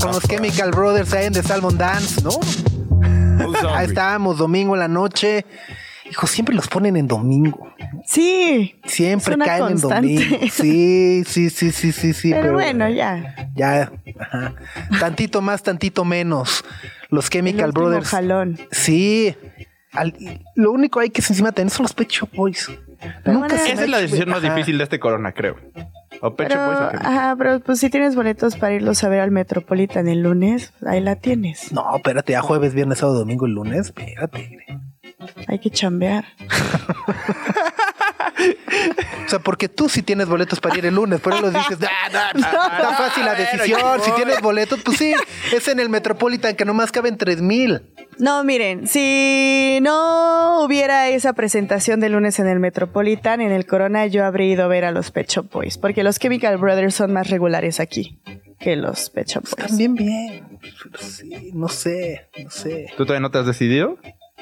con 0.00 0.12
los 0.12 0.22
Chemical 0.28 0.70
Brothers 0.70 1.12
ahí 1.12 1.26
en 1.26 1.32
The 1.32 1.42
Salmon 1.42 1.76
Dance, 1.76 2.22
¿no? 2.22 2.30
Ahí 3.74 3.86
estábamos, 3.86 4.38
domingo 4.38 4.74
en 4.74 4.80
la 4.80 4.88
noche. 4.88 5.44
Hijo, 6.10 6.26
siempre 6.26 6.54
los 6.54 6.68
ponen 6.68 6.96
en 6.96 7.08
domingo. 7.08 7.66
Sí. 8.04 8.74
Siempre 8.84 9.34
Es 9.34 9.40
caen 9.44 9.64
constante. 9.64 10.12
en 10.14 10.16
domingo. 10.16 10.46
Sí, 10.52 11.24
sí, 11.26 11.50
sí, 11.50 11.70
sí, 11.72 11.92
sí, 11.92 12.12
sí. 12.12 12.30
pero, 12.32 12.52
bueno, 12.52 12.88
ya. 12.88 13.50
Ya, 13.54 13.90
ajá. 14.20 14.54
Tantito 15.00 15.40
más, 15.40 15.62
tantito 15.62 16.04
menos. 16.04 16.64
Los 17.08 17.26
El 17.26 17.30
Chemical 17.30 17.68
último 17.68 17.86
Brothers. 17.86 18.08
jalón. 18.08 18.58
Sí. 18.70 19.34
Al- 19.92 20.14
lo 20.56 20.72
único 20.72 21.00
hay 21.00 21.10
que 21.10 21.22
encima 21.26 21.52
tener 21.52 21.70
son 21.70 21.84
los 21.84 21.92
Pet 21.94 22.08
Shop 22.10 22.28
Boys. 22.34 22.70
Nunca 23.24 23.56
se 23.58 23.72
Esa 23.72 23.84
es 23.84 23.88
la 23.90 23.98
decisión 23.98 24.28
más 24.30 24.42
difícil 24.42 24.76
de 24.78 24.84
este 24.84 24.98
corona, 24.98 25.32
creo. 25.32 25.56
O 26.20 26.34
Pet 26.34 26.48
Pero, 26.48 26.66
Boys 26.66 26.78
o 26.78 26.82
ajá, 27.06 27.34
pero 27.38 27.60
pues 27.60 27.78
si 27.80 27.90
tienes 27.90 28.14
boletos 28.16 28.56
para 28.56 28.74
irlos 28.74 29.02
a 29.04 29.08
ver 29.08 29.20
al 29.20 29.30
Metropolitan 29.30 30.08
el 30.08 30.22
lunes, 30.22 30.72
ahí 30.86 31.00
la 31.00 31.16
tienes. 31.16 31.70
No, 31.72 31.96
espérate, 31.96 32.32
ya 32.32 32.40
jueves, 32.42 32.74
viernes, 32.74 32.98
sábado, 32.98 33.18
domingo 33.20 33.46
y 33.46 33.50
lunes. 33.50 33.86
Espérate. 33.86 34.58
Hay 35.48 35.58
que 35.58 35.70
chambear. 35.70 36.24
O 39.26 39.28
sea, 39.28 39.38
porque 39.38 39.68
tú 39.68 39.88
sí 39.88 40.02
tienes 40.02 40.28
boletos 40.28 40.60
para 40.60 40.76
ir 40.78 40.86
el 40.86 40.94
lunes, 40.94 41.20
pero 41.22 41.40
los 41.40 41.52
dices, 41.52 41.78
"Ah, 41.82 42.30
no, 42.34 42.40
está 42.40 42.92
fácil 42.96 43.24
la 43.24 43.34
decisión. 43.34 43.80
Si 44.02 44.10
voy". 44.10 44.16
tienes 44.16 44.40
boletos, 44.40 44.80
pues 44.84 44.98
sí, 44.98 45.14
es 45.54 45.68
en 45.68 45.80
el 45.80 45.88
Metropolitan 45.88 46.56
que 46.56 46.64
nomás 46.64 46.90
caben 46.92 47.16
tres 47.16 47.40
mil. 47.40 47.82
No, 48.18 48.44
miren, 48.44 48.86
si 48.86 49.78
no 49.82 50.62
hubiera 50.64 51.08
esa 51.08 51.32
presentación 51.32 52.00
de 52.00 52.08
lunes 52.08 52.38
en 52.38 52.48
el 52.48 52.60
Metropolitan, 52.60 53.40
en 53.40 53.50
el 53.52 53.66
Corona, 53.66 54.06
yo 54.06 54.24
habría 54.24 54.52
ido 54.52 54.64
a 54.64 54.68
ver 54.68 54.84
a 54.84 54.90
los 54.92 55.10
Pet 55.10 55.28
Shop 55.28 55.50
Boys, 55.50 55.78
porque 55.78 56.02
los 56.04 56.18
Chemical 56.18 56.56
Brothers 56.58 56.94
son 56.94 57.12
más 57.12 57.28
regulares 57.30 57.80
aquí 57.80 58.18
que 58.60 58.76
los 58.76 59.10
Pet 59.10 59.28
Shop 59.28 59.42
Boys. 59.44 59.68
También 59.68 59.94
bien. 59.94 60.58
Pero 60.60 60.98
sí, 61.02 61.50
no 61.54 61.68
sé, 61.68 62.28
no 62.42 62.50
sé. 62.50 62.86
¿Tú 62.96 63.04
todavía 63.04 63.20
no 63.20 63.30
te 63.30 63.38
has 63.38 63.46
decidido? 63.46 63.98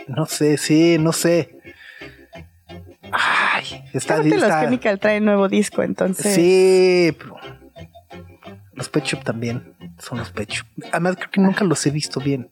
No 0.08 0.26
sé, 0.26 0.56
sí, 0.58 0.96
no 0.98 1.12
sé. 1.12 1.58
Ay, 3.12 3.84
está, 3.92 4.14
Aparte, 4.14 4.38
los 4.38 4.48
Chemical 4.48 4.98
traen 4.98 5.24
nuevo 5.24 5.48
disco, 5.48 5.82
entonces. 5.82 6.34
Sí, 6.34 7.14
pero 7.18 7.36
los 8.72 8.88
Pet 8.88 9.04
Shop 9.04 9.22
también 9.22 9.74
son 9.98 10.18
los 10.18 10.30
Pet 10.30 10.48
Shop. 10.48 10.66
Además, 10.90 11.16
creo 11.16 11.30
que 11.30 11.40
nunca 11.40 11.64
los 11.64 11.86
he 11.86 11.90
visto 11.90 12.20
bien. 12.20 12.50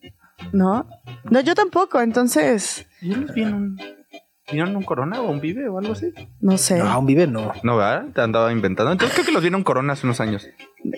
¿No? 0.52 0.87
No, 1.25 1.40
yo 1.40 1.54
tampoco, 1.54 2.00
entonces. 2.00 2.87
Yo 3.00 3.16
los 3.16 3.35
vi 3.35 3.42
en 3.42 3.54
un... 3.54 3.80
¿Vieron 4.52 4.75
un 4.75 4.83
corona 4.83 5.21
o 5.21 5.30
un 5.30 5.40
vive 5.40 5.69
o 5.69 5.78
algo 5.78 5.92
así? 5.92 6.12
No 6.40 6.59
sé. 6.59 6.78
No, 6.78 6.88
aún 6.88 7.07
vive 7.07 7.26
no. 7.28 7.52
No, 7.62 7.76
¿verdad? 7.76 8.07
Te 8.12 8.21
andaba 8.21 8.50
inventando. 8.50 8.90
Entonces 8.90 9.14
creo 9.14 9.26
que 9.26 9.33
los 9.33 9.42
vieron 9.42 9.62
corona 9.62 9.92
hace 9.92 10.07
unos 10.07 10.21
años. 10.21 10.49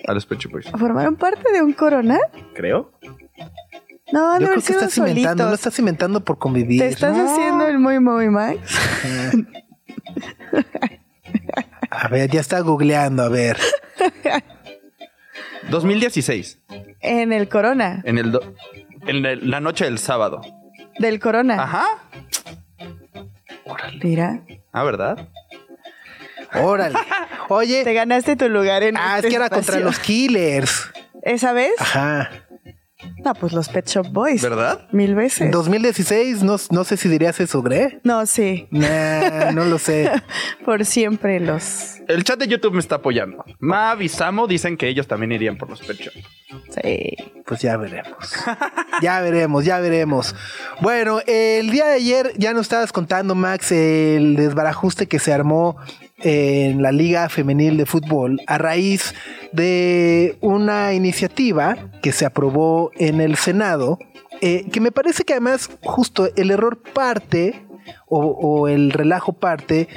A 0.07 0.13
los 0.13 0.25
Pet 0.25 0.39
Shop 0.39 0.51
Boys. 0.53 0.71
¿Formaron 0.71 1.15
parte 1.15 1.51
de 1.51 1.61
un 1.61 1.73
Corona? 1.73 2.17
Creo. 2.55 2.91
No, 4.13 4.39
Yo 4.39 4.45
creo 4.47 4.61
que 4.61 4.71
estás 4.73 4.97
inventando, 4.97 5.47
no 5.47 5.53
estás 5.55 5.79
inventando 5.79 6.23
por 6.23 6.37
convivir. 6.37 6.79
Te 6.81 6.87
estás 6.87 7.17
No. 7.17 7.31
haciendo 7.31 7.67
el 7.67 7.79
muy, 7.79 7.99
muy 7.99 8.29
Max. 8.29 8.59
A 11.89 12.07
ver, 12.09 12.29
ya 12.29 12.39
está 12.41 12.59
googleando, 12.59 13.23
a 13.23 13.29
ver. 13.29 13.57
2016. 15.69 16.59
En 16.99 17.31
el 17.33 17.47
Corona. 17.49 18.01
En, 18.05 18.17
el 18.17 18.31
do- 18.31 18.53
en 19.07 19.25
el- 19.25 19.49
la 19.49 19.59
noche 19.59 19.85
del 19.85 19.97
sábado. 19.99 20.41
Del 20.99 21.19
Corona. 21.19 21.61
Ajá. 21.63 21.85
Mira. 24.03 24.41
Ah, 24.71 24.83
¿verdad? 24.83 25.29
Órale. 26.61 26.95
Te 27.47 27.53
Oye, 27.53 27.93
ganaste 27.93 28.35
tu 28.35 28.47
lugar 28.49 28.83
en 28.83 28.97
ah, 28.97 29.13
es 29.13 29.25
este 29.25 29.29
que 29.29 29.35
era 29.35 29.49
contra 29.49 29.79
los 29.79 29.99
Killers. 29.99 30.91
¿Esa 31.21 31.53
vez? 31.53 31.73
Ajá. 31.79 32.29
No, 33.23 33.33
pues 33.33 33.53
los 33.53 33.69
Pet 33.69 33.87
Shop 33.87 34.07
Boys. 34.09 34.41
¿Verdad? 34.41 34.87
Mil 34.91 35.15
veces. 35.15 35.41
En 35.41 35.51
2016, 35.51 36.43
no, 36.43 36.57
no 36.71 36.83
sé 36.83 36.97
si 36.97 37.09
dirías 37.09 37.39
eso, 37.39 37.63
¿eh? 37.71 37.99
No, 38.03 38.25
sí. 38.25 38.67
Nah, 38.71 39.51
no 39.51 39.65
lo 39.65 39.79
sé. 39.79 40.11
Por 40.65 40.85
siempre 40.85 41.39
los. 41.39 41.99
El 42.07 42.23
chat 42.23 42.39
de 42.39 42.47
YouTube 42.47 42.73
me 42.73 42.79
está 42.79 42.95
apoyando. 42.95 43.45
Mav 43.59 44.01
y 44.01 44.09
Samo 44.09 44.47
dicen 44.47 44.75
que 44.75 44.87
ellos 44.87 45.07
también 45.07 45.31
irían 45.31 45.57
por 45.57 45.69
los 45.69 45.81
Pet 45.81 45.97
Shop. 45.97 46.13
Sí. 46.69 47.15
Pues 47.45 47.61
ya 47.61 47.77
veremos. 47.77 48.17
Ya 49.01 49.21
veremos, 49.21 49.65
ya 49.65 49.79
veremos. 49.79 50.35
Bueno, 50.81 51.19
el 51.25 51.69
día 51.71 51.85
de 51.87 51.93
ayer 51.93 52.33
ya 52.37 52.53
nos 52.53 52.63
estabas 52.63 52.91
contando, 52.91 53.35
Max, 53.35 53.71
el 53.71 54.35
desbarajuste 54.35 55.07
que 55.07 55.19
se 55.19 55.33
armó 55.33 55.77
en 56.23 56.81
la 56.81 56.91
Liga 56.91 57.29
Femenil 57.29 57.77
de 57.77 57.85
Fútbol 57.85 58.41
a 58.47 58.57
raíz 58.57 59.13
de 59.51 60.37
una 60.41 60.93
iniciativa 60.93 61.77
que 62.01 62.11
se 62.11 62.25
aprobó 62.25 62.91
en 62.95 63.21
el 63.21 63.35
Senado, 63.35 63.99
eh, 64.41 64.65
que 64.71 64.79
me 64.79 64.91
parece 64.91 65.23
que 65.23 65.33
además 65.33 65.69
justo 65.83 66.29
el 66.35 66.51
error 66.51 66.81
parte 66.93 67.65
o, 68.07 68.19
o 68.19 68.67
el 68.67 68.91
relajo 68.91 69.33
parte 69.33 69.87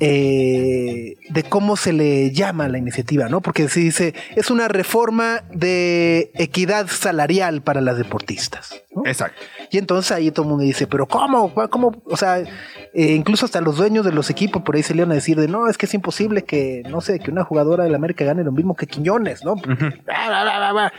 eh, 0.00 1.16
de 1.28 1.42
cómo 1.42 1.76
se 1.76 1.92
le 1.92 2.30
llama 2.30 2.68
la 2.68 2.78
iniciativa, 2.78 3.28
¿no? 3.28 3.42
Porque 3.42 3.68
se 3.68 3.80
dice, 3.80 4.14
es 4.34 4.50
una 4.50 4.66
reforma 4.66 5.42
de 5.52 6.30
equidad 6.34 6.86
salarial 6.88 7.62
para 7.62 7.80
las 7.80 7.98
deportistas. 7.98 8.82
¿no? 8.94 9.02
Exacto. 9.04 9.40
Y 9.70 9.78
entonces 9.78 10.10
ahí 10.12 10.30
todo 10.30 10.44
el 10.44 10.50
mundo 10.50 10.64
dice, 10.64 10.86
pero 10.86 11.06
¿cómo? 11.06 11.52
¿Cómo? 11.70 12.02
O 12.06 12.16
sea, 12.16 12.38
eh, 12.38 12.46
incluso 12.94 13.44
hasta 13.44 13.60
los 13.60 13.76
dueños 13.76 14.04
de 14.04 14.12
los 14.12 14.30
equipos 14.30 14.62
por 14.62 14.74
ahí 14.74 14.82
se 14.82 14.94
le 14.94 15.02
iban 15.02 15.12
a 15.12 15.16
decir 15.16 15.38
de, 15.38 15.48
no, 15.48 15.68
es 15.68 15.76
que 15.76 15.86
es 15.86 15.94
imposible 15.94 16.44
que, 16.44 16.82
no 16.88 17.00
sé, 17.00 17.20
que 17.20 17.30
una 17.30 17.44
jugadora 17.44 17.84
del 17.84 17.94
América 17.94 18.24
gane 18.24 18.42
lo 18.42 18.52
mismo 18.52 18.74
que 18.74 18.86
Quiñones, 18.86 19.44
¿no? 19.44 19.56
Bla, 19.56 19.74
bla, 19.76 20.42
bla, 20.42 20.58
bla, 20.58 20.72
bla. 20.72 20.92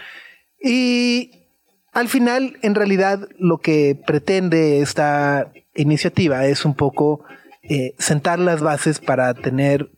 Y 0.61 1.31
al 1.91 2.07
final, 2.07 2.57
en 2.61 2.75
realidad, 2.75 3.27
lo 3.39 3.57
que 3.57 3.99
pretende 4.05 4.81
esta 4.81 5.51
iniciativa 5.73 6.45
es 6.45 6.65
un 6.65 6.75
poco 6.75 7.23
eh, 7.69 7.95
sentar 7.97 8.39
las 8.39 8.61
bases 8.61 8.99
para 8.99 9.33
tener 9.33 9.89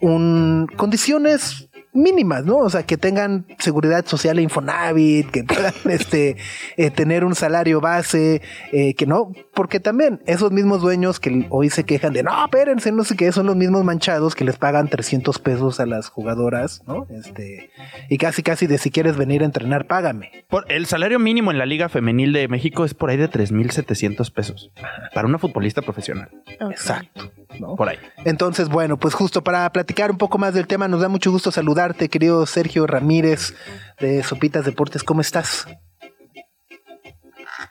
un, 0.00 0.68
condiciones 0.76 1.68
mínimas, 1.94 2.44
¿no? 2.44 2.58
O 2.58 2.68
sea, 2.68 2.82
que 2.82 2.96
tengan 2.96 3.46
seguridad 3.58 4.04
social 4.04 4.38
e 4.38 4.42
Infonavit, 4.42 5.30
que 5.30 5.44
puedan 5.44 5.72
este, 5.90 6.36
eh, 6.76 6.90
tener 6.90 7.24
un 7.24 7.34
salario 7.34 7.80
base, 7.80 8.42
eh, 8.72 8.94
que 8.94 9.06
no, 9.06 9.32
porque 9.54 9.80
también 9.80 10.20
esos 10.26 10.52
mismos 10.52 10.82
dueños 10.82 11.20
que 11.20 11.46
hoy 11.50 11.70
se 11.70 11.84
quejan 11.84 12.12
de, 12.12 12.22
no, 12.22 12.44
espérense, 12.44 12.92
no 12.92 13.04
sé 13.04 13.16
qué, 13.16 13.32
son 13.32 13.46
los 13.46 13.56
mismos 13.56 13.84
manchados 13.84 14.34
que 14.34 14.44
les 14.44 14.56
pagan 14.56 14.88
300 14.88 15.38
pesos 15.38 15.80
a 15.80 15.86
las 15.86 16.08
jugadoras, 16.08 16.82
¿no? 16.86 17.06
Este, 17.08 17.70
y 18.08 18.18
casi, 18.18 18.42
casi 18.42 18.66
de 18.66 18.78
si 18.78 18.90
quieres 18.90 19.16
venir 19.16 19.42
a 19.42 19.44
entrenar, 19.44 19.86
págame. 19.86 20.44
Por, 20.48 20.70
el 20.70 20.86
salario 20.86 21.18
mínimo 21.18 21.52
en 21.52 21.58
la 21.58 21.66
Liga 21.66 21.88
Femenil 21.88 22.32
de 22.32 22.48
México 22.48 22.84
es 22.84 22.94
por 22.94 23.10
ahí 23.10 23.16
de 23.16 23.30
3.700 23.30 24.32
pesos. 24.32 24.72
Para 25.14 25.28
una 25.28 25.38
futbolista 25.38 25.82
profesional. 25.82 26.30
Exacto, 26.70 27.30
¿no? 27.60 27.76
Por 27.76 27.88
ahí. 27.88 27.98
Entonces, 28.24 28.68
bueno, 28.68 28.96
pues 28.96 29.14
justo 29.14 29.42
para 29.44 29.70
platicar 29.70 30.10
un 30.10 30.18
poco 30.18 30.38
más 30.38 30.54
del 30.54 30.66
tema, 30.66 30.88
nos 30.88 31.00
da 31.00 31.08
mucho 31.08 31.30
gusto 31.30 31.50
saludarte, 31.84 32.08
querido 32.08 32.46
Sergio 32.46 32.86
Ramírez 32.86 33.54
de 34.00 34.22
Sopitas 34.22 34.64
Deportes. 34.64 35.02
¿Cómo 35.04 35.20
estás? 35.20 35.66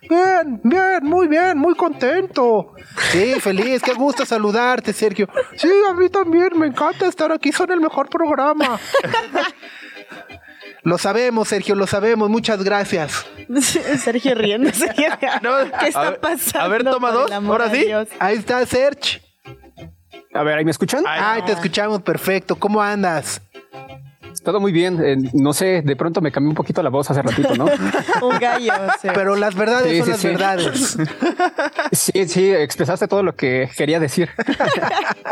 Bien, 0.08 0.62
bien, 0.63 1.04
muy 1.04 1.28
bien, 1.28 1.58
muy 1.58 1.73
contento. 1.76 2.73
Sí, 3.12 3.34
feliz, 3.39 3.82
qué 3.82 3.93
gusto 3.93 4.23
saludarte, 4.26 4.93
Sergio. 4.93 5.28
Sí, 5.58 5.69
a 5.89 5.93
mí 5.93 6.10
también, 6.10 6.49
me 6.58 6.67
encanta 6.67 7.08
estar 7.08 7.32
aquí, 7.32 7.52
son 7.52 7.71
el 7.71 7.80
mejor 7.82 8.08
programa. 8.10 8.80
Lo 10.84 10.97
sabemos, 10.99 11.47
Sergio, 11.47 11.73
lo 11.76 11.88
sabemos, 11.88 12.30
muchas 12.30 12.63
gracias. 12.63 13.26
Sergio 14.04 14.36
riéndose. 14.36 14.86
No, 15.41 15.56
¿Qué 15.80 15.88
está 15.88 16.02
a 16.02 16.10
ver- 16.12 16.19
pasando? 16.19 16.60
a 16.60 16.67
ver, 16.67 16.84
toma 16.84 17.12
dos, 17.12 17.32
ahora 17.32 17.69
sí. 17.71 17.86
Dios? 17.86 18.08
Ahí 18.19 18.38
está, 18.38 18.63
Serge. 18.67 19.21
A 20.36 20.43
ver, 20.43 20.58
¿ahí 20.60 20.65
me 20.65 20.71
escuchan? 20.71 21.04
Ay, 21.08 21.41
te 21.43 21.52
escuchamos 21.54 22.02
perfecto. 22.02 22.56
¿Cómo 22.56 22.82
andas? 22.82 23.41
Todo 24.44 24.60
muy 24.60 24.72
bien. 24.72 25.00
Eh, 25.04 25.16
no 25.34 25.54
sé, 25.54 25.82
de 25.84 25.96
pronto 25.96 26.20
me 26.20 26.32
cambió 26.32 26.50
un 26.50 26.56
poquito 26.56 26.82
la 26.84 26.90
voz 26.90 27.10
hace 27.12 27.22
ratito, 27.22 27.56
¿no? 27.56 27.66
Un 28.28 28.40
gallo. 28.40 28.74
sí. 29.02 29.08
Pero 29.14 29.36
las 29.36 29.56
verdades 29.56 29.92
Sí, 29.92 29.98
son 30.00 30.06
sí, 30.06 30.12
las 30.12 30.20
sí. 30.20 30.28
verdades. 30.28 30.98
sí, 31.92 32.28
sí, 32.28 32.52
expresaste 32.52 33.08
todo 33.08 33.24
lo 33.24 33.36
que 33.36 33.70
quería 33.78 34.00
decir. 34.00 34.30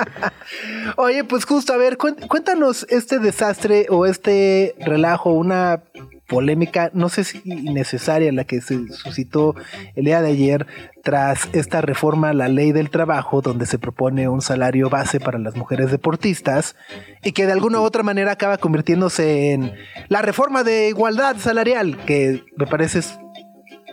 Oye, 0.97 1.23
pues 1.23 1.45
justo, 1.45 1.73
a 1.73 1.77
ver, 1.77 1.97
cuéntanos 1.97 2.85
este 2.89 3.19
desastre 3.19 3.87
o 3.89 4.05
este 4.05 4.75
relajo, 4.79 5.31
una 5.31 5.81
polémica, 6.31 6.91
no 6.93 7.09
sé 7.09 7.25
si 7.25 7.41
innecesaria, 7.43 8.31
la 8.31 8.45
que 8.45 8.61
se 8.61 8.87
suscitó 8.87 9.53
el 9.97 10.05
día 10.05 10.21
de 10.21 10.29
ayer 10.29 10.65
tras 11.03 11.49
esta 11.51 11.81
reforma 11.81 12.29
a 12.29 12.33
la 12.33 12.47
ley 12.47 12.71
del 12.71 12.89
trabajo, 12.89 13.41
donde 13.41 13.65
se 13.65 13.77
propone 13.77 14.29
un 14.29 14.41
salario 14.41 14.89
base 14.89 15.19
para 15.19 15.37
las 15.39 15.57
mujeres 15.57 15.91
deportistas 15.91 16.77
y 17.21 17.33
que 17.33 17.45
de 17.47 17.51
alguna 17.51 17.81
u 17.81 17.83
otra 17.83 18.01
manera 18.01 18.31
acaba 18.31 18.57
convirtiéndose 18.59 19.51
en 19.51 19.73
la 20.07 20.21
reforma 20.21 20.63
de 20.63 20.87
igualdad 20.87 21.35
salarial, 21.35 21.97
que 22.05 22.45
me 22.55 22.65
parece 22.65 22.99
es, 22.99 23.19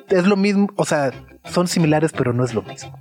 es 0.09 0.24
lo 0.24 0.37
mismo, 0.37 0.68
o 0.77 0.85
sea, 0.85 1.11
son 1.44 1.66
similares, 1.66 2.12
pero 2.12 2.33
no 2.33 2.44
es 2.44 2.55
lo 2.55 2.62
mismo. 2.62 2.96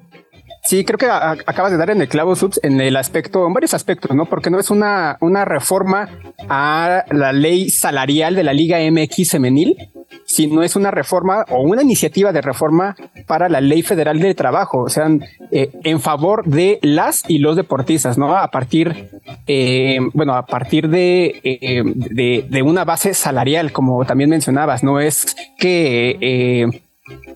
Sí, 0.68 0.84
creo 0.84 0.98
que 0.98 1.06
acabas 1.10 1.72
de 1.72 1.78
dar 1.78 1.92
en 1.92 2.02
el 2.02 2.10
clavo, 2.10 2.36
Subs, 2.36 2.60
en 2.62 2.82
el 2.82 2.98
aspecto, 2.98 3.48
en 3.48 3.54
varios 3.54 3.74
aspectos, 3.74 4.14
¿no? 4.14 4.26
Porque 4.26 4.50
no 4.50 4.60
es 4.60 4.70
una, 4.70 5.18
una 5.22 5.46
reforma 5.46 6.10
a 6.50 7.06
la 7.10 7.32
ley 7.32 7.70
salarial 7.70 8.36
de 8.36 8.44
la 8.44 8.52
Liga 8.52 8.78
MX 8.92 9.32
femenil, 9.32 9.78
sino 10.26 10.64
es 10.64 10.76
una 10.76 10.92
reforma 10.92 11.46
o 11.48 11.62
una 11.62 11.84
iniciativa 11.84 12.34
de 12.34 12.42
reforma 12.42 12.98
para 13.28 13.48
la 13.48 13.62
ley 13.62 13.82
federal 13.82 14.20
de 14.20 14.36
trabajo, 14.36 14.80
o 14.80 14.90
sea, 14.90 15.08
eh, 15.52 15.72
en 15.86 16.02
favor 16.02 16.44
de 16.44 16.80
las 16.82 17.24
y 17.30 17.38
los 17.38 17.56
deportistas, 17.56 18.18
¿no? 18.18 18.36
A 18.36 18.52
partir, 18.52 19.10
eh, 19.48 20.00
bueno, 20.14 20.34
a 20.34 20.46
partir 20.46 20.90
eh, 20.94 21.82
de, 21.86 22.46
de 22.46 22.62
una 22.62 22.84
base 22.84 23.14
salarial, 23.14 23.72
como 23.72 24.04
también 24.04 24.30
mencionabas, 24.30 24.84
no 24.84 25.00
es 25.00 25.34
que... 25.58 26.84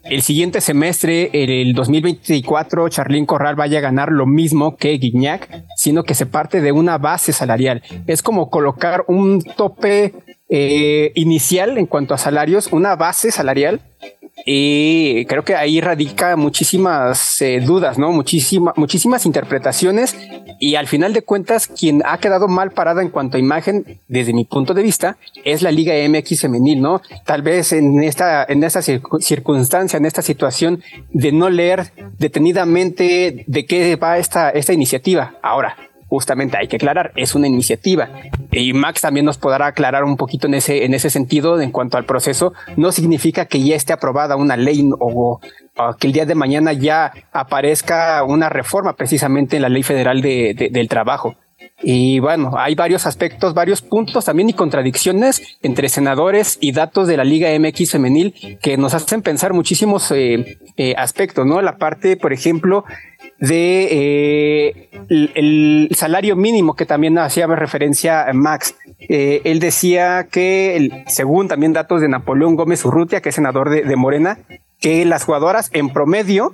el 0.03 0.21
siguiente 0.21 0.61
semestre, 0.61 1.29
el 1.33 1.73
2024, 1.73 2.89
Charlín 2.89 3.25
Corral 3.25 3.55
vaya 3.55 3.77
a 3.77 3.81
ganar 3.81 4.11
lo 4.11 4.25
mismo 4.25 4.75
que 4.75 4.97
Guignac, 4.97 5.63
sino 5.75 6.03
que 6.03 6.13
se 6.13 6.25
parte 6.25 6.61
de 6.61 6.71
una 6.71 6.97
base 6.97 7.33
salarial. 7.33 7.81
Es 8.07 8.21
como 8.21 8.49
colocar 8.49 9.05
un 9.07 9.41
tope 9.41 10.13
eh, 10.49 11.11
inicial 11.15 11.77
en 11.77 11.85
cuanto 11.85 12.13
a 12.13 12.17
salarios, 12.17 12.67
una 12.71 12.95
base 12.95 13.31
salarial. 13.31 13.81
Y 14.45 15.25
creo 15.25 15.43
que 15.43 15.55
ahí 15.55 15.81
radica 15.81 16.35
muchísimas 16.35 17.41
eh, 17.41 17.59
dudas, 17.59 17.97
¿no? 17.97 18.11
Muchísima, 18.11 18.73
muchísimas 18.75 19.25
interpretaciones. 19.25 20.15
Y 20.59 20.75
al 20.75 20.87
final 20.87 21.13
de 21.13 21.21
cuentas, 21.21 21.67
quien 21.67 22.01
ha 22.05 22.17
quedado 22.19 22.47
mal 22.47 22.71
parada 22.71 23.01
en 23.01 23.09
cuanto 23.09 23.37
a 23.37 23.39
imagen, 23.39 23.99
desde 24.07 24.33
mi 24.33 24.45
punto 24.45 24.73
de 24.73 24.83
vista, 24.83 25.17
es 25.43 25.61
la 25.61 25.71
Liga 25.71 25.93
MX 26.07 26.41
femenil, 26.41 26.81
¿no? 26.81 27.01
Tal 27.25 27.41
vez 27.41 27.71
en 27.73 28.03
esta, 28.03 28.43
en 28.47 28.63
esta 28.63 28.79
circu- 28.81 29.21
circunstancia, 29.21 29.97
en 29.97 30.05
esta 30.05 30.21
situación 30.21 30.83
de 31.11 31.31
no 31.31 31.49
leer 31.49 31.91
detenidamente 32.19 33.43
de 33.47 33.65
qué 33.65 33.95
va 33.95 34.17
esta, 34.17 34.49
esta 34.49 34.73
iniciativa. 34.73 35.35
Ahora, 35.41 35.75
justamente 36.11 36.57
hay 36.57 36.67
que 36.67 36.75
aclarar, 36.75 37.13
es 37.15 37.35
una 37.35 37.47
iniciativa. 37.47 38.09
Y 38.51 38.73
Max 38.73 38.99
también 38.99 39.25
nos 39.25 39.37
podrá 39.37 39.67
aclarar 39.67 40.03
un 40.03 40.17
poquito 40.17 40.45
en 40.47 40.55
ese, 40.55 40.83
en 40.83 40.93
ese 40.93 41.09
sentido 41.09 41.61
en 41.61 41.71
cuanto 41.71 41.97
al 41.97 42.03
proceso. 42.03 42.51
No 42.75 42.91
significa 42.91 43.45
que 43.45 43.63
ya 43.63 43.77
esté 43.77 43.93
aprobada 43.93 44.35
una 44.35 44.57
ley 44.57 44.89
o, 44.99 45.39
que 45.97 46.07
el 46.07 46.11
día 46.13 46.25
de 46.25 46.35
mañana 46.35 46.73
ya 46.73 47.13
aparezca 47.31 48.23
una 48.25 48.49
reforma 48.49 48.93
precisamente 48.97 49.55
en 49.55 49.61
la 49.61 49.69
ley 49.69 49.83
federal 49.83 50.21
de- 50.21 50.53
de- 50.53 50.69
del 50.69 50.89
trabajo. 50.89 51.35
Y 51.83 52.19
bueno, 52.19 52.53
hay 52.57 52.75
varios 52.75 53.05
aspectos, 53.05 53.53
varios 53.53 53.81
puntos 53.81 54.25
también 54.25 54.49
y 54.49 54.53
contradicciones 54.53 55.57
entre 55.61 55.89
senadores 55.89 56.57
y 56.61 56.71
datos 56.71 57.07
de 57.07 57.17
la 57.17 57.23
Liga 57.23 57.49
MX 57.57 57.91
femenil 57.91 58.59
que 58.61 58.77
nos 58.77 58.93
hacen 58.93 59.21
pensar 59.21 59.53
muchísimos 59.53 60.11
eh, 60.11 60.59
eh, 60.77 60.93
aspectos, 60.97 61.45
¿no? 61.45 61.61
La 61.61 61.77
parte, 61.77 62.17
por 62.17 62.33
ejemplo, 62.33 62.85
de 63.39 63.87
eh, 63.91 64.89
el, 65.09 65.89
salario 65.95 66.35
mínimo 66.35 66.75
que 66.75 66.85
también 66.85 67.17
hacía 67.17 67.47
referencia 67.47 68.27
a 68.27 68.33
Max. 68.33 68.75
Él 69.09 69.59
decía 69.59 70.27
que, 70.31 71.03
según 71.07 71.47
también 71.47 71.73
datos 71.73 72.01
de 72.01 72.07
Napoleón 72.07 72.55
Gómez 72.55 72.85
Urrutia, 72.85 73.21
que 73.21 73.29
es 73.29 73.35
senador 73.35 73.69
de 73.69 73.95
Morena, 73.95 74.37
que 74.79 75.05
las 75.05 75.23
jugadoras 75.23 75.69
en 75.73 75.89
promedio, 75.89 76.53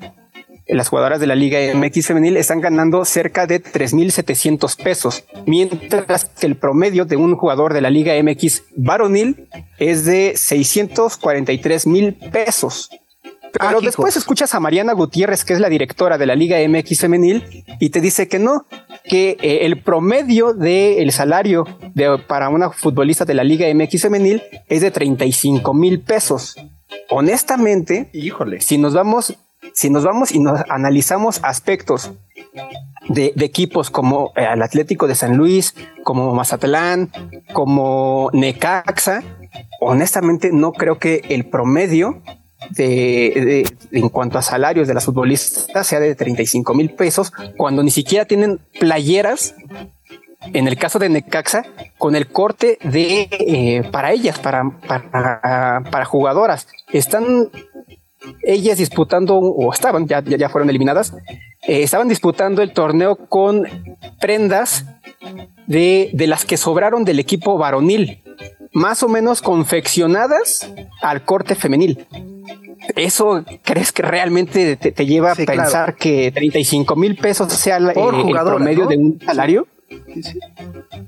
las 0.70 0.90
jugadoras 0.90 1.20
de 1.20 1.28
la 1.28 1.36
Liga 1.36 1.60
MX 1.74 2.08
femenil 2.08 2.38
están 2.38 2.62
ganando 2.62 3.06
cerca 3.06 3.48
de 3.48 3.64
3.700 3.64 4.82
pesos, 4.82 5.24
mientras 5.46 6.26
que 6.26 6.46
el 6.46 6.56
promedio 6.56 7.06
de 7.06 7.16
un 7.16 7.36
jugador 7.36 7.74
de 7.74 7.82
la 7.82 7.90
Liga 7.90 8.14
MX 8.22 8.64
varonil 8.76 9.48
es 9.80 10.06
de 10.06 10.34
643 10.36 11.88
mil 11.88 12.16
pesos. 12.16 12.90
Ah, 13.60 13.68
Pero 13.70 13.82
después 13.82 14.16
escuchas 14.18 14.54
a 14.54 14.60
Mariana 14.60 14.94
Gutiérrez, 14.94 15.46
que 15.46 15.54
es 15.54 15.60
la 15.60 15.70
directora 15.70 16.18
de 16.18 16.26
la 16.26 16.36
Liga 16.36 16.58
MX 16.68 17.00
femenil, 17.00 17.66
y 17.80 17.90
te 17.90 18.02
dice 18.02 18.28
que 18.28 18.40
no, 18.40 18.66
que 19.06 19.38
eh, 19.42 19.60
el 19.62 19.82
promedio 19.82 20.54
del 20.54 21.12
salario 21.12 21.66
de, 21.96 22.18
para 22.28 22.50
una 22.50 22.70
futbolista 22.72 23.26
de 23.26 23.34
la 23.34 23.44
Liga 23.44 23.68
MX 23.74 24.02
femenil 24.02 24.44
es 24.68 24.82
de 24.82 24.92
35 24.92 25.74
mil 25.74 26.02
pesos. 26.02 26.56
Honestamente, 27.10 28.10
Híjole. 28.14 28.62
si 28.62 28.78
nos 28.78 28.94
vamos, 28.94 29.36
si 29.74 29.90
nos 29.90 30.04
vamos 30.04 30.32
y 30.32 30.40
nos 30.40 30.62
analizamos 30.70 31.40
aspectos 31.44 32.12
de, 33.10 33.34
equipos 33.38 33.90
como 33.90 34.32
eh, 34.36 34.46
el 34.52 34.62
Atlético 34.62 35.08
de 35.08 35.16
San 35.16 35.38
Luis, 35.38 35.76
como 36.04 36.34
Mazatlán, 36.34 37.12
como 37.54 38.30
Necaxa, 38.34 39.24
honestamente 39.80 40.52
no 40.52 40.72
creo 40.72 41.00
que 41.00 41.24
el 41.30 41.46
promedio 41.46 42.22
de, 42.72 43.66
en 43.92 44.10
cuanto 44.10 44.38
a 44.38 44.42
salarios 44.42 44.88
de 44.88 44.94
las 44.94 45.06
futbolistas 45.06 45.88
sea 45.88 46.00
de 46.00 46.16
35 46.16 46.74
mil 46.74 46.90
pesos 46.92 47.32
cuando 47.56 47.84
ni 47.84 47.92
siquiera 47.92 48.26
tienen 48.26 48.60
playeras 48.80 49.56
en 50.54 50.68
el 50.68 50.78
caso 50.78 51.00
de 51.00 51.10
Necaxa, 51.10 51.64
con 51.98 52.16
el 52.16 52.28
corte 52.28 52.78
de 52.84 53.28
eh, 53.32 53.84
para 53.92 54.12
ellas, 54.12 54.40
para, 54.40 54.70
para 54.80 56.06
jugadoras. 56.06 56.68
Están 56.94 57.50
ellas 58.44 58.78
disputando, 58.78 59.38
o 59.38 59.72
estaban, 59.74 60.08
ya, 60.08 60.22
ya, 60.24 60.50
fueron 60.50 60.70
eliminadas, 60.70 61.14
eh, 61.68 61.84
estaban 61.84 62.08
disputando 62.08 62.62
el 62.62 62.72
torneo 62.74 63.16
con 63.16 63.68
prendas 64.20 64.86
de, 65.68 66.10
de 66.14 66.28
las 66.28 66.46
que 66.46 66.58
sobraron 66.58 67.04
del 67.04 67.20
equipo 67.20 67.58
varonil, 67.58 68.24
más 68.74 69.04
o 69.04 69.10
menos 69.10 69.42
confeccionadas 69.42 70.72
al 71.02 71.24
corte 71.24 71.56
femenil. 71.56 72.06
¿Eso 72.96 73.44
crees 73.64 73.92
que 73.92 74.02
realmente 74.04 74.76
te, 74.78 74.92
te 74.92 75.06
lleva 75.06 75.36
Sí, 75.36 75.42
a 75.42 75.46
claro. 75.46 75.62
pensar 75.64 75.96
que 75.96 76.32
35 76.32 76.96
mil 76.96 77.16
pesos 77.18 77.52
sea 77.52 77.78
eh, 77.78 77.94
el 77.96 78.22
jugadora, 78.22 78.56
promedio 78.56 78.84
¿no? 78.86 78.90
de 78.90 78.98
un 78.98 79.20
salario? 79.26 79.68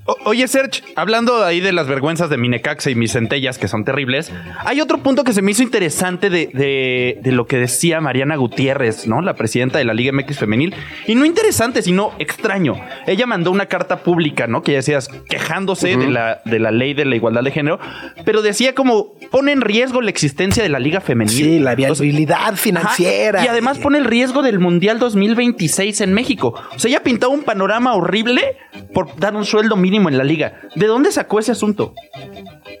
O- 0.06 0.16
oye, 0.24 0.48
Serge, 0.48 0.82
hablando 0.96 1.44
ahí 1.44 1.60
de 1.60 1.72
las 1.72 1.86
vergüenzas 1.86 2.30
de 2.30 2.36
mi 2.38 2.48
Necaxa 2.48 2.90
y 2.90 2.94
mis 2.94 3.12
centellas, 3.12 3.58
que 3.58 3.68
son 3.68 3.84
terribles, 3.84 4.32
hay 4.64 4.80
otro 4.80 4.98
punto 4.98 5.24
que 5.24 5.32
se 5.32 5.42
me 5.42 5.50
hizo 5.50 5.62
interesante 5.62 6.30
de, 6.30 6.50
de- 6.52 7.18
de 7.22 7.32
lo 7.32 7.46
que 7.46 7.56
decía 7.58 8.00
Mariana 8.00 8.36
Gutiérrez, 8.36 9.06
¿no? 9.06 9.20
La 9.20 9.34
presidenta 9.34 9.78
de 9.78 9.84
la 9.84 9.94
Liga 9.94 10.12
MX 10.12 10.38
Femenil. 10.38 10.74
Y 11.06 11.14
no 11.14 11.24
interesante, 11.24 11.82
sino 11.82 12.12
extraño. 12.18 12.74
Ella 13.06 13.26
mandó 13.26 13.50
una 13.50 13.66
carta 13.66 13.98
pública, 14.02 14.46
¿no? 14.46 14.62
Que 14.62 14.72
ya 14.72 14.78
decías, 14.78 15.08
quejándose 15.28 15.96
de, 15.96 16.08
la, 16.10 16.40
de 16.44 16.58
la 16.58 16.70
ley 16.70 16.94
de 16.94 17.04
la 17.04 17.16
igualdad 17.16 17.42
de 17.42 17.50
género, 17.50 17.78
pero 18.24 18.42
decía 18.42 18.74
como 18.74 19.14
pone 19.30 19.52
en 19.52 19.60
riesgo 19.60 20.00
la 20.00 20.10
existencia 20.10 20.62
de 20.62 20.68
la 20.68 20.78
Liga 20.78 21.00
Femenil. 21.00 21.34
Sí, 21.34 21.58
la 21.58 21.74
viabilidad 21.74 22.38
Ajá, 22.40 22.56
financiera. 22.56 23.44
Y 23.44 23.48
además 23.48 23.78
pone 23.78 23.98
el 23.98 24.04
riesgo 24.04 24.42
del 24.42 24.58
Mundial 24.58 24.98
2026 24.98 26.00
en 26.00 26.12
México. 26.14 26.54
O 26.74 26.78
sea, 26.78 26.88
ella 26.88 27.02
pintaba 27.02 27.32
un 27.32 27.42
panorama 27.42 27.94
horrible 27.94 28.56
por 28.92 29.16
dar 29.16 29.34
un 29.34 29.44
sueldo 29.44 29.76
mínimo 29.76 30.08
en 30.08 30.18
la 30.18 30.24
liga. 30.24 30.60
¿De 30.74 30.86
dónde 30.86 31.12
sacó 31.12 31.38
ese 31.38 31.52
asunto? 31.52 31.94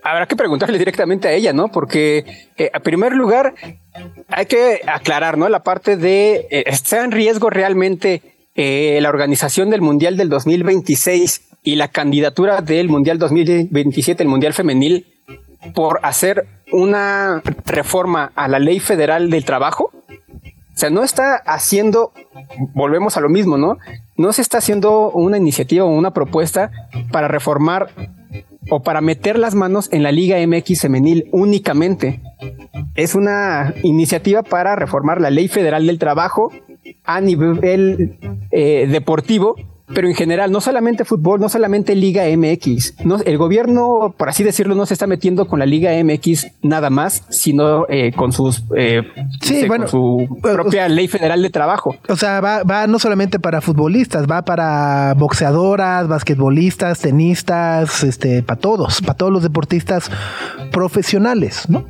Habrá 0.02 0.26
que 0.26 0.36
preguntarle 0.36 0.78
directamente 0.78 1.28
a 1.28 1.32
ella, 1.32 1.52
¿no? 1.52 1.68
Porque, 1.68 2.24
eh, 2.56 2.70
primer 2.82 3.12
lugar, 3.12 3.54
hay 4.28 4.46
que 4.46 4.80
aclarar, 4.86 5.36
¿no? 5.36 5.48
La 5.48 5.62
parte 5.62 5.96
de, 5.96 6.46
eh, 6.50 6.64
¿está 6.66 7.04
en 7.04 7.12
riesgo 7.12 7.50
realmente 7.50 8.22
eh, 8.54 8.98
la 9.00 9.08
organización 9.08 9.70
del 9.70 9.80
Mundial 9.80 10.16
del 10.16 10.28
2026 10.28 11.48
y 11.62 11.76
la 11.76 11.88
candidatura 11.88 12.62
del 12.62 12.88
Mundial 12.88 13.18
2027, 13.18 14.22
el 14.22 14.28
Mundial 14.28 14.54
femenil, 14.54 15.06
por 15.74 16.00
hacer 16.02 16.46
una 16.72 17.42
reforma 17.66 18.32
a 18.34 18.48
la 18.48 18.58
ley 18.58 18.80
federal 18.80 19.30
del 19.30 19.44
trabajo? 19.44 19.92
Sea, 20.80 20.88
no 20.88 21.04
está 21.04 21.36
haciendo, 21.36 22.14
volvemos 22.72 23.18
a 23.18 23.20
lo 23.20 23.28
mismo, 23.28 23.58
¿no? 23.58 23.76
No 24.16 24.32
se 24.32 24.40
está 24.40 24.56
haciendo 24.56 25.10
una 25.10 25.36
iniciativa 25.36 25.84
o 25.84 25.88
una 25.88 26.14
propuesta 26.14 26.70
para 27.12 27.28
reformar 27.28 27.90
o 28.70 28.80
para 28.80 29.02
meter 29.02 29.38
las 29.38 29.54
manos 29.54 29.90
en 29.92 30.02
la 30.02 30.10
Liga 30.10 30.38
MX 30.38 30.80
femenil 30.80 31.28
únicamente. 31.32 32.22
Es 32.94 33.14
una 33.14 33.74
iniciativa 33.82 34.42
para 34.42 34.74
reformar 34.74 35.20
la 35.20 35.28
ley 35.28 35.48
federal 35.48 35.86
del 35.86 35.98
trabajo 35.98 36.50
a 37.04 37.20
nivel 37.20 38.18
eh, 38.50 38.86
deportivo 38.90 39.56
pero 39.94 40.08
en 40.08 40.14
general, 40.14 40.52
no 40.52 40.60
solamente 40.60 41.04
fútbol, 41.04 41.40
no 41.40 41.48
solamente 41.48 41.94
Liga 41.94 42.24
MX. 42.36 43.04
No, 43.04 43.18
el 43.18 43.38
gobierno, 43.38 44.14
por 44.16 44.28
así 44.28 44.44
decirlo, 44.44 44.74
no 44.74 44.86
se 44.86 44.94
está 44.94 45.06
metiendo 45.06 45.46
con 45.46 45.58
la 45.58 45.66
Liga 45.66 45.90
MX 46.02 46.48
nada 46.62 46.90
más, 46.90 47.24
sino 47.28 47.86
eh, 47.88 48.12
con 48.12 48.32
sus 48.32 48.64
eh, 48.76 49.02
Sí, 49.40 49.60
con 49.60 49.68
bueno, 49.68 49.88
su 49.88 50.38
propia 50.42 50.88
ley 50.88 51.08
federal 51.08 51.42
de 51.42 51.50
trabajo. 51.50 51.96
O 52.08 52.16
sea, 52.16 52.40
va, 52.40 52.62
va 52.62 52.86
no 52.86 52.98
solamente 52.98 53.38
para 53.38 53.60
futbolistas, 53.60 54.26
va 54.30 54.42
para 54.42 55.14
boxeadoras, 55.14 56.08
basquetbolistas, 56.08 57.00
tenistas, 57.00 58.04
este, 58.04 58.42
para 58.42 58.60
todos, 58.60 59.00
para 59.00 59.14
todos 59.14 59.32
los 59.32 59.42
deportistas 59.42 60.10
profesionales, 60.70 61.68
¿no? 61.68 61.84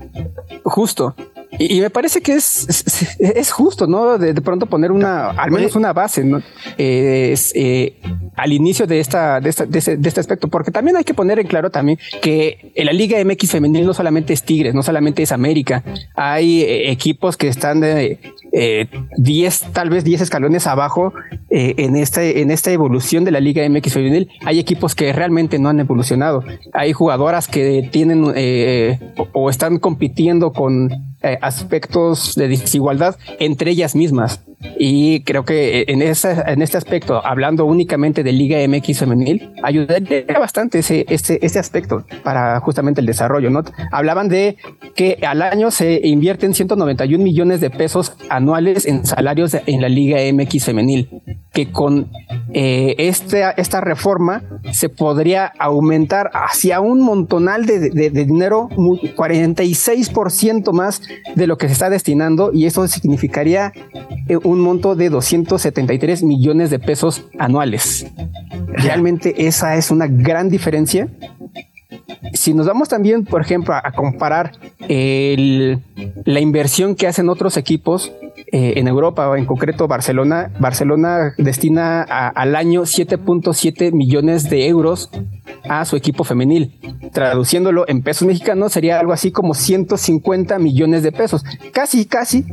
Justo. 0.64 1.14
Y, 1.58 1.76
y 1.76 1.80
me 1.80 1.90
parece 1.90 2.20
que 2.22 2.34
es, 2.34 2.66
es, 2.68 3.18
es 3.20 3.50
justo, 3.50 3.86
¿no? 3.86 4.18
De, 4.18 4.32
de 4.32 4.40
pronto 4.40 4.66
poner 4.66 4.92
una, 4.92 5.30
al 5.30 5.50
menos 5.50 5.74
una 5.76 5.92
base, 5.92 6.24
¿no? 6.24 6.40
Eh, 6.78 7.30
es, 7.32 7.52
eh, 7.54 7.98
al 8.36 8.52
inicio 8.52 8.86
de 8.86 9.00
esta, 9.00 9.40
de 9.40 9.50
esta, 9.50 9.66
de, 9.66 9.78
ese- 9.78 9.96
de 9.96 10.08
este 10.08 10.20
aspecto, 10.20 10.48
porque 10.48 10.70
también 10.70 10.96
hay 10.96 11.04
que 11.04 11.12
poner 11.14 11.38
en 11.38 11.46
claro 11.46 11.70
también 11.70 11.98
que 12.22 12.72
en 12.74 12.86
la 12.86 12.92
Liga 12.92 13.18
MX 13.24 13.50
femenil 13.50 13.84
no 13.84 13.92
solamente 13.94 14.32
es 14.32 14.42
Tigres, 14.44 14.74
no 14.74 14.82
solamente 14.82 15.22
es 15.22 15.32
América, 15.32 15.82
hay 16.14 16.62
eh, 16.62 16.90
equipos 16.90 17.36
que 17.36 17.48
están 17.48 17.80
de 17.80 18.18
eh, 18.52 18.86
10, 19.18 19.66
tal 19.72 19.90
vez 19.90 20.04
10 20.04 20.20
escalones 20.22 20.66
abajo 20.66 21.12
eh, 21.50 21.74
en, 21.78 21.96
este, 21.96 22.40
en 22.42 22.50
esta 22.50 22.70
evolución 22.70 23.24
de 23.24 23.32
la 23.32 23.40
Liga 23.40 23.68
MX 23.68 23.92
femenil. 23.94 24.28
Hay 24.44 24.58
equipos 24.58 24.94
que 24.94 25.12
realmente 25.12 25.58
no 25.58 25.68
han 25.68 25.80
evolucionado. 25.80 26.44
Hay 26.72 26.92
jugadoras 26.92 27.48
que 27.48 27.88
tienen 27.92 28.32
eh, 28.36 28.98
o, 29.18 29.28
o 29.32 29.50
están 29.50 29.78
compitiendo 29.78 30.52
con 30.52 30.90
eh, 31.22 31.38
aspectos 31.40 32.34
de 32.34 32.48
desigualdad 32.48 33.16
entre 33.38 33.70
ellas 33.70 33.94
mismas. 33.94 34.40
Y 34.78 35.20
creo 35.22 35.44
que 35.44 35.84
en, 35.88 36.02
esa, 36.02 36.42
en 36.50 36.60
este 36.62 36.76
aspecto, 36.76 37.24
hablando 37.24 37.64
únicamente 37.64 38.22
de 38.22 38.32
Liga 38.32 38.58
MX 38.68 38.98
femenil, 38.98 39.52
ayudaría 39.62 40.24
bastante 40.38 40.80
ese, 40.80 41.06
este, 41.08 41.44
este 41.44 41.58
aspecto 41.58 42.04
para 42.22 42.60
justamente 42.60 43.00
el 43.00 43.06
desarrollo. 43.06 43.48
¿no? 43.50 43.62
Hablaban 43.90 44.28
de 44.28 44.56
que 44.94 45.18
al 45.26 45.40
año 45.42 45.70
se 45.70 46.00
invierten 46.06 46.52
191 46.54 47.22
millones 47.24 47.60
de 47.60 47.70
pesos 47.70 48.14
anuales 48.28 48.86
en 48.86 49.06
salarios 49.06 49.56
en 49.66 49.80
la 49.80 49.88
Liga 49.88 50.18
MX 50.32 50.64
femenil, 50.64 51.08
que 51.52 51.72
con 51.72 52.10
eh, 52.52 52.94
esta, 52.98 53.52
esta 53.52 53.80
reforma 53.80 54.42
se 54.72 54.88
podría 54.90 55.52
aumentar 55.58 56.30
hacia 56.34 56.80
un 56.80 57.00
montonal 57.00 57.64
de, 57.66 57.90
de- 57.90 58.10
de 58.10 58.24
dinero, 58.24 58.68
mu- 58.76 58.96
46% 58.98 60.72
más 60.72 61.02
de 61.34 61.46
lo 61.46 61.56
que 61.56 61.66
se 61.68 61.72
está 61.72 61.90
destinando, 61.90 62.50
y 62.52 62.66
eso 62.66 62.86
significaría 62.88 63.72
eh, 64.28 64.36
un 64.50 64.60
monto 64.60 64.96
de 64.96 65.10
273 65.10 66.24
millones 66.24 66.70
de 66.70 66.78
pesos 66.80 67.24
anuales. 67.38 68.06
Realmente 68.66 69.46
esa 69.46 69.76
es 69.76 69.90
una 69.90 70.08
gran 70.08 70.48
diferencia. 70.48 71.08
Si 72.32 72.54
nos 72.54 72.66
vamos 72.66 72.88
también, 72.88 73.24
por 73.24 73.40
ejemplo, 73.40 73.74
a, 73.74 73.92
comparar 73.92 74.52
la 74.88 76.40
inversión 76.40 76.94
que 76.94 77.06
hacen 77.06 77.28
otros 77.28 77.56
equipos 77.56 78.12
eh, 78.52 78.74
en 78.76 78.88
Europa, 78.88 79.32
en 79.36 79.46
concreto 79.46 79.86
Barcelona, 79.86 80.50
Barcelona 80.58 81.34
destina 81.38 82.02
al 82.02 82.56
año 82.56 82.82
7.7 82.82 83.92
millones 83.92 84.50
de 84.50 84.66
euros 84.66 85.10
a 85.68 85.84
su 85.84 85.96
equipo 85.96 86.24
femenil. 86.24 86.78
Traduciéndolo 87.12 87.84
en 87.88 88.02
pesos 88.02 88.26
mexicanos 88.26 88.72
sería 88.72 88.98
algo 88.98 89.12
así 89.12 89.30
como 89.30 89.54
150 89.54 90.58
millones 90.58 91.02
de 91.02 91.12
pesos. 91.12 91.44
Casi, 91.72 92.06
casi 92.06 92.44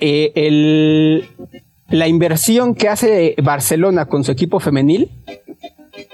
eh, 0.00 1.22
la 1.88 2.08
inversión 2.08 2.74
que 2.74 2.88
hace 2.88 3.34
Barcelona 3.42 4.06
con 4.06 4.24
su 4.24 4.32
equipo 4.32 4.60
femenil 4.60 5.10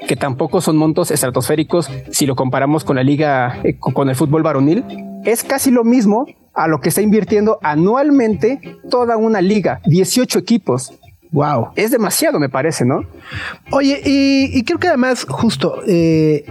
que 0.09 0.17
tampoco 0.17 0.61
son 0.61 0.77
montos 0.77 1.11
estratosféricos 1.11 1.91
si 2.11 2.27
lo 2.27 2.37
comparamos 2.37 2.85
con 2.85 2.97
la 2.97 3.03
liga, 3.03 3.59
eh, 3.65 3.77
co- 3.79 3.93
con 3.93 4.09
el 4.09 4.17
fútbol 4.17 4.43
varonil, 4.43 4.85
es 5.25 5.45
casi 5.45 5.71
lo 5.71 5.85
mismo 5.85 6.27
a 6.55 6.69
lo 6.69 6.81
que 6.81 6.89
está 6.91 7.01
invirtiendo 7.03 7.59
anualmente 7.63 8.61
toda 8.91 9.17
una 9.17 9.41
liga, 9.41 9.81
18 9.87 10.39
equipos. 10.39 10.93
Wow. 11.31 11.69
Es 11.77 11.91
demasiado, 11.91 12.39
me 12.39 12.51
parece, 12.51 12.85
¿no? 12.85 13.05
Oye, 13.71 14.03
y, 14.05 14.51
y 14.59 14.65
creo 14.65 14.79
que 14.79 14.89
además, 14.89 15.25
justo, 15.27 15.77
eh, 15.87 16.45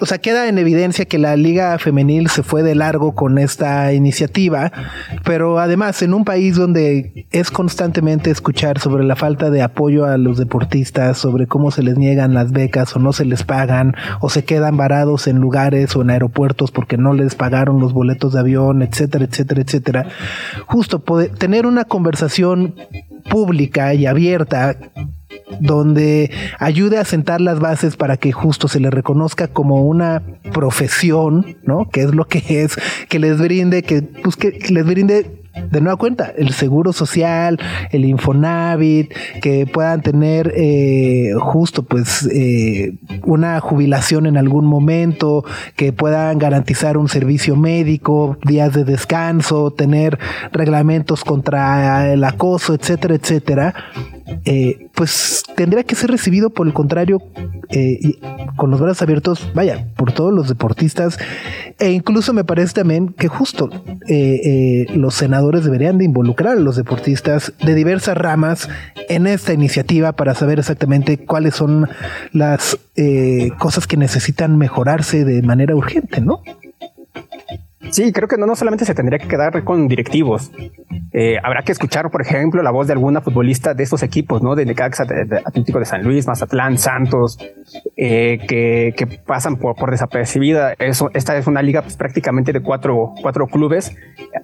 o 0.00 0.06
sea, 0.06 0.18
queda 0.18 0.48
en 0.48 0.58
evidencia 0.58 1.04
que 1.04 1.18
la 1.18 1.36
Liga 1.36 1.78
Femenil 1.78 2.28
se 2.28 2.42
fue 2.42 2.62
de 2.62 2.74
largo 2.74 3.14
con 3.14 3.38
esta 3.38 3.92
iniciativa, 3.92 4.72
pero 5.24 5.58
además 5.58 6.02
en 6.02 6.14
un 6.14 6.24
país 6.24 6.56
donde 6.56 7.26
es 7.30 7.50
constantemente 7.50 8.30
escuchar 8.30 8.78
sobre 8.78 9.04
la 9.04 9.16
falta 9.16 9.50
de 9.50 9.62
apoyo 9.62 10.06
a 10.06 10.16
los 10.16 10.38
deportistas, 10.38 11.18
sobre 11.18 11.46
cómo 11.46 11.70
se 11.70 11.82
les 11.82 11.98
niegan 11.98 12.34
las 12.34 12.52
becas 12.52 12.96
o 12.96 12.98
no 12.98 13.12
se 13.12 13.24
les 13.24 13.44
pagan, 13.44 13.94
o 14.20 14.30
se 14.30 14.44
quedan 14.44 14.76
varados 14.76 15.26
en 15.26 15.36
lugares 15.36 15.94
o 15.96 16.02
en 16.02 16.10
aeropuertos 16.10 16.70
porque 16.70 16.96
no 16.96 17.12
les 17.12 17.34
pagaron 17.34 17.80
los 17.80 17.92
boletos 17.92 18.32
de 18.32 18.40
avión, 18.40 18.82
etcétera, 18.82 19.24
etcétera, 19.24 19.60
etcétera. 19.60 20.06
Justo 20.66 21.02
tener 21.38 21.66
una 21.66 21.84
conversación 21.84 22.74
pública 23.28 23.94
y 23.94 24.06
abierta 24.06 24.76
donde 25.60 26.30
ayude 26.58 26.98
a 26.98 27.04
sentar 27.04 27.40
las 27.40 27.60
bases 27.60 27.96
para 27.96 28.16
que 28.16 28.32
justo 28.32 28.68
se 28.68 28.80
le 28.80 28.90
reconozca 28.90 29.48
como 29.48 29.82
una 29.84 30.22
profesión, 30.52 31.56
¿no? 31.64 31.88
Que 31.88 32.02
es 32.02 32.14
lo 32.14 32.26
que 32.26 32.62
es, 32.62 32.76
que 33.08 33.18
les 33.18 33.38
brinde, 33.38 33.82
que, 33.82 34.02
pues, 34.02 34.36
que 34.36 34.58
les 34.70 34.86
brinde 34.86 35.40
de 35.70 35.80
nueva 35.80 35.96
cuenta, 35.96 36.32
el 36.36 36.50
seguro 36.50 36.92
social, 36.92 37.58
el 37.90 38.04
Infonavit, 38.04 39.12
que 39.42 39.66
puedan 39.66 40.00
tener 40.00 40.52
eh, 40.56 41.32
justo 41.38 41.82
pues 41.82 42.28
eh, 42.32 42.98
una 43.24 43.58
jubilación 43.60 44.26
en 44.26 44.36
algún 44.36 44.64
momento, 44.66 45.44
que 45.76 45.92
puedan 45.92 46.38
garantizar 46.38 46.96
un 46.96 47.08
servicio 47.08 47.56
médico, 47.56 48.38
días 48.44 48.72
de 48.74 48.84
descanso, 48.84 49.72
tener 49.72 50.18
reglamentos 50.52 51.24
contra 51.24 52.12
el 52.12 52.22
acoso, 52.24 52.74
etcétera, 52.74 53.16
etcétera. 53.16 53.74
Eh, 54.44 54.88
pues 54.94 55.42
tendría 55.56 55.84
que 55.84 55.94
ser 55.94 56.10
recibido 56.10 56.50
por 56.50 56.66
el 56.66 56.72
contrario 56.72 57.18
eh, 57.70 57.98
y 58.00 58.18
con 58.56 58.70
los 58.70 58.80
brazos 58.80 59.02
abiertos, 59.02 59.50
vaya, 59.54 59.86
por 59.96 60.12
todos 60.12 60.32
los 60.32 60.48
deportistas 60.48 61.18
e 61.80 61.92
incluso 61.92 62.34
me 62.34 62.44
parece 62.44 62.74
también 62.74 63.08
que 63.08 63.28
justo 63.28 63.70
eh, 64.06 64.40
eh, 64.44 64.86
los 64.94 65.14
senadores 65.14 65.64
deberían 65.64 65.96
de 65.96 66.04
involucrar 66.04 66.58
a 66.58 66.60
los 66.60 66.76
deportistas 66.76 67.54
de 67.64 67.74
diversas 67.74 68.18
ramas 68.18 68.68
en 69.08 69.26
esta 69.26 69.54
iniciativa 69.54 70.12
para 70.12 70.34
saber 70.34 70.58
exactamente 70.58 71.16
cuáles 71.16 71.54
son 71.54 71.88
las 72.32 72.78
eh, 72.96 73.50
cosas 73.58 73.86
que 73.86 73.96
necesitan 73.96 74.58
mejorarse 74.58 75.24
de 75.24 75.40
manera 75.40 75.74
urgente, 75.74 76.20
¿no? 76.20 76.42
Sí, 77.90 78.12
creo 78.12 78.28
que 78.28 78.36
no, 78.36 78.46
no 78.46 78.54
solamente 78.54 78.84
se 78.84 78.94
tendría 78.94 79.18
que 79.18 79.28
quedar 79.28 79.64
con 79.64 79.88
directivos. 79.88 80.50
Eh, 81.12 81.38
habrá 81.42 81.62
que 81.62 81.72
escuchar, 81.72 82.08
por 82.10 82.22
ejemplo, 82.22 82.62
la 82.62 82.70
voz 82.70 82.86
de 82.86 82.92
alguna 82.92 83.20
futbolista 83.20 83.74
de 83.74 83.82
estos 83.82 84.02
equipos, 84.02 84.42
¿no? 84.42 84.54
De 84.54 84.64
Necaxa, 84.64 85.04
de, 85.04 85.38
Atlético 85.44 85.80
de 85.80 85.84
San 85.84 86.04
Luis, 86.04 86.26
Mazatlán, 86.26 86.78
Santos, 86.78 87.38
eh, 87.96 88.38
que, 88.46 88.94
que 88.96 89.06
pasan 89.06 89.56
por, 89.56 89.74
por 89.74 89.90
desapercibida. 89.90 90.74
Eso, 90.78 91.10
esta 91.14 91.36
es 91.36 91.46
una 91.48 91.62
liga 91.62 91.82
pues, 91.82 91.96
prácticamente 91.96 92.52
de 92.52 92.60
cuatro, 92.60 93.12
cuatro 93.22 93.46
clubes. 93.48 93.96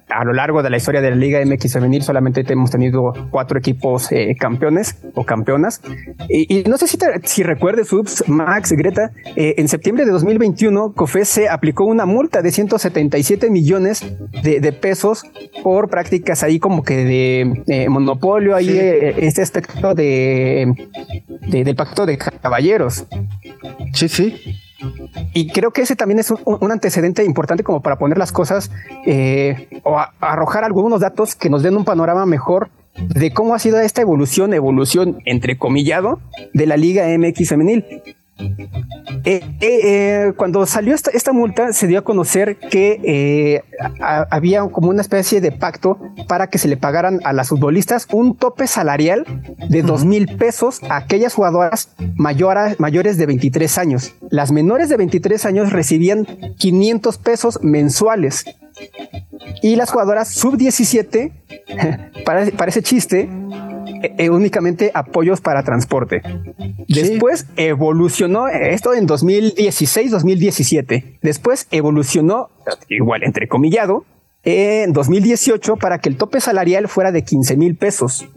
A 0.09 0.25
lo 0.25 0.33
largo 0.33 0.61
de 0.61 0.69
la 0.69 0.77
historia 0.77 1.01
de 1.01 1.09
la 1.09 1.15
Liga 1.15 1.39
MX 1.45 1.73
Femenil 1.73 2.01
solamente 2.01 2.43
hemos 2.51 2.71
tenido 2.71 3.13
cuatro 3.31 3.57
equipos 3.57 4.11
eh, 4.11 4.35
campeones 4.37 4.97
o 5.15 5.23
campeonas. 5.23 5.81
Y, 6.27 6.63
no 6.67 6.77
sé 6.77 6.87
si, 6.87 6.97
te, 6.97 7.05
si 7.23 7.43
recuerdes, 7.43 7.87
Subs, 7.87 8.27
Max, 8.27 8.73
Greta, 8.73 9.11
eh, 9.35 9.55
en 9.57 9.67
septiembre 9.67 10.05
de 10.05 10.11
2021, 10.11 10.93
COFESE 10.93 11.47
aplicó 11.49 11.85
una 11.85 12.05
multa 12.05 12.41
de 12.41 12.51
177 12.51 13.36
millones 13.49 14.03
de, 14.43 14.59
de 14.59 14.71
pesos 14.73 15.23
por 15.63 15.89
prácticas 15.89 16.43
ahí 16.43 16.59
como 16.59 16.83
que 16.83 16.95
de 16.97 17.63
eh, 17.67 17.89
monopolio, 17.89 18.55
ahí 18.55 18.65
Sí. 18.67 18.77
eh, 18.79 19.15
este 19.19 19.41
aspecto 19.41 19.93
de, 19.95 20.73
de- 21.47 21.63
del 21.63 21.75
pacto 21.75 22.05
de 22.05 22.17
caballeros. 22.17 23.05
Sí, 23.93 24.09
sí. 24.09 24.35
Y 25.33 25.47
creo 25.47 25.71
que 25.71 25.81
ese 25.81 25.95
también 25.95 26.19
es 26.19 26.29
un, 26.29 26.39
un 26.45 26.71
antecedente 26.71 27.23
importante 27.23 27.63
como 27.63 27.81
para 27.81 27.97
poner 27.97 28.17
las 28.17 28.31
cosas 28.31 28.69
eh, 29.05 29.67
o 29.83 29.97
a- 29.97 30.13
arrojar 30.19 30.63
algunos 30.63 30.99
datos 31.01 31.35
que 31.35 31.49
nos 31.49 31.63
den 31.63 31.75
un 31.77 31.85
panorama 31.85 32.25
mejor 32.25 32.69
de 32.97 33.31
cómo 33.31 33.53
ha 33.55 33.59
sido 33.59 33.79
esta 33.79 34.01
evolución, 34.01 34.53
evolución 34.53 35.19
entre 35.25 35.57
comillado 35.57 36.19
de 36.53 36.65
la 36.67 36.77
Liga 36.77 37.05
MX 37.17 37.49
femenil. 37.49 37.85
Eh, 38.39 39.41
eh, 39.59 39.59
eh, 39.61 40.33
cuando 40.37 40.65
salió 40.65 40.93
esta, 40.95 41.11
esta 41.11 41.33
multa, 41.33 41.73
se 41.73 41.87
dio 41.87 41.99
a 41.99 42.03
conocer 42.03 42.57
que 42.57 43.63
a- 44.01 44.27
había 44.29 44.61
como 44.67 44.89
una 44.89 45.01
especie 45.01 45.41
de 45.41 45.51
pacto 45.51 45.99
para 46.27 46.47
que 46.47 46.57
se 46.57 46.67
le 46.67 46.77
pagaran 46.77 47.19
a 47.23 47.33
las 47.33 47.49
futbolistas 47.49 48.07
un 48.11 48.35
tope 48.37 48.67
salarial 48.67 49.25
de 49.69 49.81
dos 49.81 50.05
mil 50.05 50.27
pesos 50.37 50.81
a 50.89 50.97
aquellas 50.97 51.33
jugadoras 51.33 51.89
mayores 52.15 53.17
de 53.17 53.25
23 53.25 53.77
años. 53.77 54.13
Las 54.29 54.51
menores 54.51 54.89
de 54.89 54.97
23 54.97 55.45
años 55.45 55.71
recibían 55.71 56.25
500 56.57 57.17
pesos 57.17 57.59
mensuales. 57.61 58.45
Y 59.61 59.75
las 59.75 59.91
jugadoras 59.91 60.29
sub 60.29 60.57
17, 60.57 61.31
parece, 62.25 62.51
parece 62.51 62.81
chiste, 62.81 63.29
eh, 64.03 64.13
eh, 64.17 64.29
únicamente 64.29 64.91
apoyos 64.93 65.39
para 65.41 65.63
transporte. 65.63 66.21
Después 66.87 67.47
evolucionó 67.55 68.47
esto 68.47 68.93
en 68.93 69.07
2016-2017. 69.07 71.17
Después 71.21 71.67
evolucionó, 71.71 72.49
igual 72.89 73.23
entrecomillado, 73.23 74.05
en 74.43 74.93
2018 74.93 75.77
para 75.77 75.97
que 75.99 76.09
el 76.09 76.17
tope 76.17 76.39
salarial 76.39 76.87
fuera 76.87 77.11
de 77.11 77.23
15 77.23 77.57
mil 77.57 77.75
pesos 77.75 78.27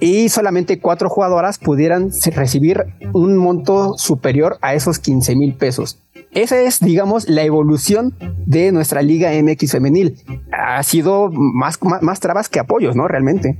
y 0.00 0.28
solamente 0.28 0.80
cuatro 0.80 1.08
jugadoras 1.08 1.58
pudieran 1.58 2.10
recibir 2.34 2.84
un 3.12 3.36
monto 3.36 3.96
superior 3.96 4.58
a 4.60 4.74
esos 4.74 4.98
15 4.98 5.36
mil 5.36 5.54
pesos. 5.54 5.98
Esa 6.32 6.60
es, 6.60 6.80
digamos, 6.80 7.28
la 7.28 7.42
evolución 7.42 8.14
de 8.44 8.72
nuestra 8.72 9.02
Liga 9.02 9.30
MX 9.42 9.72
femenil. 9.72 10.16
Ha 10.52 10.82
sido 10.82 11.30
más, 11.32 11.78
más, 12.02 12.20
trabas 12.20 12.48
que 12.48 12.60
apoyos, 12.60 12.94
¿no? 12.94 13.08
Realmente. 13.08 13.58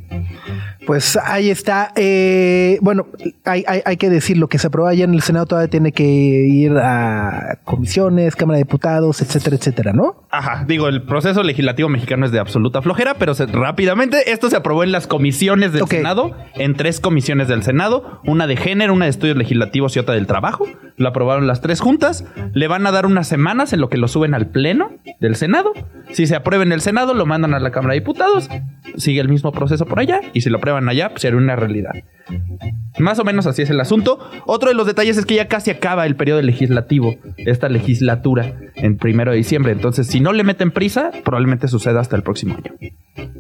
Pues 0.87 1.19
ahí 1.23 1.51
está. 1.51 1.93
Eh, 1.97 2.79
bueno, 2.81 3.09
hay, 3.45 3.65
hay, 3.67 3.97
que 3.97 4.09
decir 4.09 4.39
lo 4.39 4.49
que 4.49 4.59
se 4.59 4.69
aprobó 4.69 4.87
allá 4.87 5.05
en 5.05 5.15
el 5.15 5.23
Senado 5.23 5.47
todavía 5.47 5.69
tiene 5.69 5.91
que 5.91 6.05
ir 6.05 6.73
a 6.79 7.59
comisiones, 7.65 8.37
Cámara 8.37 8.59
de 8.59 8.65
Diputados, 8.65 9.21
etcétera, 9.21 9.57
etcétera, 9.57 9.93
¿no? 9.93 10.23
Ajá, 10.31 10.65
digo, 10.69 10.87
el 10.87 11.03
proceso 11.03 11.43
legislativo 11.43 11.89
mexicano 11.89 12.25
es 12.25 12.31
de 12.31 12.39
absoluta 12.39 12.83
flojera, 12.83 13.15
pero 13.15 13.33
rápidamente 13.35 14.31
esto 14.31 14.49
se 14.49 14.57
aprobó 14.57 14.85
en 14.85 14.93
las 14.93 15.09
comisiones 15.09 15.73
del 15.73 15.87
Senado, 15.89 16.37
en 16.55 16.75
tres 16.75 17.01
comisiones 17.01 17.49
del 17.49 17.65
Senado, 17.65 18.21
una 18.25 18.47
de 18.47 18.57
género, 18.57 18.93
una 18.93 19.07
de 19.07 19.11
estudios 19.11 19.37
legislativos 19.37 19.97
y 19.97 19.99
otra 19.99 20.15
del 20.15 20.29
trabajo. 20.29 20.67
Lo 20.97 21.09
aprobaron 21.09 21.47
las 21.47 21.61
tres 21.61 21.81
juntas. 21.81 22.25
Le 22.53 22.69
van 22.69 22.87
a 22.87 22.91
dar 22.91 23.07
unas 23.07 23.29
semanas 23.29 23.73
en 23.73 23.81
lo 23.81 23.89
que 23.89 23.97
lo 23.97 24.09
suben 24.09 24.35
al 24.35 24.49
Pleno 24.49 24.91
del 25.21 25.37
Senado. 25.37 25.73
Si 26.13 26.27
se 26.27 26.37
aprueba 26.37 26.65
en 26.65 26.73
el 26.73 26.81
Senado, 26.81 27.15
lo 27.15 27.27
mandan 27.27 27.55
a 27.55 27.61
la 27.61 27.71
Cámara 27.71 27.95
de 27.95 28.01
Diputados. 28.01 28.49
Sigue 28.97 29.21
el 29.21 29.29
mismo 29.29 29.53
proceso 29.53 29.87
por 29.87 29.99
allá. 29.99 30.21
Y 30.33 30.41
si 30.41 30.51
lo 30.51 30.59
aprueban 30.59 30.89
allá, 30.89 31.11
pues 31.11 31.23
sería 31.23 31.39
una 31.39 31.57
realidad. 31.57 31.93
Más 32.99 33.19
o 33.19 33.25
menos 33.25 33.47
así 33.47 33.63
es 33.63 33.71
el 33.71 33.81
asunto. 33.81 34.19
Otro 34.47 34.69
de 34.69 34.75
los 34.75 34.87
detalles 34.87 35.17
es 35.19 35.27
que 35.27 35.35
ya 35.35 35.49
casi 35.49 35.71
acaba 35.71 36.07
el 36.07 36.17
periodo 36.17 36.41
legislativo, 36.43 37.17
esta 37.37 37.69
legislatura, 37.69 38.55
en 38.75 38.97
primero 38.97 39.33
de 39.33 39.39
diciembre. 39.39 39.73
Entonces, 39.73 40.07
si 40.07 40.21
no 40.21 40.33
le 40.33 40.45
meten 40.45 40.71
prisa, 40.71 41.11
probablemente 41.25 41.69
suceda 41.69 42.01
hasta 42.01 42.17
el 42.17 42.23
próximo 42.23 42.55
año. 42.55 42.75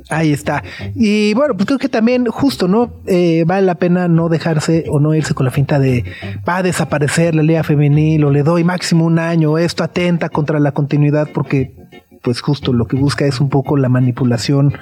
Ahí 0.08 0.32
está. 0.32 0.62
Y 0.94 1.34
bueno, 1.34 1.54
pues 1.56 1.66
creo 1.66 1.78
que 1.78 1.88
también 1.88 2.26
justo, 2.26 2.68
¿no? 2.68 2.92
Eh, 3.06 3.42
vale 3.44 3.66
la 3.66 3.74
pena 3.74 4.06
no 4.06 4.28
dejarse 4.28 4.84
o 4.88 5.00
no 5.00 5.14
irse 5.14 5.34
con 5.34 5.44
la 5.44 5.50
finta 5.50 5.80
de 5.80 6.04
va 6.48 6.58
a 6.58 6.62
desaparecer 6.62 7.34
la 7.34 7.42
liga 7.42 7.64
femenil 7.64 8.24
o 8.24 8.30
le 8.30 8.44
doy 8.44 8.62
máximo 8.62 9.04
un 9.04 9.18
año, 9.18 9.58
esto 9.58 9.82
atenta 9.82 10.28
contra 10.28 10.60
la 10.60 10.72
continuidad 10.72 11.28
porque 11.32 11.74
pues 12.22 12.40
justo 12.40 12.72
lo 12.72 12.86
que 12.86 12.96
busca 12.96 13.24
es 13.24 13.40
un 13.40 13.48
poco 13.48 13.76
la 13.76 13.88
manipulación 13.88 14.74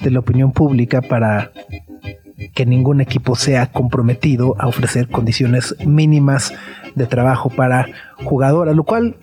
de 0.00 0.10
la 0.10 0.20
opinión 0.20 0.52
pública 0.52 1.02
para 1.02 1.52
que 2.54 2.66
ningún 2.66 3.00
equipo 3.00 3.36
sea 3.36 3.66
comprometido 3.66 4.56
a 4.58 4.66
ofrecer 4.66 5.08
condiciones 5.08 5.76
mínimas 5.84 6.52
de 6.94 7.06
trabajo 7.06 7.50
para 7.50 7.86
jugadoras, 8.24 8.74
lo 8.74 8.84
cual, 8.84 9.16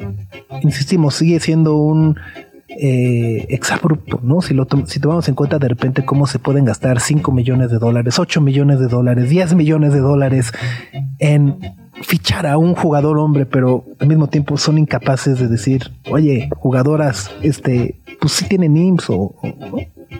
insistimos, 0.62 1.15
sigue 1.15 1.39
siendo 1.39 1.75
un 1.75 2.17
eh, 2.69 3.45
exabrupto, 3.49 4.19
¿no? 4.23 4.41
Si, 4.41 4.53
lo 4.53 4.67
si 4.86 4.99
tomamos 4.99 5.27
en 5.30 5.36
cuenta 5.36 5.58
de 5.58 5.69
repente 5.69 6.03
cómo 6.06 6.27
se 6.27 6.38
pueden 6.38 6.65
gastar 6.65 6.99
5 6.99 7.32
millones 7.32 7.71
de 7.71 7.80
dólares, 7.80 8.19
8 8.19 8.41
millones 8.41 8.80
de 8.80 8.88
dólares, 8.88 9.30
10 9.30 9.56
millones 9.56 9.93
de 9.93 9.99
dólares 9.99 10.51
en 11.19 11.58
fichar 12.01 12.45
a 12.45 12.58
un 12.58 12.75
jugador 12.75 13.17
hombre, 13.17 13.45
pero 13.45 13.86
al 13.99 14.08
mismo 14.08 14.27
tiempo 14.27 14.58
son 14.58 14.77
incapaces 14.77 15.39
de 15.39 15.47
decir, 15.47 15.91
oye, 16.10 16.49
jugadoras, 16.58 17.32
este, 17.41 18.01
pues 18.19 18.34
sí 18.34 18.45
tienen 18.47 18.75
IMSS 18.75 19.10
o, 19.10 19.36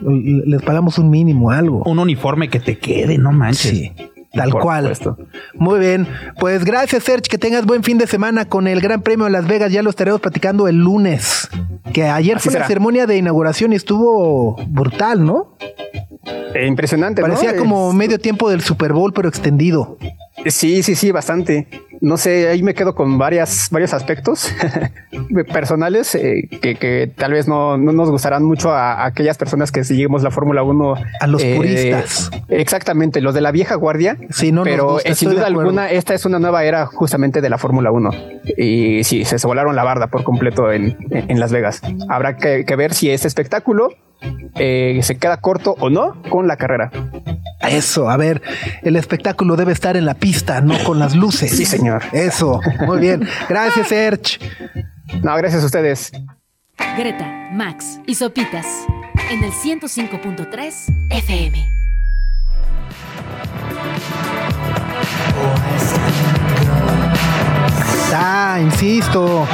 les 0.00 0.62
pagamos 0.62 0.98
un 0.98 1.10
mínimo, 1.10 1.50
algo. 1.50 1.82
Un 1.84 1.98
uniforme 1.98 2.48
que 2.48 2.60
te 2.60 2.78
quede, 2.78 3.18
no 3.18 3.32
manches. 3.32 3.70
Sí. 3.70 3.92
Tal 4.32 4.52
cual. 4.52 4.92
Muy 5.54 5.78
bien. 5.80 6.06
Pues 6.38 6.64
gracias, 6.64 7.04
Serge. 7.04 7.28
Que 7.28 7.38
tengas 7.38 7.64
buen 7.64 7.82
fin 7.82 7.98
de 7.98 8.06
semana 8.06 8.44
con 8.44 8.66
el 8.66 8.80
Gran 8.80 9.02
Premio 9.02 9.24
de 9.24 9.30
Las 9.30 9.46
Vegas. 9.46 9.72
Ya 9.72 9.82
lo 9.82 9.90
estaremos 9.90 10.20
platicando 10.20 10.68
el 10.68 10.76
lunes. 10.76 11.48
Que 11.92 12.04
ayer 12.04 12.38
fue 12.38 12.52
la 12.52 12.66
ceremonia 12.66 13.06
de 13.06 13.16
inauguración 13.16 13.72
y 13.72 13.76
estuvo 13.76 14.56
brutal, 14.68 15.24
¿no? 15.24 15.56
Eh, 16.54 16.66
impresionante. 16.66 17.22
Parecía 17.22 17.56
como 17.56 17.92
medio 17.92 18.18
tiempo 18.18 18.50
del 18.50 18.60
Super 18.60 18.92
Bowl, 18.92 19.12
pero 19.12 19.28
extendido. 19.28 19.98
Sí, 20.46 20.82
sí, 20.82 20.94
sí, 20.94 21.10
bastante. 21.10 21.68
No 22.00 22.16
sé, 22.16 22.48
ahí 22.48 22.62
me 22.62 22.74
quedo 22.74 22.94
con 22.94 23.18
varias, 23.18 23.68
varios 23.70 23.92
aspectos 23.92 24.52
personales 25.52 26.14
eh, 26.14 26.48
que, 26.48 27.12
tal 27.16 27.32
vez 27.32 27.48
no, 27.48 27.76
nos 27.76 28.10
gustarán 28.10 28.44
mucho 28.44 28.72
a, 28.72 29.04
aquellas 29.04 29.36
personas 29.36 29.72
que 29.72 29.84
seguimos 29.84 30.22
la 30.22 30.30
Fórmula 30.30 30.62
1. 30.62 30.94
A 31.20 31.26
los 31.26 31.42
eh, 31.42 31.54
puristas. 31.56 32.30
Exactamente, 32.48 33.20
los 33.20 33.34
de 33.34 33.40
la 33.40 33.50
vieja 33.50 33.74
guardia. 33.74 34.16
Sí, 34.30 34.52
no, 34.52 34.62
pero 34.62 34.98
eh, 35.04 35.14
sin 35.14 35.30
duda 35.30 35.46
alguna, 35.46 35.90
esta 35.90 36.14
es 36.14 36.24
una 36.24 36.38
nueva 36.38 36.64
era 36.64 36.86
justamente 36.86 37.40
de 37.40 37.50
la 37.50 37.58
Fórmula 37.58 37.90
1. 37.90 38.10
Y 38.56 39.04
sí, 39.04 39.24
se, 39.24 39.44
volaron 39.46 39.74
la 39.74 39.84
barda 39.84 40.06
por 40.08 40.24
completo 40.24 40.70
en, 40.72 40.96
Las 41.28 41.52
Vegas. 41.52 41.82
Habrá 42.08 42.36
que, 42.36 42.64
que 42.64 42.76
ver 42.76 42.94
si 42.94 43.10
este 43.10 43.28
espectáculo 43.28 43.90
eh, 44.56 44.98
se 45.02 45.16
queda 45.16 45.36
corto 45.36 45.76
o 45.78 45.90
no 45.90 46.20
con 46.28 46.48
la 46.48 46.56
carrera. 46.56 46.90
Eso, 47.68 48.10
a 48.10 48.16
ver, 48.16 48.42
el 48.82 48.96
espectáculo 48.96 49.56
debe 49.56 49.72
estar 49.72 49.96
en 49.96 50.04
la 50.04 50.14
pista, 50.14 50.60
no 50.60 50.74
con 50.84 50.98
las 50.98 51.14
luces. 51.14 51.50
Sí, 51.50 51.64
señor. 51.64 51.87
Eso, 52.12 52.60
muy 52.86 53.00
bien. 53.00 53.26
Gracias, 53.48 53.90
Erch. 53.92 54.40
No, 55.22 55.36
gracias 55.36 55.62
a 55.62 55.66
ustedes. 55.66 56.12
Greta, 56.96 57.48
Max 57.52 58.00
y 58.06 58.14
Sopitas 58.14 58.66
en 59.30 59.44
el 59.44 59.52
105.3 59.52 61.08
FM. 61.10 61.68
Ah, 68.10 68.58
insisto 68.60 69.46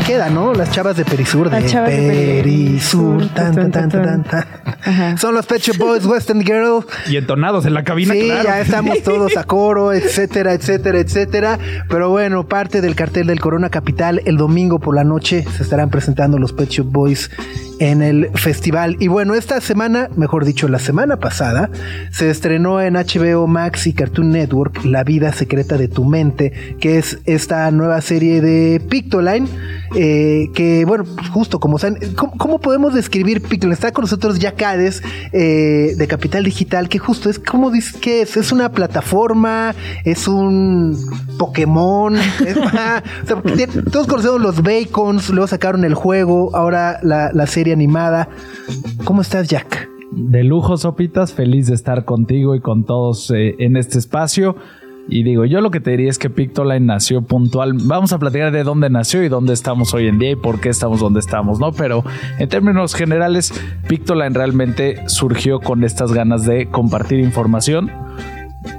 queda, 0.00 0.30
¿no? 0.30 0.54
Las 0.54 0.70
chavas 0.70 0.96
de 0.96 1.04
Perisur. 1.04 1.50
De 1.50 1.60
Perisur. 1.60 3.28
Tan, 3.28 3.54
tan, 3.54 3.70
tan, 3.70 4.24
tan, 4.24 5.18
Son 5.18 5.34
los 5.34 5.46
Pet 5.46 5.76
Boys, 5.78 6.04
Western 6.04 6.40
Girl. 6.42 6.84
Y 7.08 7.16
entonados 7.16 7.66
en 7.66 7.74
la 7.74 7.84
cabina. 7.84 8.14
Sí, 8.14 8.28
ya 8.28 8.60
estamos 8.60 9.02
todos 9.04 9.36
a 9.36 9.44
coro, 9.44 9.92
etcétera, 9.92 10.52
etcétera, 10.52 10.98
etcétera. 10.98 11.58
Pero 11.88 12.10
bueno, 12.10 12.46
parte 12.46 12.80
del 12.80 12.94
cartel 12.94 13.26
del 13.26 13.40
Corona 13.40 13.70
Capital, 13.70 14.22
el 14.24 14.36
domingo 14.36 14.78
por 14.78 14.94
la 14.94 15.04
noche 15.04 15.44
se 15.56 15.62
estarán 15.62 15.90
presentando 15.90 16.38
los 16.38 16.52
Pet 16.52 16.68
Shop 16.68 16.86
Boys 16.86 17.30
en 17.80 18.02
el 18.02 18.30
festival. 18.34 18.96
Y 19.00 19.08
bueno, 19.08 19.34
esta 19.34 19.60
semana, 19.60 20.08
mejor 20.14 20.44
dicho, 20.44 20.68
la 20.68 20.78
semana 20.78 21.16
pasada, 21.16 21.70
se 22.12 22.30
estrenó 22.30 22.80
en 22.80 22.94
HBO 22.94 23.46
Max 23.46 23.86
y 23.86 23.94
Cartoon 23.94 24.30
Network 24.30 24.84
La 24.84 25.02
vida 25.02 25.32
secreta 25.32 25.76
de 25.76 25.88
tu 25.88 26.04
mente, 26.04 26.76
que 26.78 26.98
es 26.98 27.18
esta 27.24 27.68
nueva 27.70 28.00
serie 28.02 28.40
de 28.40 28.80
Pictoline 28.80 29.48
eh, 29.96 30.50
que 30.54 30.84
bueno, 30.84 31.04
pues 31.04 31.28
justo 31.30 31.58
como 31.58 31.76
saben, 31.78 32.14
¿cómo, 32.14 32.60
podemos 32.60 32.94
describir 32.94 33.42
Pictoline? 33.42 33.74
Está 33.74 33.90
con 33.90 34.02
nosotros 34.02 34.38
Yacades 34.38 35.02
eh, 35.32 35.94
de 35.96 36.06
Capital 36.06 36.44
Digital, 36.44 36.88
que 36.88 37.00
justo 37.00 37.28
es, 37.28 37.40
¿cómo 37.40 37.72
dice 37.72 37.98
que 37.98 38.22
es? 38.22 38.36
¿Es 38.36 38.52
una 38.52 38.70
plataforma? 38.70 39.74
¿Es 40.04 40.28
un 40.28 40.96
Pokémon? 41.38 42.14
todos 43.90 44.06
conocemos 44.06 44.40
los 44.40 44.62
Bacons, 44.62 45.30
luego 45.30 45.48
sacaron 45.48 45.84
el 45.84 45.94
juego, 45.94 46.54
ahora 46.54 47.00
la, 47.02 47.46
serie 47.48 47.69
animada. 47.72 48.28
¿Cómo 49.04 49.22
estás, 49.22 49.48
Jack? 49.48 49.88
De 50.12 50.42
lujo, 50.42 50.76
Sopitas, 50.76 51.32
feliz 51.32 51.68
de 51.68 51.74
estar 51.74 52.04
contigo 52.04 52.54
y 52.54 52.60
con 52.60 52.84
todos 52.84 53.30
eh, 53.30 53.54
en 53.58 53.76
este 53.76 53.98
espacio. 53.98 54.56
Y 55.08 55.24
digo, 55.24 55.44
yo 55.44 55.60
lo 55.60 55.70
que 55.70 55.80
te 55.80 55.90
diría 55.90 56.10
es 56.10 56.18
que 56.18 56.30
Pictoline 56.30 56.86
nació 56.86 57.22
puntual. 57.22 57.74
Vamos 57.74 58.12
a 58.12 58.18
platicar 58.18 58.52
de 58.52 58.62
dónde 58.62 58.90
nació 58.90 59.24
y 59.24 59.28
dónde 59.28 59.52
estamos 59.52 59.92
hoy 59.94 60.06
en 60.06 60.18
día 60.18 60.32
y 60.32 60.36
por 60.36 60.60
qué 60.60 60.68
estamos 60.68 61.00
donde 61.00 61.20
estamos, 61.20 61.58
¿no? 61.58 61.72
Pero 61.72 62.04
en 62.38 62.48
términos 62.48 62.94
generales, 62.94 63.52
Pictoline 63.88 64.34
realmente 64.34 65.02
surgió 65.08 65.60
con 65.60 65.84
estas 65.84 66.12
ganas 66.12 66.44
de 66.44 66.66
compartir 66.66 67.18
información 67.20 67.90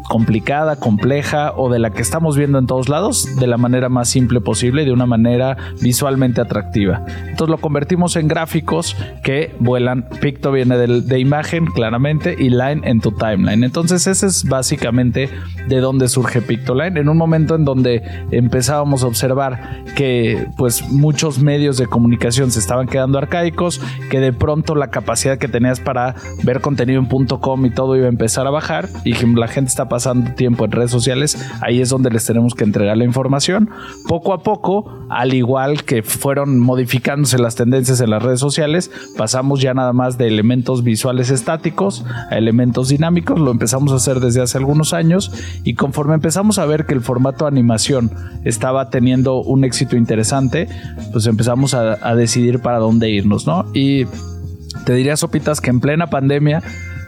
complicada, 0.08 0.76
compleja 0.76 1.54
o 1.56 1.70
de 1.70 1.80
la 1.80 1.92
que 1.92 2.02
estamos 2.02 2.38
viendo 2.38 2.60
en 2.60 2.68
todos 2.68 2.90
lados 2.90 3.36
de 3.40 3.48
la 3.48 3.58
manera 3.58 3.90
más 3.90 4.10
simple 4.10 4.42
posible, 4.42 4.86
de 4.86 4.92
una 4.92 5.06
manera 5.06 5.58
visualmente 5.82 6.42
atractiva. 6.42 7.06
Entonces 7.30 7.50
lo 7.50 7.58
convertimos 7.58 8.16
en 8.16 8.28
gráficos 8.28 8.96
que 9.24 9.56
vuelan. 9.60 10.08
Picto 10.20 10.52
viene 10.52 10.78
de, 10.78 11.20
imagen 11.20 11.66
claramente 11.66 12.36
y 12.38 12.50
line 12.50 12.82
en 12.84 13.00
tu 13.00 13.12
timeline. 13.12 13.64
Entonces 13.64 14.08
ese 14.08 14.28
es 14.28 14.44
básicamente 14.44 15.30
de 15.68 15.80
dónde 15.80 16.08
surge 16.10 16.42
Pictoline. 16.42 17.00
En 17.00 17.08
un 17.08 17.18
momento 17.18 17.56
en 17.56 17.64
donde 17.64 18.04
empezábamos 18.32 19.04
a 19.04 19.08
observar 19.08 19.84
que 19.96 20.48
pues 20.58 20.90
muchos 20.90 21.40
medios 21.40 21.78
de 21.78 21.88
comunicación 21.88 22.52
se 22.52 22.60
estaban 22.60 22.88
quedando 22.88 23.18
arcaicos, 23.18 23.82
que 24.10 24.20
de 24.20 24.34
pronto 24.34 24.76
la 24.76 24.88
capacidad 24.90 25.38
que 25.38 25.48
tenías 25.48 25.80
para 25.80 26.16
ver 26.44 26.62
contenido 26.62 27.00
en 27.00 27.08
.com 27.28 27.66
y 27.66 27.70
todo 27.70 27.96
iba 27.96 28.08
a 28.08 28.10
empezar 28.10 28.48
a 28.48 28.50
bajar 28.50 28.90
y 29.06 29.14
la 29.36 29.48
gente 29.48 29.70
está 29.70 29.88
pasando 29.88 30.01
pasando 30.02 30.34
tiempo 30.34 30.66
en 30.66 30.72
redes 30.72 30.90
sociales, 30.90 31.38
ahí 31.62 31.80
es 31.80 31.90
donde 31.90 32.10
les 32.10 32.26
tenemos 32.26 32.56
que 32.56 32.64
entregar 32.64 32.98
la 32.98 33.06
información. 33.06 33.70
Poco 34.08 34.34
a 34.34 34.42
poco, 34.42 35.06
al 35.12 35.36
igual 35.36 35.84
que 35.84 36.02
fueron 36.02 36.58
modificándose 36.58 37.38
las 37.38 37.54
tendencias 37.54 38.02
en 38.02 38.10
las 38.10 38.24
redes 38.24 38.40
sociales, 38.40 38.90
pasamos 39.16 39.62
ya 39.62 39.76
nada 39.76 39.94
más 39.94 40.18
de 40.18 40.28
elementos 40.28 40.84
visuales 40.84 41.30
estáticos 41.30 42.04
a 42.32 42.36
elementos 42.36 42.90
dinámicos. 42.90 43.40
Lo 43.40 43.52
empezamos 43.52 43.92
a 43.92 43.98
hacer 43.98 44.20
desde 44.20 44.42
hace 44.42 44.58
algunos 44.58 44.92
años 44.94 45.32
y 45.64 45.76
conforme 45.76 46.16
empezamos 46.16 46.58
a 46.58 46.66
ver 46.66 46.88
que 46.88 46.96
el 46.96 47.02
formato 47.02 47.46
animación 47.46 48.10
estaba 48.44 48.90
teniendo 48.90 49.44
un 49.44 49.66
éxito 49.66 49.98
interesante, 49.98 50.68
pues 51.12 51.28
empezamos 51.28 51.76
a, 51.76 52.00
a 52.02 52.16
decidir 52.16 52.60
para 52.60 52.80
dónde 52.80 53.12
irnos, 53.12 53.46
¿no? 53.46 53.68
Y 53.76 54.06
te 54.84 54.96
diría, 54.96 55.16
Sopitas, 55.16 55.62
que 55.62 55.70
en 55.70 55.80
plena 55.80 56.08
pandemia 56.08 56.64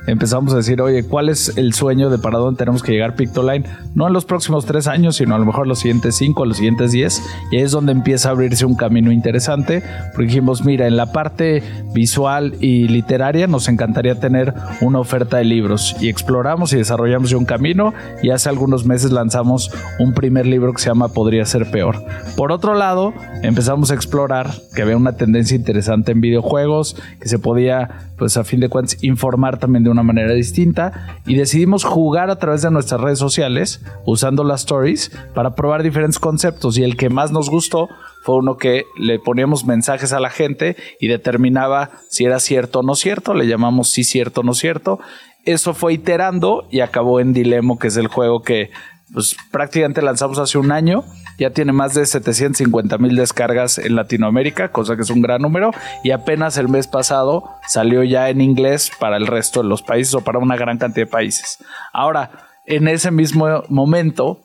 empezamos 0.07 0.53
a 0.53 0.57
decir, 0.57 0.81
oye, 0.81 1.03
¿cuál 1.03 1.29
es 1.29 1.57
el 1.57 1.73
sueño 1.73 2.09
de 2.09 2.17
para 2.17 2.39
dónde 2.39 2.57
tenemos 2.57 2.83
que 2.83 2.91
llegar 2.91 3.15
Pictoline? 3.15 3.65
No 3.95 4.07
en 4.07 4.13
los 4.13 4.25
próximos 4.25 4.65
tres 4.65 4.87
años, 4.87 5.17
sino 5.17 5.35
a 5.35 5.37
lo 5.37 5.45
mejor 5.45 5.67
los 5.67 5.79
siguientes 5.79 6.15
cinco, 6.15 6.45
los 6.45 6.57
siguientes 6.57 6.91
diez. 6.91 7.21
Y 7.51 7.57
ahí 7.57 7.63
es 7.63 7.71
donde 7.71 7.91
empieza 7.91 8.29
a 8.29 8.31
abrirse 8.31 8.65
un 8.65 8.75
camino 8.75 9.11
interesante, 9.11 9.83
porque 10.13 10.27
dijimos, 10.27 10.65
mira, 10.65 10.87
en 10.87 10.97
la 10.97 11.11
parte 11.11 11.63
visual 11.93 12.55
y 12.59 12.87
literaria 12.87 13.47
nos 13.47 13.67
encantaría 13.69 14.19
tener 14.19 14.53
una 14.81 14.99
oferta 14.99 15.37
de 15.37 15.45
libros. 15.45 15.95
Y 15.99 16.09
exploramos 16.09 16.73
y 16.73 16.77
desarrollamos 16.77 17.31
un 17.33 17.45
camino 17.45 17.93
y 18.21 18.29
hace 18.31 18.49
algunos 18.49 18.85
meses 18.85 19.11
lanzamos 19.11 19.71
un 19.99 20.13
primer 20.13 20.45
libro 20.45 20.73
que 20.73 20.81
se 20.81 20.89
llama 20.89 21.09
Podría 21.09 21.45
ser 21.45 21.71
peor. 21.71 22.03
Por 22.35 22.51
otro 22.51 22.73
lado, 22.75 23.13
empezamos 23.41 23.91
a 23.91 23.95
explorar 23.95 24.51
que 24.75 24.81
había 24.81 24.97
una 24.97 25.13
tendencia 25.13 25.55
interesante 25.55 26.11
en 26.11 26.21
videojuegos, 26.21 26.95
que 27.19 27.27
se 27.29 27.39
podía, 27.39 28.09
pues 28.17 28.37
a 28.37 28.43
fin 28.43 28.59
de 28.59 28.69
cuentas, 28.69 29.03
informar 29.03 29.57
también 29.59 29.83
de 29.83 29.89
una 29.93 30.03
manera 30.03 30.33
distinta 30.33 31.17
y 31.25 31.35
decidimos 31.35 31.83
jugar 31.83 32.29
a 32.29 32.37
través 32.37 32.61
de 32.61 32.71
nuestras 32.71 32.99
redes 32.99 33.19
sociales 33.19 33.81
usando 34.05 34.43
las 34.43 34.61
stories 34.61 35.11
para 35.33 35.55
probar 35.55 35.83
diferentes 35.83 36.19
conceptos. 36.19 36.77
Y 36.77 36.83
el 36.83 36.97
que 36.97 37.09
más 37.09 37.31
nos 37.31 37.49
gustó 37.49 37.89
fue 38.23 38.35
uno 38.35 38.57
que 38.57 38.85
le 38.97 39.19
poníamos 39.19 39.65
mensajes 39.65 40.13
a 40.13 40.19
la 40.19 40.29
gente 40.29 40.75
y 40.99 41.07
determinaba 41.07 41.91
si 42.09 42.25
era 42.25 42.39
cierto 42.39 42.79
o 42.79 42.83
no 42.83 42.95
cierto, 42.95 43.33
le 43.33 43.47
llamamos 43.47 43.89
sí 43.89 44.03
cierto 44.03 44.41
o 44.41 44.43
no 44.43 44.53
cierto. 44.53 44.99
Eso 45.45 45.73
fue 45.73 45.93
iterando 45.93 46.67
y 46.71 46.79
acabó 46.79 47.19
en 47.19 47.33
Dilemo, 47.33 47.77
que 47.77 47.87
es 47.87 47.97
el 47.97 48.07
juego 48.07 48.41
que 48.41 48.71
pues, 49.13 49.35
prácticamente 49.51 50.01
lanzamos 50.01 50.39
hace 50.39 50.57
un 50.57 50.71
año 50.71 51.03
ya 51.37 51.49
tiene 51.51 51.73
más 51.73 51.93
de 51.93 52.05
750 52.05 52.97
mil 52.97 53.15
descargas 53.15 53.77
en 53.77 53.95
Latinoamérica, 53.95 54.71
cosa 54.71 54.95
que 54.95 55.01
es 55.01 55.09
un 55.09 55.21
gran 55.21 55.41
número, 55.41 55.71
y 56.03 56.11
apenas 56.11 56.57
el 56.57 56.69
mes 56.69 56.87
pasado 56.87 57.49
salió 57.67 58.03
ya 58.03 58.29
en 58.29 58.41
inglés 58.41 58.91
para 58.99 59.17
el 59.17 59.27
resto 59.27 59.61
de 59.61 59.69
los 59.69 59.81
países 59.81 60.13
o 60.15 60.21
para 60.21 60.39
una 60.39 60.55
gran 60.55 60.77
cantidad 60.77 61.05
de 61.05 61.11
países. 61.11 61.59
Ahora, 61.91 62.31
en 62.65 62.87
ese 62.87 63.11
mismo 63.11 63.63
momento, 63.69 64.41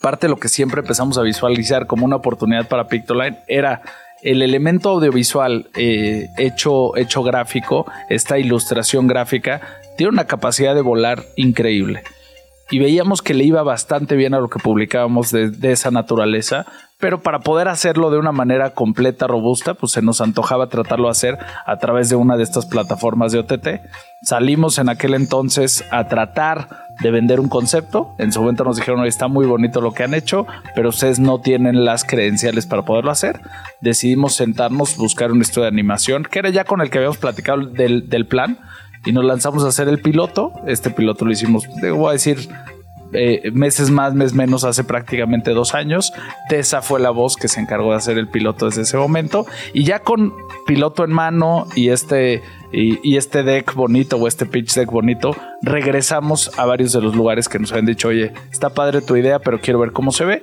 parte 0.00 0.26
de 0.26 0.30
lo 0.30 0.38
que 0.38 0.48
siempre 0.48 0.80
empezamos 0.80 1.18
a 1.18 1.22
visualizar 1.22 1.86
como 1.86 2.04
una 2.04 2.16
oportunidad 2.16 2.68
para 2.68 2.88
Pictoline 2.88 3.38
era 3.46 3.82
el 4.22 4.42
elemento 4.42 4.90
audiovisual 4.90 5.68
eh, 5.76 6.28
hecho, 6.38 6.96
hecho 6.96 7.22
gráfico, 7.22 7.86
esta 8.08 8.38
ilustración 8.38 9.06
gráfica, 9.06 9.60
tiene 9.96 10.12
una 10.12 10.24
capacidad 10.24 10.74
de 10.74 10.80
volar 10.80 11.22
increíble 11.36 12.02
y 12.70 12.78
veíamos 12.78 13.22
que 13.22 13.34
le 13.34 13.44
iba 13.44 13.62
bastante 13.62 14.16
bien 14.16 14.34
a 14.34 14.40
lo 14.40 14.48
que 14.48 14.58
publicábamos 14.58 15.30
de, 15.30 15.72
esa 15.72 15.90
naturaleza, 15.90 16.66
pero 16.98 17.22
para 17.22 17.40
poder 17.40 17.68
hacerlo 17.68 18.10
de 18.10 18.18
una 18.18 18.32
manera 18.32 18.70
completa, 18.70 19.26
robusta, 19.26 19.74
pues 19.74 19.92
se 19.92 20.02
nos 20.02 20.20
antojaba 20.20 20.68
tratarlo 20.68 21.06
de 21.06 21.12
hacer 21.12 21.38
a 21.66 21.76
través 21.78 22.08
de 22.08 22.16
una 22.16 22.36
de 22.36 22.42
estas 22.42 22.66
plataformas 22.66 23.32
de 23.32 23.40
OTT. 23.40 23.68
Salimos 24.22 24.78
en 24.78 24.88
aquel 24.88 25.14
entonces 25.14 25.84
a 25.90 26.08
tratar 26.08 26.86
de 27.00 27.10
vender 27.10 27.38
un 27.38 27.48
concepto. 27.48 28.14
En 28.18 28.32
su 28.32 28.40
momento 28.40 28.64
nos 28.64 28.76
dijeron, 28.76 29.04
está 29.04 29.28
muy 29.28 29.46
bonito 29.46 29.80
lo 29.80 29.92
que 29.92 30.04
han 30.04 30.14
hecho, 30.14 30.46
pero 30.74 30.88
ustedes 30.88 31.18
no 31.18 31.40
tienen 31.40 31.84
las 31.84 32.04
credenciales 32.04 32.66
para 32.66 32.82
poderlo 32.82 33.10
hacer. 33.10 33.40
Decidimos 33.80 34.34
sentarnos, 34.34 34.96
buscar 34.96 35.30
un 35.30 35.42
estudio 35.42 35.64
de 35.64 35.68
animación, 35.68 36.24
que 36.24 36.38
era 36.38 36.50
ya 36.50 36.64
con 36.64 36.80
el 36.80 36.90
que 36.90 36.98
habíamos 36.98 37.18
platicado 37.18 37.66
del, 37.66 38.08
del 38.08 38.26
plan 38.26 38.58
y 39.06 39.12
nos 39.12 39.24
lanzamos 39.24 39.64
a 39.64 39.68
hacer 39.68 39.88
el 39.88 40.00
piloto. 40.00 40.52
Este 40.66 40.90
piloto 40.90 41.24
lo 41.24 41.32
hicimos, 41.32 41.66
voy 41.80 42.10
a 42.10 42.12
decir, 42.12 42.48
eh, 43.12 43.50
meses 43.52 43.90
más, 43.90 44.14
mes 44.14 44.34
menos, 44.34 44.64
hace 44.64 44.84
prácticamente 44.84 45.52
dos 45.52 45.74
años. 45.74 46.12
Tessa 46.48 46.82
fue 46.82 47.00
la 47.00 47.10
voz 47.10 47.36
que 47.36 47.48
se 47.48 47.60
encargó 47.60 47.92
de 47.92 47.96
hacer 47.96 48.18
el 48.18 48.28
piloto 48.28 48.66
desde 48.66 48.82
ese 48.82 48.96
momento. 48.96 49.46
Y 49.72 49.84
ya 49.84 50.00
con 50.00 50.34
piloto 50.66 51.04
en 51.04 51.12
mano 51.12 51.66
y 51.74 51.90
este, 51.90 52.42
y, 52.72 53.16
este 53.16 53.42
deck 53.42 53.74
bonito 53.74 54.16
o 54.16 54.26
este 54.26 54.44
pitch 54.44 54.74
deck 54.74 54.90
bonito, 54.90 55.36
regresamos 55.62 56.50
a 56.58 56.66
varios 56.66 56.92
de 56.92 57.00
los 57.00 57.14
lugares 57.14 57.48
que 57.48 57.58
nos 57.58 57.70
habían 57.72 57.86
dicho, 57.86 58.08
oye, 58.08 58.32
está 58.50 58.70
padre 58.70 59.00
tu 59.00 59.16
idea, 59.16 59.38
pero 59.38 59.60
quiero 59.60 59.78
ver 59.78 59.92
cómo 59.92 60.10
se 60.12 60.24
ve. 60.24 60.42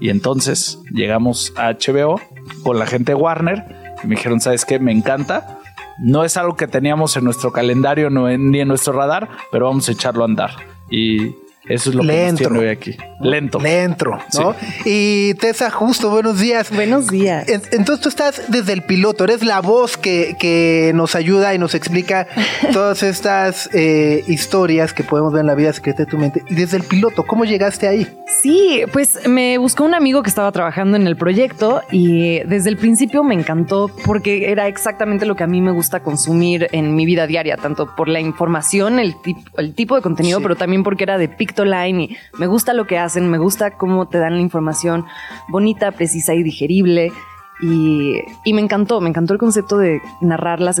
Y 0.00 0.10
entonces 0.10 0.80
llegamos 0.92 1.52
a 1.56 1.72
HBO 1.72 2.20
con 2.62 2.78
la 2.78 2.86
gente 2.86 3.14
Warner 3.14 3.64
y 4.02 4.06
me 4.06 4.16
dijeron, 4.16 4.40
¿sabes 4.40 4.64
qué? 4.64 4.78
Me 4.78 4.92
encanta 4.92 5.57
no 5.98 6.24
es 6.24 6.36
algo 6.36 6.56
que 6.56 6.66
teníamos 6.66 7.16
en 7.16 7.24
nuestro 7.24 7.52
calendario 7.52 8.10
ni 8.10 8.60
en 8.60 8.68
nuestro 8.68 8.92
radar, 8.92 9.28
pero 9.50 9.66
vamos 9.66 9.88
a 9.88 9.92
echarlo 9.92 10.22
a 10.22 10.26
andar. 10.26 10.50
Y 10.90 11.36
eso 11.68 11.90
es 11.90 11.94
lo 11.94 12.02
que 12.02 12.26
nos 12.30 12.34
tiene 12.36 12.58
hoy 12.58 12.68
aquí. 12.68 12.96
Lento. 13.20 13.58
Lento, 13.58 14.10
¿no? 14.38 14.54
Y 14.84 15.34
Tessa, 15.34 15.70
justo, 15.70 16.10
buenos 16.10 16.38
días. 16.38 16.70
Buenos 16.70 17.08
días. 17.08 17.46
Entonces 17.48 18.00
tú 18.00 18.08
estás 18.08 18.42
desde 18.48 18.72
el 18.72 18.82
piloto, 18.82 19.24
eres 19.24 19.44
la 19.44 19.60
voz 19.60 19.96
que, 19.96 20.36
que 20.38 20.92
nos 20.94 21.14
ayuda 21.14 21.54
y 21.54 21.58
nos 21.58 21.74
explica 21.74 22.26
todas 22.72 23.02
estas 23.02 23.68
eh, 23.74 24.24
historias 24.28 24.92
que 24.92 25.02
podemos 25.02 25.32
ver 25.32 25.40
en 25.40 25.46
la 25.46 25.54
vida 25.54 25.72
secreta 25.72 26.04
de 26.04 26.06
tu 26.06 26.16
mente. 26.16 26.42
Y 26.48 26.54
desde 26.54 26.76
el 26.76 26.84
piloto, 26.84 27.24
¿cómo 27.24 27.44
llegaste 27.44 27.88
ahí? 27.88 28.06
Sí, 28.42 28.82
pues 28.92 29.26
me 29.28 29.58
buscó 29.58 29.84
un 29.84 29.94
amigo 29.94 30.22
que 30.22 30.28
estaba 30.28 30.52
trabajando 30.52 30.96
en 30.96 31.06
el 31.06 31.16
proyecto 31.16 31.82
y 31.90 32.40
desde 32.40 32.70
el 32.70 32.76
principio 32.76 33.24
me 33.24 33.34
encantó 33.34 33.90
porque 34.04 34.50
era 34.50 34.68
exactamente 34.68 35.26
lo 35.26 35.34
que 35.34 35.44
a 35.44 35.46
mí 35.46 35.60
me 35.60 35.72
gusta 35.72 36.00
consumir 36.00 36.68
en 36.72 36.94
mi 36.94 37.04
vida 37.04 37.26
diaria, 37.26 37.56
tanto 37.56 37.94
por 37.96 38.08
la 38.08 38.20
información, 38.20 38.98
el, 38.98 39.16
el 39.56 39.74
tipo 39.74 39.96
de 39.96 40.02
contenido, 40.02 40.40
pero 40.40 40.56
también 40.56 40.82
porque 40.82 41.04
era 41.04 41.18
de 41.18 41.28
Picto 41.28 41.57
Line 41.64 42.04
y 42.04 42.16
me 42.38 42.46
gusta 42.46 42.74
lo 42.74 42.86
que 42.86 42.98
hacen, 42.98 43.30
me 43.30 43.38
gusta 43.38 43.72
cómo 43.72 44.08
te 44.08 44.18
dan 44.18 44.34
la 44.34 44.40
información 44.40 45.06
bonita, 45.48 45.92
precisa 45.92 46.34
y 46.34 46.42
digerible. 46.42 47.12
Y, 47.60 48.20
y 48.44 48.52
me 48.52 48.60
encantó, 48.60 49.00
me 49.00 49.08
encantó 49.08 49.32
el 49.32 49.40
concepto 49.40 49.78
de 49.78 50.00
narrar 50.20 50.60
las, 50.60 50.80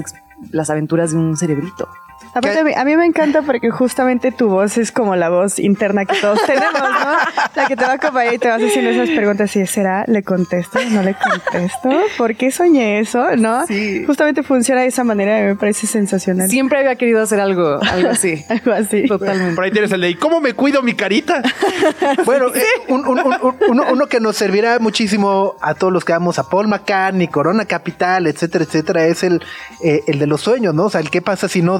las 0.50 0.70
aventuras 0.70 1.10
de 1.10 1.18
un 1.18 1.36
cerebrito. 1.36 1.88
Aparte, 2.34 2.74
a 2.76 2.84
mí, 2.84 2.96
me 2.96 3.06
encanta 3.06 3.42
porque 3.42 3.70
justamente 3.70 4.32
tu 4.32 4.48
voz 4.48 4.76
es 4.78 4.92
como 4.92 5.16
la 5.16 5.28
voz 5.28 5.58
interna 5.58 6.04
que 6.04 6.16
todos 6.20 6.38
tenemos, 6.46 6.80
¿no? 6.80 7.16
La 7.54 7.66
que 7.66 7.76
te 7.76 7.84
va 7.84 7.92
a 7.92 7.94
acompañar 7.94 8.34
y 8.34 8.38
te 8.38 8.48
vas 8.48 8.62
haciendo 8.62 8.90
esas 8.90 9.08
preguntas 9.10 9.54
y 9.56 9.66
¿será? 9.66 10.04
¿Le 10.06 10.22
contesto? 10.22 10.78
¿No 10.90 11.02
le 11.02 11.14
contesto? 11.14 11.90
¿Por 12.16 12.36
qué 12.36 12.50
soñé 12.50 13.00
eso? 13.00 13.36
¿No? 13.36 13.66
Sí. 13.66 14.04
Justamente 14.04 14.42
funciona 14.42 14.82
de 14.82 14.88
esa 14.88 15.04
manera 15.04 15.40
y 15.40 15.44
me 15.44 15.56
parece 15.56 15.86
sensacional. 15.86 16.48
Siempre 16.48 16.78
había 16.78 16.96
querido 16.96 17.22
hacer 17.22 17.40
algo, 17.40 17.80
algo 17.82 18.10
así. 18.10 18.44
algo 18.48 18.72
así. 18.72 19.06
Totalmente. 19.06 19.54
Por 19.54 19.64
ahí 19.64 19.70
tienes 19.70 19.90
el 19.92 20.00
de 20.00 20.10
¿y 20.10 20.14
cómo 20.14 20.40
me 20.40 20.52
cuido 20.54 20.82
mi 20.82 20.94
carita? 20.94 21.42
bueno, 22.24 22.48
eh, 22.54 22.62
uno, 22.88 24.06
que 24.06 24.20
nos 24.20 24.36
servirá 24.36 24.78
muchísimo 24.78 25.56
a 25.60 25.74
todos 25.74 25.92
los 25.92 26.04
que 26.04 26.12
vamos 26.12 26.38
a 26.38 26.48
Paul 26.48 26.68
McCartney, 26.68 27.28
Corona 27.28 27.64
Capital, 27.64 28.26
etcétera, 28.26 28.64
etcétera, 28.64 29.06
es 29.06 29.22
el, 29.22 29.42
eh, 29.82 30.02
el 30.06 30.18
de 30.18 30.26
los 30.26 30.40
sueños, 30.40 30.74
¿no? 30.74 30.84
O 30.84 30.90
sea, 30.90 31.00
el 31.00 31.10
qué 31.10 31.22
pasa 31.22 31.48
si 31.48 31.62
no 31.62 31.78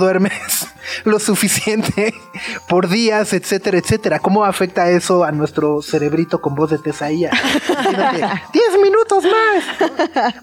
lo 1.04 1.18
suficiente 1.18 2.14
por 2.68 2.88
días, 2.88 3.32
etcétera, 3.32 3.78
etcétera. 3.78 4.18
¿Cómo 4.18 4.44
afecta 4.44 4.90
eso 4.90 5.24
a 5.24 5.32
nuestro 5.32 5.82
cerebrito 5.82 6.40
con 6.40 6.54
voz 6.54 6.70
de 6.70 6.78
Tesaía? 6.78 7.30
¡Diez 8.52 8.82
minutos 8.82 9.24
más! 9.24 10.34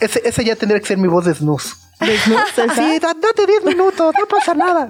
Ese, 0.00 0.22
ese, 0.24 0.44
ya 0.44 0.56
tendría 0.56 0.80
que 0.80 0.86
ser 0.86 0.98
mi 0.98 1.08
voz 1.08 1.24
de 1.24 1.34
snooze. 1.34 1.74
sí, 2.74 2.98
date 3.00 3.46
10 3.46 3.64
minutos, 3.64 4.14
no 4.18 4.26
pasa 4.26 4.54
nada. 4.54 4.88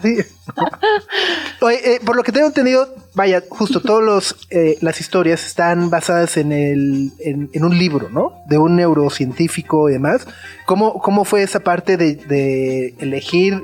Oye, 1.60 1.94
eh, 1.94 2.00
por 2.04 2.16
lo 2.16 2.22
que 2.22 2.32
tengo 2.32 2.46
entendido, 2.46 2.94
vaya, 3.14 3.42
justo 3.48 3.80
todas 3.80 4.34
eh, 4.50 4.78
las 4.80 5.00
historias 5.00 5.46
están 5.46 5.90
basadas 5.90 6.36
en, 6.36 6.52
el, 6.52 7.12
en, 7.20 7.64
un 7.64 7.78
libro, 7.78 8.08
¿no? 8.08 8.42
De 8.46 8.58
un 8.58 8.76
neurocientífico 8.76 9.88
y 9.90 9.94
demás. 9.94 10.26
¿Cómo, 10.66 11.00
cómo 11.00 11.24
fue 11.24 11.42
esa 11.42 11.60
parte 11.60 11.96
de, 11.96 12.16
de 12.16 12.94
elegir 12.98 13.62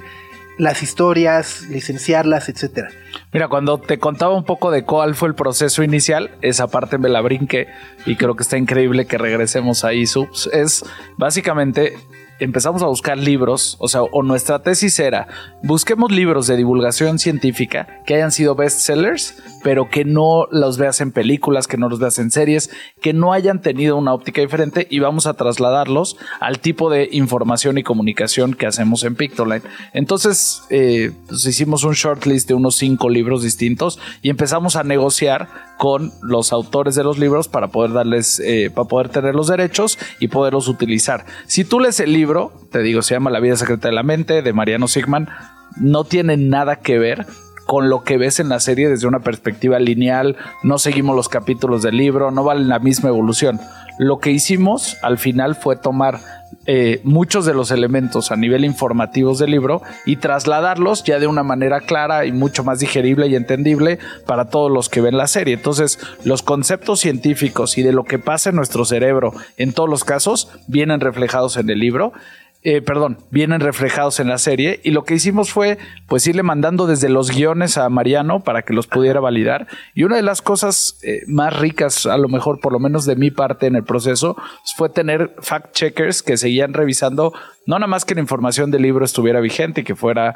las 0.60 0.82
historias, 0.82 1.62
licenciarlas, 1.70 2.50
etcétera. 2.50 2.90
Mira, 3.32 3.48
cuando 3.48 3.78
te 3.78 3.98
contaba 3.98 4.36
un 4.36 4.44
poco 4.44 4.70
de 4.70 4.84
cuál 4.84 5.14
fue 5.14 5.28
el 5.28 5.34
proceso 5.34 5.82
inicial, 5.82 6.30
esa 6.42 6.66
parte 6.66 6.98
me 6.98 7.08
la 7.08 7.22
brinqué 7.22 7.68
y 8.04 8.16
creo 8.16 8.36
que 8.36 8.42
está 8.42 8.58
increíble 8.58 9.06
que 9.06 9.16
regresemos 9.16 9.84
ahí, 9.84 10.06
Subs. 10.06 10.50
Es 10.52 10.84
básicamente 11.16 11.94
empezamos 12.40 12.82
a 12.82 12.86
buscar 12.86 13.18
libros, 13.18 13.76
o 13.78 13.88
sea, 13.88 14.02
o 14.02 14.22
nuestra 14.22 14.62
tesis 14.62 14.98
era, 14.98 15.28
busquemos 15.62 16.10
libros 16.10 16.46
de 16.46 16.56
divulgación 16.56 17.18
científica 17.18 18.00
que 18.06 18.14
hayan 18.14 18.32
sido 18.32 18.54
bestsellers, 18.54 19.42
pero 19.62 19.88
que 19.88 20.04
no 20.04 20.46
los 20.50 20.78
veas 20.78 21.00
en 21.00 21.12
películas, 21.12 21.66
que 21.66 21.76
no 21.76 21.88
los 21.88 21.98
veas 21.98 22.18
en 22.18 22.30
series, 22.30 22.70
que 23.02 23.12
no 23.12 23.32
hayan 23.32 23.60
tenido 23.60 23.96
una 23.96 24.14
óptica 24.14 24.40
diferente 24.40 24.86
y 24.90 24.98
vamos 24.98 25.26
a 25.26 25.34
trasladarlos 25.34 26.16
al 26.40 26.58
tipo 26.58 26.90
de 26.90 27.08
información 27.12 27.78
y 27.78 27.82
comunicación 27.82 28.54
que 28.54 28.66
hacemos 28.66 29.04
en 29.04 29.14
Pictoline. 29.14 29.62
Entonces, 29.92 30.62
eh, 30.70 31.12
pues 31.28 31.44
hicimos 31.46 31.84
un 31.84 31.92
shortlist 31.92 32.48
de 32.48 32.54
unos 32.54 32.76
cinco 32.76 33.08
libros 33.08 33.42
distintos 33.42 33.98
y 34.22 34.30
empezamos 34.30 34.76
a 34.76 34.82
negociar 34.82 35.48
con 35.80 36.12
los 36.20 36.52
autores 36.52 36.94
de 36.94 37.02
los 37.02 37.18
libros 37.18 37.48
para 37.48 37.68
poder 37.68 37.94
darles, 37.94 38.38
eh, 38.44 38.70
para 38.70 38.86
poder 38.86 39.08
tener 39.08 39.34
los 39.34 39.46
derechos 39.46 39.98
y 40.18 40.28
poderlos 40.28 40.68
utilizar. 40.68 41.24
Si 41.46 41.64
tú 41.64 41.80
lees 41.80 42.00
el 42.00 42.12
libro, 42.12 42.52
te 42.70 42.80
digo, 42.80 43.00
se 43.00 43.14
llama 43.14 43.30
La 43.30 43.40
vida 43.40 43.56
secreta 43.56 43.88
de 43.88 43.94
la 43.94 44.02
mente 44.02 44.42
de 44.42 44.52
Mariano 44.52 44.88
Sigman, 44.88 45.30
no 45.78 46.04
tiene 46.04 46.36
nada 46.36 46.76
que 46.76 46.98
ver 46.98 47.24
con 47.64 47.88
lo 47.88 48.04
que 48.04 48.18
ves 48.18 48.40
en 48.40 48.50
la 48.50 48.60
serie 48.60 48.90
desde 48.90 49.06
una 49.06 49.20
perspectiva 49.20 49.78
lineal, 49.78 50.36
no 50.62 50.76
seguimos 50.76 51.16
los 51.16 51.30
capítulos 51.30 51.80
del 51.80 51.96
libro, 51.96 52.30
no 52.30 52.44
valen 52.44 52.68
la 52.68 52.78
misma 52.78 53.08
evolución. 53.08 53.58
Lo 54.00 54.18
que 54.18 54.30
hicimos 54.30 54.96
al 55.02 55.18
final 55.18 55.54
fue 55.54 55.76
tomar 55.76 56.20
eh, 56.64 57.02
muchos 57.04 57.44
de 57.44 57.52
los 57.52 57.70
elementos 57.70 58.32
a 58.32 58.36
nivel 58.36 58.64
informativos 58.64 59.38
del 59.38 59.50
libro 59.50 59.82
y 60.06 60.16
trasladarlos 60.16 61.04
ya 61.04 61.18
de 61.18 61.26
una 61.26 61.42
manera 61.42 61.80
clara 61.82 62.24
y 62.24 62.32
mucho 62.32 62.64
más 62.64 62.78
digerible 62.78 63.26
y 63.26 63.36
entendible 63.36 63.98
para 64.24 64.46
todos 64.46 64.72
los 64.72 64.88
que 64.88 65.02
ven 65.02 65.18
la 65.18 65.26
serie. 65.26 65.52
Entonces, 65.52 65.98
los 66.24 66.42
conceptos 66.42 67.00
científicos 67.00 67.76
y 67.76 67.82
de 67.82 67.92
lo 67.92 68.04
que 68.04 68.18
pasa 68.18 68.48
en 68.48 68.56
nuestro 68.56 68.86
cerebro 68.86 69.34
en 69.58 69.74
todos 69.74 69.90
los 69.90 70.02
casos 70.02 70.48
vienen 70.66 71.00
reflejados 71.00 71.58
en 71.58 71.68
el 71.68 71.78
libro 71.78 72.14
eh, 72.62 72.82
perdón, 72.82 73.16
vienen 73.30 73.60
reflejados 73.60 74.20
en 74.20 74.28
la 74.28 74.36
serie 74.36 74.80
y 74.84 74.90
lo 74.90 75.04
que 75.04 75.14
hicimos 75.14 75.50
fue 75.50 75.78
pues 76.06 76.26
irle 76.26 76.42
mandando 76.42 76.86
desde 76.86 77.08
los 77.08 77.30
guiones 77.30 77.78
a 77.78 77.88
Mariano 77.88 78.40
para 78.40 78.62
que 78.62 78.74
los 78.74 78.86
pudiera 78.86 79.18
validar. 79.18 79.66
Y 79.94 80.04
una 80.04 80.16
de 80.16 80.22
las 80.22 80.42
cosas 80.42 80.98
eh, 81.02 81.22
más 81.26 81.58
ricas 81.58 82.04
a 82.04 82.18
lo 82.18 82.28
mejor 82.28 82.60
por 82.60 82.72
lo 82.72 82.78
menos 82.78 83.06
de 83.06 83.16
mi 83.16 83.30
parte 83.30 83.66
en 83.66 83.76
el 83.76 83.84
proceso 83.84 84.34
pues, 84.34 84.74
fue 84.76 84.90
tener 84.90 85.34
fact 85.40 85.72
checkers 85.72 86.22
que 86.22 86.36
seguían 86.36 86.74
revisando 86.74 87.32
no 87.64 87.78
nada 87.78 87.86
más 87.86 88.04
que 88.04 88.14
la 88.14 88.20
información 88.20 88.70
del 88.70 88.82
libro 88.82 89.06
estuviera 89.06 89.40
vigente 89.40 89.80
y 89.80 89.84
que 89.84 89.96
fuera 89.96 90.34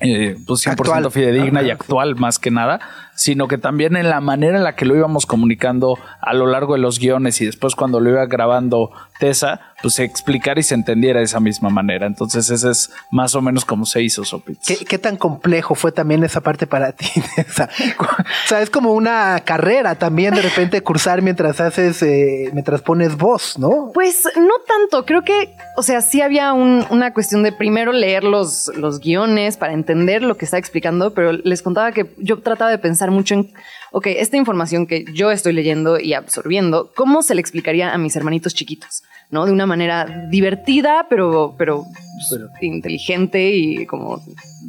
eh, 0.00 0.36
pues 0.46 0.66
100% 0.66 1.10
fidedigna 1.10 1.62
y 1.62 1.70
actual 1.70 2.16
más 2.16 2.38
que 2.38 2.50
nada, 2.50 2.80
sino 3.16 3.48
que 3.48 3.58
también 3.58 3.96
en 3.96 4.08
la 4.08 4.20
manera 4.20 4.56
en 4.56 4.64
la 4.64 4.76
que 4.76 4.84
lo 4.84 4.94
íbamos 4.94 5.26
comunicando 5.26 5.98
a 6.20 6.34
lo 6.34 6.46
largo 6.46 6.74
de 6.74 6.80
los 6.80 6.98
guiones 6.98 7.40
y 7.40 7.46
después 7.46 7.74
cuando 7.74 7.98
lo 7.98 8.10
iba 8.10 8.26
grabando 8.26 8.92
Tessa, 9.18 9.72
pues 9.82 9.94
se 9.94 10.04
explicara 10.04 10.60
y 10.60 10.62
se 10.62 10.74
entendiera 10.74 11.20
de 11.20 11.24
esa 11.24 11.40
misma 11.40 11.70
manera. 11.70 12.06
Entonces 12.06 12.50
ese 12.50 12.70
es 12.70 12.90
más 13.10 13.34
o 13.34 13.40
menos 13.40 13.64
como 13.64 13.86
se 13.86 14.02
hizo 14.02 14.24
Sopitz. 14.24 14.66
¿Qué, 14.66 14.84
¿Qué, 14.84 14.98
tan 14.98 15.16
complejo 15.16 15.74
fue 15.74 15.92
también 15.92 16.22
esa 16.24 16.42
parte 16.42 16.66
para 16.66 16.92
ti? 16.92 17.06
o 17.48 18.48
sea, 18.48 18.60
es 18.60 18.70
como 18.70 18.92
una 18.92 19.40
carrera 19.44 19.94
también 19.94 20.34
de 20.34 20.42
repente 20.42 20.82
cursar 20.82 21.22
mientras 21.22 21.60
haces, 21.60 22.02
eh, 22.02 22.50
mientras 22.52 22.82
pones 22.82 23.16
voz, 23.16 23.58
¿no? 23.58 23.90
Pues 23.94 24.24
no 24.36 24.54
tanto, 24.66 25.06
creo 25.06 25.22
que, 25.22 25.54
o 25.76 25.82
sea, 25.82 26.02
sí 26.02 26.20
había 26.20 26.52
un, 26.52 26.84
una 26.90 27.12
cuestión 27.14 27.42
de 27.42 27.52
primero 27.52 27.92
leer 27.92 28.24
los, 28.24 28.70
los 28.76 29.00
guiones 29.00 29.56
para 29.56 29.72
entender 29.72 30.22
lo 30.22 30.36
que 30.36 30.44
está 30.44 30.58
explicando, 30.58 31.14
pero 31.14 31.32
les 31.32 31.62
contaba 31.62 31.92
que 31.92 32.14
yo 32.18 32.40
trataba 32.40 32.70
de 32.70 32.78
pensar 32.78 33.05
mucho 33.10 33.34
en, 33.34 33.52
ok, 33.92 34.06
esta 34.08 34.36
información 34.36 34.86
que 34.86 35.04
yo 35.12 35.30
estoy 35.30 35.52
leyendo 35.52 35.98
y 35.98 36.14
absorbiendo, 36.14 36.92
¿cómo 36.94 37.22
se 37.22 37.34
le 37.34 37.40
explicaría 37.40 37.92
a 37.92 37.98
mis 37.98 38.16
hermanitos 38.16 38.54
chiquitos? 38.54 39.02
¿No? 39.30 39.44
De 39.44 39.52
una 39.52 39.66
manera 39.66 40.26
divertida, 40.30 41.06
pero, 41.10 41.54
pero, 41.58 41.84
pero 42.30 42.48
inteligente 42.60 43.50
y 43.50 43.86
como 43.86 44.22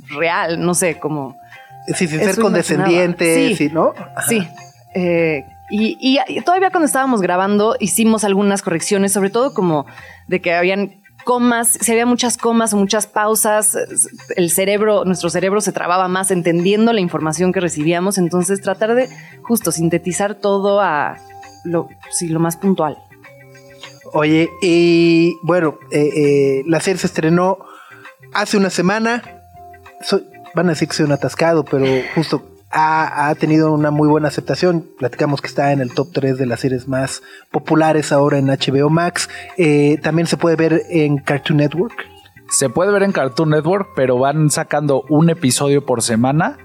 real, 0.09 0.59
no 0.59 0.73
sé, 0.73 0.99
como... 0.99 1.38
Sí, 1.95 2.07
sin 2.07 2.19
ser 2.19 2.38
condescendiente, 2.38 3.55
sí, 3.55 3.69
¿no? 3.69 3.93
Ajá. 3.97 4.27
Sí. 4.27 4.45
Eh, 4.93 5.45
y, 5.69 5.97
y, 5.99 6.41
todavía 6.41 6.69
cuando 6.69 6.85
estábamos 6.85 7.21
grabando 7.21 7.75
hicimos 7.79 8.23
algunas 8.23 8.61
correcciones, 8.61 9.11
sobre 9.11 9.29
todo 9.29 9.53
como 9.53 9.85
de 10.27 10.41
que 10.41 10.53
habían 10.53 11.01
comas, 11.28 11.78
si 11.82 11.91
había 11.91 12.05
muchas 12.05 12.38
comas 12.38 12.73
o 12.73 12.78
muchas 12.78 13.05
pausas, 13.05 13.78
el 14.38 14.49
cerebro, 14.49 15.03
nuestro 15.03 15.30
cerebro 15.30 15.59
se 15.59 15.73
trababa 15.73 16.07
más 16.07 16.32
entendiendo 16.32 16.93
la 16.93 17.01
información 17.01 17.51
que 17.51 17.59
recibíamos, 17.59 18.17
entonces 18.17 18.61
tratar 18.61 18.95
de 18.95 19.09
justo 19.41 19.73
sintetizar 19.73 20.36
todo 20.36 20.80
a 20.80 21.17
lo, 21.65 21.89
sí, 22.11 22.30
lo 22.30 22.39
más 22.39 22.55
puntual. 22.55 22.97
Oye, 24.13 24.49
y 24.61 25.36
bueno, 25.43 25.78
eh, 25.91 26.11
eh, 26.15 26.63
la 26.65 26.80
serie 26.80 26.97
se 26.97 27.07
estrenó 27.07 27.57
hace 28.34 28.55
una 28.55 28.69
semana. 28.69 29.21
Van 30.55 30.67
a 30.67 30.69
decir 30.69 30.88
que 30.88 30.95
soy 30.95 31.07
un 31.07 31.11
atascado, 31.11 31.65
pero 31.65 31.86
justo 32.15 32.41
ha, 32.72 33.34
tenido 33.39 33.72
una 33.74 33.91
muy 33.91 34.07
buena 34.07 34.28
aceptación. 34.28 34.88
Platicamos 34.97 35.41
que 35.41 35.47
está 35.47 35.72
en 35.72 35.82
el 35.82 35.93
top 35.93 36.09
3 36.13 36.38
de 36.38 36.45
las 36.45 36.59
series 36.59 36.88
más 36.88 37.22
populares 37.51 38.11
ahora 38.11 38.38
en 38.38 38.47
HBO 38.47 38.89
Max. 38.89 39.30
Eh, 39.57 39.97
también 40.01 40.28
se 40.28 40.38
puede 40.38 40.55
ver 40.55 40.84
en 40.89 41.18
Cartoon 41.18 41.57
Network. 41.57 42.05
Se 42.49 42.70
puede 42.70 42.91
ver 42.91 43.03
en 43.03 43.11
Cartoon 43.11 43.49
Network, 43.49 43.89
pero 43.95 44.18
van 44.18 44.49
sacando 44.49 45.03
un 45.09 45.30
episodio 45.30 45.86
por 45.86 46.01
semana 46.01 46.57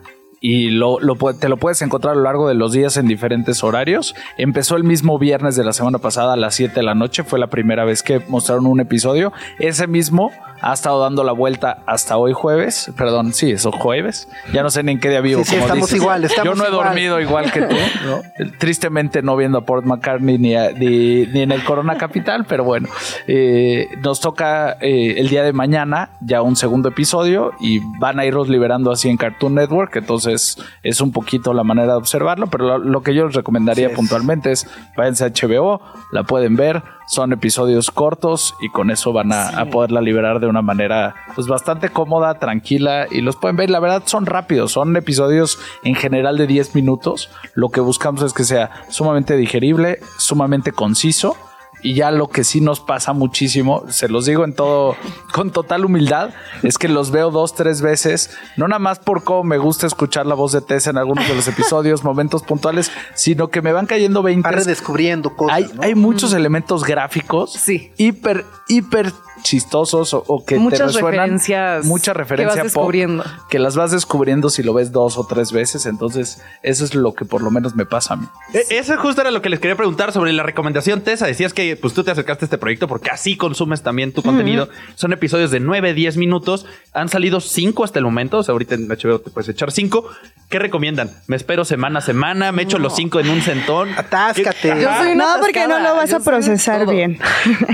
y 0.45 0.71
lo, 0.71 0.99
lo, 1.01 1.15
te 1.35 1.49
lo 1.49 1.57
puedes 1.57 1.81
encontrar 1.83 2.13
a 2.13 2.17
lo 2.17 2.25
largo 2.25 2.49
de 2.49 2.55
los 2.55 2.73
días 2.73 2.97
en 2.97 3.07
diferentes 3.07 3.63
horarios. 3.63 4.15
Empezó 4.37 4.77
el 4.77 4.83
mismo 4.83 5.19
viernes 5.19 5.55
de 5.55 5.63
la 5.63 5.73
semana 5.73 5.99
pasada 5.99 6.35
a 6.35 6.37
las 6.37 6.57
7 6.57 6.75
de 6.75 6.83
la 6.83 6.97
noche, 6.97 7.23
fue 7.23 7.39
la 7.39 7.47
primera 7.47 7.85
vez 7.85 8.03
que 8.03 8.21
mostraron 8.29 8.67
un 8.67 8.81
episodio. 8.81 9.33
Ese 9.61 9.87
mismo 9.87 10.33
ha 10.61 10.73
estado 10.73 11.01
dando 11.01 11.25
la 11.25 11.33
vuelta 11.33 11.83
hasta 11.87 12.17
hoy 12.17 12.33
jueves, 12.33 12.91
perdón, 12.97 13.33
sí, 13.33 13.53
es 13.53 13.65
jueves. 13.67 14.29
Ya 14.53 14.63
no 14.63 14.71
sé 14.71 14.83
ni 14.83 14.93
en 14.93 15.01
qué 15.01 15.11
día 15.11 15.21
vivo. 15.21 15.45
Sí, 15.45 15.51
sí, 15.51 15.57
estamos 15.57 15.89
dices. 15.89 16.01
igual, 16.01 16.25
estamos 16.25 16.45
Yo 16.45 16.55
no 16.55 16.65
he 16.65 16.73
igual. 16.73 16.87
dormido 16.89 17.21
igual 17.21 17.53
que 17.53 17.63
tú, 17.63 17.77
¿no? 18.07 18.21
tristemente 18.59 19.23
no 19.23 19.37
viendo 19.37 19.59
a 19.59 19.61
Port 19.63 19.85
McCartney 19.85 20.39
ni, 20.39 20.55
a, 20.57 20.73
ni, 20.73 21.27
ni, 21.27 21.43
en 21.43 21.53
el 21.53 21.63
Corona 21.65 21.97
Capital, 21.99 22.47
pero 22.49 22.65
bueno, 22.65 22.89
eh, 23.27 23.89
nos 24.03 24.21
toca 24.21 24.77
eh, 24.81 25.15
el 25.19 25.29
día 25.29 25.43
de 25.43 25.53
mañana 25.53 26.11
ya 26.21 26.43
un 26.43 26.57
segundo 26.57 26.89
episodio 26.89 27.53
y 27.61 27.81
van 27.99 28.19
a 28.19 28.25
irlos 28.25 28.49
liberando 28.49 28.91
así 28.91 29.09
en 29.09 29.17
Cartoon 29.17 29.55
Network, 29.55 29.97
entonces 29.97 30.32
es 30.33 31.01
un 31.01 31.13
poquito 31.13 31.53
la 31.55 31.65
manera 31.65 31.93
de 31.93 31.99
observarlo, 31.99 32.47
pero 32.49 32.67
lo, 32.67 32.79
lo 32.79 33.03
que 33.03 33.15
yo 33.15 33.27
les 33.27 33.35
recomendaría 33.35 33.91
sí, 33.91 33.95
puntualmente 33.95 34.53
es 34.53 34.67
váyanse 34.97 35.25
a 35.25 35.29
HBO, 35.29 35.81
la 36.13 36.25
pueden 36.25 36.57
ver, 36.57 36.83
son 37.07 37.33
episodios 37.33 37.91
cortos 37.91 38.55
y 38.61 38.69
con 38.71 38.91
eso 38.91 39.13
van 39.13 39.33
a, 39.33 39.51
sí. 39.51 39.55
a, 39.59 39.67
poderla 39.67 40.01
liberar 40.01 40.41
de 40.41 40.47
una 40.47 40.63
manera 40.63 41.15
pues 41.35 41.47
bastante 41.47 41.91
cómoda, 41.91 42.39
tranquila 42.39 43.07
y 43.11 43.21
los 43.21 43.37
pueden 43.37 43.57
ver. 43.57 43.71
La 43.71 43.81
verdad 43.81 44.03
son 44.07 44.27
rápidos, 44.27 44.73
son 44.73 44.97
episodios 44.97 45.59
en 45.85 45.95
general 45.95 46.39
de 46.39 46.47
10 46.47 46.75
minutos. 46.75 47.31
Lo 47.55 47.69
que 47.69 47.81
buscamos 47.81 48.23
es 48.23 48.33
que 48.33 48.45
sea 48.45 48.71
sumamente 48.89 49.37
digerible, 49.37 49.99
sumamente 50.17 50.73
conciso. 50.73 51.37
Y 51.83 51.95
ya 51.95 52.11
lo 52.11 52.29
que 52.29 52.45
sí 52.45 52.61
nos 52.61 52.81
pasa 52.81 53.13
muchísimo, 53.13 53.85
se 53.89 54.09
los 54.09 54.27
digo 54.27 54.45
en 54.45 54.55
todo, 54.55 54.97
con 55.33 55.51
total 55.51 55.85
humildad, 55.85 56.31
es 56.63 56.79
que 56.79 56.89
los 56.89 57.11
veo 57.11 57.31
dos, 57.31 57.55
tres 57.55 57.83
veces, 57.83 58.31
no 58.57 58.69
nada 58.69 58.79
más 58.79 59.01
por 59.01 59.25
cómo 59.25 59.43
me 59.43 59.59
gusta 59.59 59.87
escuchar 59.87 60.27
la 60.27 60.35
voz 60.35 60.53
de 60.53 60.61
Tessa 60.61 60.91
en 60.91 60.99
algunos 60.99 61.27
de 61.27 61.35
los 61.35 61.49
episodios, 61.49 62.05
momentos 62.05 62.43
puntuales, 62.43 62.93
sino 63.15 63.49
que 63.49 63.63
me 63.63 63.73
van 63.73 63.87
cayendo 63.87 64.23
20. 64.23 64.49
Va 64.49 64.53
redescubriendo 64.53 65.35
cosas. 65.35 65.57
Hay, 65.57 65.71
¿no? 65.75 65.83
hay 65.83 65.95
muchos 65.95 66.33
elementos 66.33 66.85
gráficos, 66.85 67.53
sí. 67.53 67.93
hiper, 67.97 68.45
hiper 68.69 69.13
chistosos 69.43 70.15
o, 70.15 70.25
o 70.27 70.45
que 70.45 70.59
muchas 70.59 70.79
te 70.79 70.87
resuenan 70.87 71.13
referencias 71.13 71.85
mucha 71.85 72.13
referencia 72.13 72.55
que 72.55 72.59
vas 72.63 72.73
descubriendo. 72.73 73.23
Pop, 73.23 73.33
que 73.49 73.59
las 73.59 73.77
vas 73.77 73.91
descubriendo 73.91 74.51
si 74.51 74.63
lo 74.63 74.75
ves 74.75 74.93
dos 74.93 75.19
o 75.19 75.27
tres 75.27 75.53
veces. 75.53 75.87
Entonces 75.87 76.43
eso 76.63 76.85
es 76.85 76.95
lo 76.95 77.15
que 77.15 77.25
por 77.25 77.43
lo 77.43 77.51
menos 77.51 77.75
me 77.75 77.87
pasa 77.87 78.15
a 78.15 78.17
mí. 78.17 78.27
E 78.55 78.79
eso 78.79 78.97
justo 78.97 79.21
era 79.21 79.31
lo 79.31 79.43
que 79.43 79.49
les 79.49 79.61
quería 79.61 79.77
preguntar 79.77 80.13
sobre 80.13 80.33
la 80.33 80.43
recomendación 80.43 81.03
Tessa. 81.03 81.27
Decías 81.27 81.53
que 81.53 81.77
pues 81.77 81.95
tú 81.95 82.05
te 82.05 82.11
acercaste 82.11 82.45
a 82.45 82.47
este 82.47 82.59
proyecto 82.59 82.89
porque 82.89 83.11
así 83.11 83.37
consumes 83.37 83.83
también 83.83 84.13
tu 84.13 84.23
contenido. 84.23 84.69
Son 84.95 85.13
episodios 85.13 85.51
de 85.51 85.61
9, 85.61 85.95
10 85.95 86.17
minutos. 86.17 86.67
Han 86.93 87.09
salido 87.09 87.41
5 87.41 87.85
hasta 87.85 87.99
el 87.99 88.05
momento. 88.05 88.39
O 88.39 88.43
sea 88.43 88.53
ahorita 88.53 88.75
en 88.75 88.89
HBO 88.89 89.21
te 89.21 89.31
puedes 89.31 89.49
echar 89.49 89.73
5 89.73 90.09
¿qué 90.49 90.59
recomiendan? 90.59 91.11
me 91.27 91.37
espero 91.37 91.65
semana 91.65 91.99
a 91.99 92.03
semana. 92.03 92.53
Me 92.53 92.63
echo 92.63 92.79
no. 92.79 92.85
los 92.85 92.97
5 92.97 93.21
en 93.21 93.29
un 93.29 93.43
centón 93.43 93.91
atáscate. 93.97 94.81
Yo 94.81 94.89
soy 94.99 95.17
no 95.17 95.27
porque 95.41 95.67
no 95.67 95.79
lo 95.79 95.95
vas 95.95 96.13
a 96.13 96.21
procesar 96.21 96.89
bien. 96.89 97.19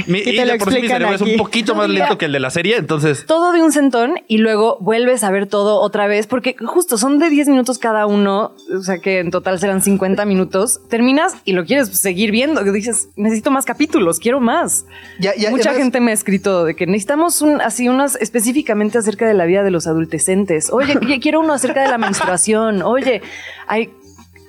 Mi, 0.07 0.19
y, 0.19 0.31
y 0.31 0.37
te 0.37 0.47
lo 0.47 0.59
por 0.59 0.73
sí 0.73 0.81
mi 0.81 0.89
cerebro 0.89 1.15
aquí. 1.15 1.25
es 1.25 1.31
un 1.33 1.37
poquito 1.37 1.58
más 1.75 1.89
lento 1.89 2.19
que 2.19 2.27
el 2.27 2.33
de 2.33 2.41
la 2.41 2.51
serie, 2.51 2.77
entonces. 2.77 3.25
Todo 3.27 3.53
de 3.53 3.63
un 3.63 3.73
centón 3.73 4.15
y 4.29 4.39
luego 4.39 4.79
vuelves 4.81 5.25
a 5.25 5.31
ver 5.31 5.47
todo 5.47 5.81
otra 5.81 6.07
vez, 6.07 6.27
porque 6.27 6.57
justo 6.65 6.99
son 6.99 7.19
de 7.19 7.31
10 7.31 7.49
minutos 7.49 7.79
cada 7.79 8.07
uno, 8.07 8.55
o 8.75 8.83
sea 8.83 8.99
que 8.99 9.21
en 9.21 9.31
total 9.31 9.59
serán 9.59 9.83
50 9.83 10.25
minutos. 10.25 10.81
Terminas 10.89 11.35
y 11.45 11.53
lo 11.53 11.65
quieres 11.65 11.89
seguir 11.89 12.31
viendo, 12.31 12.65
que 12.65 12.73
dices, 12.73 13.09
necesito 13.17 13.51
más 13.51 13.65
capítulos, 13.65 14.19
quiero 14.19 14.41
más. 14.41 14.85
Ya, 15.19 15.35
ya, 15.37 15.51
Mucha 15.51 15.71
además, 15.71 15.83
gente 15.83 16.01
me 16.01 16.11
ha 16.11 16.15
escrito 16.15 16.65
de 16.65 16.75
que 16.75 16.87
necesitamos 16.87 17.43
un, 17.43 17.61
así 17.61 17.89
unas 17.89 18.17
específicamente 18.17 18.99
acerca 18.99 19.27
de 19.27 19.35
la 19.35 19.45
vida 19.45 19.63
de 19.63 19.71
los 19.71 19.87
adultecentes. 19.87 20.71
Oye, 20.71 20.99
quiero 21.21 21.41
uno 21.41 21.53
acerca 21.53 21.83
de 21.83 21.89
la 21.89 21.99
menstruación. 21.99 22.83
Oye, 22.83 23.23
hay, 23.67 23.91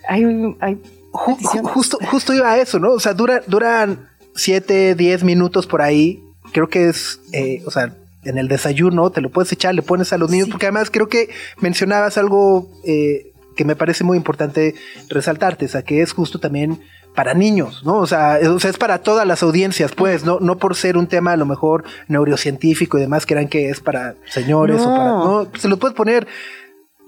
hay, 0.08 0.56
hay 0.60 0.78
justo, 1.12 1.98
justo 2.10 2.34
iba 2.34 2.52
a 2.52 2.58
eso, 2.58 2.80
¿no? 2.80 2.92
O 2.92 3.00
sea, 3.00 3.14
dura, 3.14 3.42
duran 3.48 4.10
7, 4.36 4.96
10 4.96 5.24
minutos 5.24 5.68
por 5.68 5.82
ahí 5.82 6.24
creo 6.52 6.70
que 6.70 6.90
es, 6.90 7.20
eh, 7.32 7.62
o 7.66 7.72
sea, 7.72 7.94
en 8.24 8.38
el 8.38 8.48
desayuno 8.48 9.10
te 9.10 9.22
lo 9.22 9.30
puedes 9.30 9.52
echar, 9.52 9.74
le 9.74 9.82
pones 9.82 10.12
a 10.14 10.18
los 10.18 10.30
niños, 10.30 10.50
porque 10.50 10.66
además 10.66 10.90
creo 10.92 11.08
que 11.08 11.30
mencionabas 11.60 12.18
algo 12.18 12.70
eh, 12.84 13.32
que 13.56 13.66
me 13.66 13.76
parece 13.76 14.04
muy 14.04 14.18
importante 14.18 14.76
resaltarte, 15.10 15.66
o 15.66 15.70
sea, 15.70 15.84
que 15.84 16.02
es 16.02 16.14
justo 16.14 16.40
también 16.40 16.80
para 17.16 17.34
niños, 17.34 17.84
¿no? 17.84 17.98
O 17.98 18.08
sea, 18.08 18.40
es, 18.40 18.48
o 18.48 18.60
sea, 18.60 18.70
es 18.70 18.78
para 18.78 19.00
todas 19.00 19.28
las 19.28 19.44
audiencias, 19.44 19.92
pues, 19.92 20.24
no, 20.24 20.40
no 20.40 20.58
por 20.58 20.76
ser 20.76 20.98
un 20.98 21.08
tema 21.08 21.34
a 21.34 21.38
lo 21.38 21.46
mejor 21.46 21.84
neurocientífico 22.08 22.98
y 22.98 23.02
demás, 23.02 23.26
crean 23.26 23.48
que 23.48 23.70
es 23.70 23.80
para 23.80 24.16
señores 24.30 24.82
o 24.82 24.86
para. 24.86 25.10
No, 25.10 25.48
se 25.58 25.68
los 25.68 25.80
puedes 25.80 25.96
poner. 25.96 26.28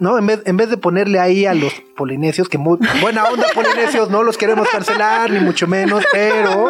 ¿No? 0.02 0.18
En 0.18 0.26
vez, 0.26 0.42
en 0.46 0.58
vez 0.58 0.70
de 0.70 0.76
ponerle 0.76 1.20
ahí 1.20 1.46
a 1.46 1.54
los 1.54 1.72
polinesios, 1.96 2.50
que 2.50 2.58
muy 2.58 2.78
buena 3.02 3.24
onda 3.26 3.46
polinesios, 3.56 4.10
no 4.10 4.24
los 4.24 4.38
queremos 4.38 4.68
cancelar, 4.68 5.32
ni 5.32 5.40
mucho 5.40 5.68
menos, 5.68 6.04
pero 6.12 6.70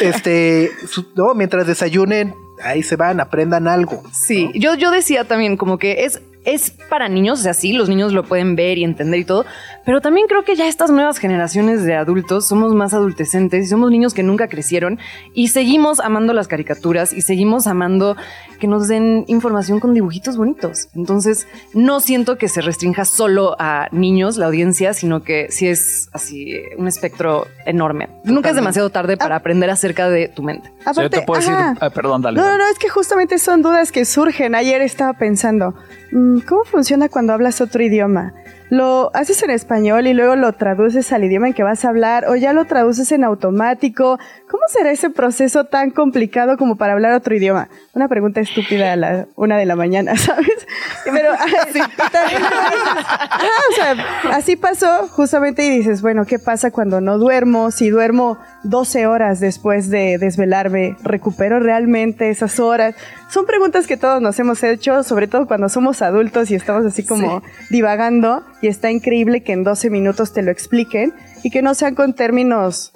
este, 0.00 0.70
su- 0.86 1.06
no, 1.14 1.34
mientras 1.34 1.66
desayunen, 1.66 2.34
ahí 2.62 2.82
se 2.82 2.96
van, 2.96 3.20
aprendan 3.20 3.68
algo. 3.68 4.02
Sí, 4.12 4.50
yo, 4.54 4.74
yo 4.74 4.90
decía 4.90 5.24
también 5.24 5.56
como 5.56 5.78
que 5.78 6.04
es, 6.04 6.20
es 6.44 6.70
para 6.70 7.08
niños, 7.08 7.40
o 7.40 7.42
sea, 7.42 7.54
sí, 7.54 7.72
los 7.72 7.88
niños 7.88 8.12
lo 8.12 8.24
pueden 8.24 8.56
ver 8.56 8.78
y 8.78 8.84
entender 8.84 9.20
y 9.20 9.24
todo, 9.24 9.44
pero 9.84 10.00
también 10.00 10.26
creo 10.26 10.44
que 10.44 10.56
ya 10.56 10.68
estas 10.68 10.90
nuevas 10.90 11.18
generaciones 11.18 11.84
de 11.84 11.94
adultos 11.94 12.46
somos 12.46 12.74
más 12.74 12.94
adultecentes 12.94 13.66
y 13.66 13.68
somos 13.68 13.90
niños 13.90 14.14
que 14.14 14.22
nunca 14.22 14.48
crecieron 14.48 14.98
y 15.34 15.48
seguimos 15.48 16.00
amando 16.00 16.32
las 16.32 16.48
caricaturas 16.48 17.12
y 17.12 17.22
seguimos 17.22 17.66
amando 17.66 18.16
que 18.58 18.66
nos 18.66 18.88
den 18.88 19.24
información 19.26 19.80
con 19.80 19.94
dibujitos 19.94 20.36
bonitos. 20.36 20.88
Entonces, 20.94 21.48
no 21.74 22.00
siento 22.00 22.36
que 22.36 22.48
se 22.48 22.60
restrinja 22.60 23.04
solo 23.04 23.56
a 23.58 23.88
niños 23.90 24.36
la 24.36 24.46
audiencia, 24.46 24.94
sino 24.94 25.22
que 25.22 25.50
sí 25.50 25.66
es 25.66 26.08
así 26.12 26.54
un 26.76 26.86
espectro 26.86 27.46
enorme. 27.66 28.08
Nunca 28.24 28.50
es 28.50 28.56
demasiado 28.56 28.90
tarde 28.90 29.16
para 29.16 29.36
aprender 29.36 29.70
acerca 29.70 30.08
de 30.08 30.28
tu 30.28 30.42
mente. 30.42 30.72
O 30.86 30.94
sea, 30.94 31.04
yo 31.04 31.10
te 31.10 31.22
puedo 31.22 31.40
decir, 31.40 31.54
ah, 31.56 31.90
perdón, 31.90 32.22
dale. 32.22 32.38
No, 32.38 32.46
no, 32.46 32.58
no, 32.58 32.66
es 32.70 32.78
que 32.78 32.88
justamente 32.88 33.38
son 33.38 33.62
dudas 33.62 33.92
que 33.92 34.04
surgen. 34.04 34.54
Ayer 34.54 34.82
estaba 34.82 35.14
pensando, 35.14 35.74
¿cómo 36.10 36.64
funciona 36.64 37.08
cuando 37.08 37.32
hablas 37.32 37.60
otro 37.60 37.82
idioma? 37.82 38.34
¿Lo 38.70 39.10
haces 39.14 39.42
en 39.42 39.50
español 39.50 40.06
y 40.06 40.14
luego 40.14 40.36
lo 40.36 40.52
traduces 40.52 41.12
al 41.12 41.24
idioma 41.24 41.48
en 41.48 41.54
que 41.54 41.64
vas 41.64 41.84
a 41.84 41.88
hablar 41.88 42.26
o 42.28 42.36
ya 42.36 42.52
lo 42.52 42.66
traduces 42.66 43.10
en 43.10 43.24
automático? 43.24 44.16
¿Cómo 44.48 44.62
será 44.68 44.92
ese 44.92 45.10
proceso 45.10 45.64
tan 45.64 45.90
complicado 45.90 46.56
como 46.56 46.76
para 46.76 46.92
hablar 46.92 47.12
otro 47.14 47.34
idioma? 47.34 47.68
Una 47.94 48.06
pregunta 48.06 48.40
estúpida 48.40 48.92
a 48.92 48.96
la 48.96 49.26
una 49.34 49.58
de 49.58 49.66
la 49.66 49.74
mañana, 49.74 50.16
¿sabes? 50.16 50.68
Pero 51.04 51.32
también 52.12 52.42
ah, 52.44 53.38
o 53.70 53.74
sea, 53.74 53.96
así 54.32 54.54
pasó 54.54 55.08
justamente 55.08 55.64
y 55.64 55.70
dices, 55.70 56.00
bueno, 56.00 56.24
¿qué 56.24 56.38
pasa 56.38 56.70
cuando 56.70 57.00
no 57.00 57.18
duermo? 57.18 57.72
Si 57.72 57.90
duermo 57.90 58.38
12 58.62 59.06
horas 59.08 59.40
después 59.40 59.90
de 59.90 60.18
desvelarme, 60.18 60.96
¿recupero 61.02 61.58
realmente 61.58 62.30
esas 62.30 62.60
horas? 62.60 62.94
Son 63.30 63.46
preguntas 63.46 63.86
que 63.86 63.96
todos 63.96 64.22
nos 64.22 64.38
hemos 64.38 64.62
hecho, 64.62 65.02
sobre 65.02 65.26
todo 65.26 65.46
cuando 65.46 65.68
somos 65.68 66.02
adultos 66.02 66.50
y 66.50 66.54
estamos 66.54 66.84
así 66.84 67.04
como 67.04 67.42
divagando 67.70 68.44
y 68.62 68.68
está 68.68 68.90
increíble 68.90 69.42
que 69.42 69.52
en 69.52 69.64
12 69.64 69.90
minutos 69.90 70.32
te 70.32 70.42
lo 70.42 70.50
expliquen 70.50 71.12
y 71.42 71.50
que 71.50 71.62
no 71.62 71.74
sean 71.74 71.94
con 71.94 72.14
términos 72.14 72.92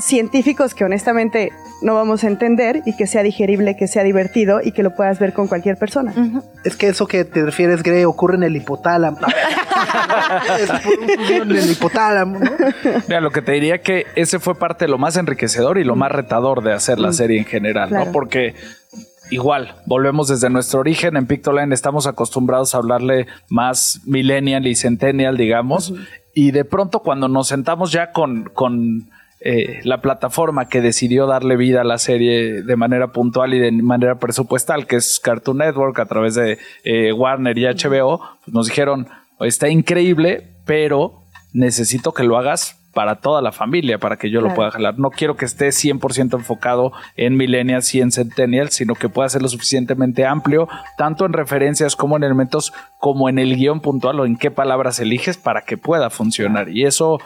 científicos 0.00 0.74
que 0.74 0.84
honestamente 0.84 1.50
no 1.82 1.94
vamos 1.94 2.22
a 2.24 2.28
entender 2.28 2.82
y 2.86 2.96
que 2.96 3.06
sea 3.06 3.22
digerible, 3.22 3.76
que 3.76 3.88
sea 3.88 4.02
divertido 4.04 4.60
y 4.62 4.72
que 4.72 4.82
lo 4.82 4.94
puedas 4.94 5.18
ver 5.18 5.32
con 5.32 5.48
cualquier 5.48 5.76
persona. 5.76 6.12
Es 6.64 6.76
que 6.76 6.88
eso 6.88 7.06
que 7.06 7.24
te 7.24 7.44
refieres, 7.44 7.82
Gre, 7.82 8.04
ocurre 8.06 8.36
en 8.36 8.42
el 8.44 8.56
hipotálamo. 8.56 9.18
es 10.60 10.70
por 10.70 10.98
un 10.98 11.08
fusión 11.08 11.50
en 11.50 11.56
el 11.56 11.70
hipotálamo, 11.70 12.38
¿no? 12.38 12.50
Mira, 13.08 13.20
lo 13.20 13.30
que 13.30 13.42
te 13.42 13.52
diría 13.52 13.78
que 13.78 14.06
ese 14.16 14.38
fue 14.38 14.56
parte 14.56 14.84
de 14.84 14.90
lo 14.90 14.98
más 14.98 15.16
enriquecedor 15.16 15.78
y 15.78 15.84
lo 15.84 15.96
más 15.96 16.12
retador 16.12 16.62
de 16.62 16.72
hacer 16.72 16.98
la 16.98 17.12
serie 17.12 17.38
en 17.38 17.44
general, 17.44 17.88
Claro. 17.88 18.06
¿no? 18.06 18.12
Porque 18.12 18.54
igual, 19.30 19.74
volvemos 19.86 20.28
desde 20.28 20.50
nuestro 20.50 20.80
origen 20.80 21.16
en 21.16 21.26
Pictoline, 21.26 21.74
estamos 21.74 22.06
acostumbrados 22.06 22.74
a 22.74 22.78
hablarle 22.78 23.26
más 23.48 24.00
millennial 24.04 24.66
y 24.66 24.74
centennial, 24.74 25.36
digamos, 25.36 25.92
y 26.34 26.50
de 26.50 26.64
pronto 26.64 27.00
cuando 27.00 27.28
nos 27.28 27.48
sentamos 27.48 27.92
ya 27.92 28.12
con, 28.12 28.44
con 28.54 29.08
eh, 29.40 29.80
la 29.84 30.00
plataforma 30.00 30.68
que 30.68 30.80
decidió 30.80 31.26
darle 31.26 31.56
vida 31.56 31.82
a 31.82 31.84
la 31.84 31.98
serie 31.98 32.62
de 32.62 32.76
manera 32.76 33.12
puntual 33.12 33.54
y 33.54 33.58
de 33.58 33.70
manera 33.70 34.18
presupuestal, 34.18 34.86
que 34.86 34.96
es 34.96 35.20
Cartoon 35.20 35.58
Network 35.58 35.98
a 36.00 36.06
través 36.06 36.34
de 36.34 36.58
eh, 36.84 37.12
Warner 37.12 37.56
y 37.56 37.64
HBO, 37.64 38.20
pues 38.44 38.54
nos 38.54 38.66
dijeron, 38.66 39.06
está 39.40 39.68
increíble, 39.68 40.48
pero 40.64 41.22
necesito 41.52 42.12
que 42.12 42.24
lo 42.24 42.36
hagas 42.36 42.77
para 42.98 43.14
toda 43.14 43.40
la 43.42 43.52
familia, 43.52 43.98
para 43.98 44.16
que 44.16 44.28
yo 44.28 44.40
lo 44.40 44.52
pueda 44.56 44.72
jalar. 44.72 44.98
No 44.98 45.10
quiero 45.10 45.36
que 45.36 45.44
esté 45.44 45.68
100% 45.68 46.34
enfocado 46.34 46.90
en 47.14 47.36
millennials 47.36 47.94
y 47.94 48.00
en 48.00 48.10
centennials, 48.10 48.74
sino 48.74 48.96
que 48.96 49.08
pueda 49.08 49.28
ser 49.28 49.40
lo 49.40 49.48
suficientemente 49.48 50.26
amplio, 50.26 50.68
tanto 50.96 51.24
en 51.24 51.32
referencias 51.32 51.94
como 51.94 52.16
en 52.16 52.24
elementos, 52.24 52.72
como 52.98 53.28
en 53.28 53.38
el 53.38 53.54
guion 53.54 53.78
puntual 53.78 54.18
o 54.18 54.26
en 54.26 54.36
qué 54.36 54.50
palabras 54.50 54.98
eliges 54.98 55.36
para 55.36 55.60
que 55.60 55.76
pueda 55.76 56.10
funcionar. 56.10 56.70
Y 56.70 56.86
eso, 56.86 57.20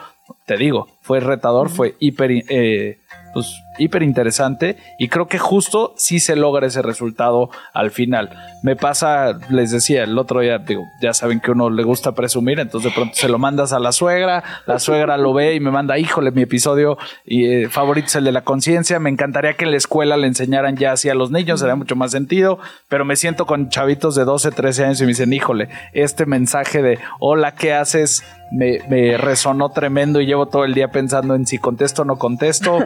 te 0.45 0.57
digo, 0.57 0.89
fue 1.03 1.19
retador, 1.19 1.69
fue 1.69 1.95
hiper, 1.99 2.31
eh, 2.31 2.97
pues, 3.33 3.61
hiper 3.77 4.03
interesante 4.03 4.77
y 4.99 5.07
creo 5.07 5.27
que 5.27 5.39
justo 5.39 5.93
sí 5.97 6.19
se 6.19 6.35
logra 6.35 6.67
ese 6.67 6.81
resultado 6.81 7.49
al 7.73 7.91
final. 7.91 8.29
Me 8.61 8.75
pasa, 8.75 9.37
les 9.49 9.71
decía 9.71 10.03
el 10.03 10.17
otro 10.17 10.41
día, 10.41 10.59
digo, 10.59 10.83
ya 11.01 11.13
saben 11.13 11.39
que 11.39 11.51
uno 11.51 11.69
le 11.69 11.83
gusta 11.83 12.13
presumir, 12.13 12.59
entonces 12.59 12.91
de 12.91 12.95
pronto 12.95 13.15
se 13.15 13.27
lo 13.29 13.39
mandas 13.39 13.73
a 13.73 13.79
la 13.79 13.91
suegra, 13.91 14.43
la 14.65 14.79
suegra 14.79 15.17
lo 15.17 15.33
ve 15.33 15.55
y 15.55 15.59
me 15.59 15.71
manda, 15.71 15.97
híjole, 15.97 16.31
mi 16.31 16.43
episodio 16.43 16.97
y, 17.25 17.45
eh, 17.45 17.69
favorito 17.69 18.07
es 18.07 18.15
el 18.15 18.23
de 18.23 18.31
la 18.31 18.43
conciencia, 18.43 18.99
me 18.99 19.09
encantaría 19.09 19.53
que 19.53 19.65
en 19.65 19.71
la 19.71 19.77
escuela 19.77 20.17
le 20.17 20.27
enseñaran 20.27 20.77
ya 20.77 20.93
así 20.93 21.09
a 21.09 21.15
los 21.15 21.31
niños, 21.31 21.59
sería 21.59 21.75
mucho 21.75 21.95
más 21.95 22.11
sentido, 22.11 22.59
pero 22.87 23.05
me 23.05 23.15
siento 23.15 23.45
con 23.45 23.69
chavitos 23.69 24.15
de 24.15 24.23
12, 24.23 24.51
13 24.51 24.85
años 24.85 25.01
y 25.01 25.03
me 25.03 25.09
dicen, 25.09 25.33
híjole, 25.33 25.69
este 25.93 26.25
mensaje 26.25 26.81
de, 26.81 26.99
hola, 27.19 27.55
¿qué 27.55 27.73
haces? 27.73 28.23
Me, 28.51 28.79
me 28.87 29.17
resonó 29.17 29.69
tremendo 29.69 30.21
y 30.21 30.27
llevo 30.27 30.45
todo 30.45 30.63
el 30.63 30.75
día 30.75 30.91
pensando 30.93 31.35
en 31.35 31.45
si 31.45 31.57
contesto 31.57 32.03
o 32.03 32.05
no 32.05 32.17
contesto. 32.17 32.79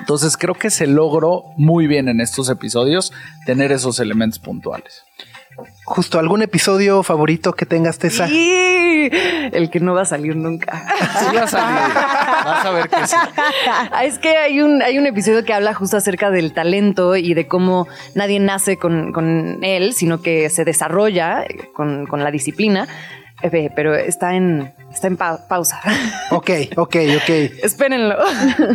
Entonces 0.00 0.36
creo 0.36 0.54
que 0.54 0.70
se 0.70 0.88
logró 0.88 1.44
muy 1.56 1.86
bien 1.86 2.08
en 2.08 2.20
estos 2.20 2.48
episodios 2.50 3.12
tener 3.46 3.70
esos 3.70 4.00
elementos 4.00 4.40
puntuales. 4.40 5.04
Justo, 5.84 6.18
¿algún 6.18 6.42
episodio 6.42 7.02
favorito 7.02 7.52
que 7.52 7.66
tengas, 7.66 7.98
Tessa? 7.98 8.28
Y 8.28 9.10
el 9.52 9.70
que 9.70 9.80
no 9.80 9.94
va 9.94 10.02
a 10.02 10.04
salir 10.04 10.36
nunca. 10.36 10.84
Sí 11.18 11.36
va 11.36 11.42
a 11.42 11.46
salir. 11.46 11.94
Vas 12.44 12.64
a 12.64 12.70
ver 12.70 12.88
que 12.88 13.06
sí. 13.06 13.16
Ah, 13.92 14.04
Es 14.04 14.18
que 14.18 14.36
hay 14.36 14.60
un, 14.60 14.82
hay 14.82 14.98
un 14.98 15.06
episodio 15.06 15.44
que 15.44 15.52
habla 15.52 15.74
justo 15.74 15.96
acerca 15.96 16.30
del 16.30 16.52
talento 16.52 17.16
y 17.16 17.34
de 17.34 17.46
cómo 17.46 17.88
nadie 18.14 18.40
nace 18.40 18.76
con, 18.76 19.12
con 19.12 19.58
él, 19.62 19.92
sino 19.92 20.22
que 20.22 20.48
se 20.50 20.64
desarrolla 20.64 21.44
con, 21.74 22.06
con 22.06 22.22
la 22.24 22.30
disciplina. 22.30 22.88
Pero 23.42 23.94
está 23.94 24.34
en, 24.34 24.72
está 24.92 25.06
en 25.06 25.16
pa- 25.16 25.46
pausa. 25.48 25.80
Ok, 26.32 26.50
ok, 26.76 26.96
ok. 27.16 27.28
Espérenlo. 27.62 28.16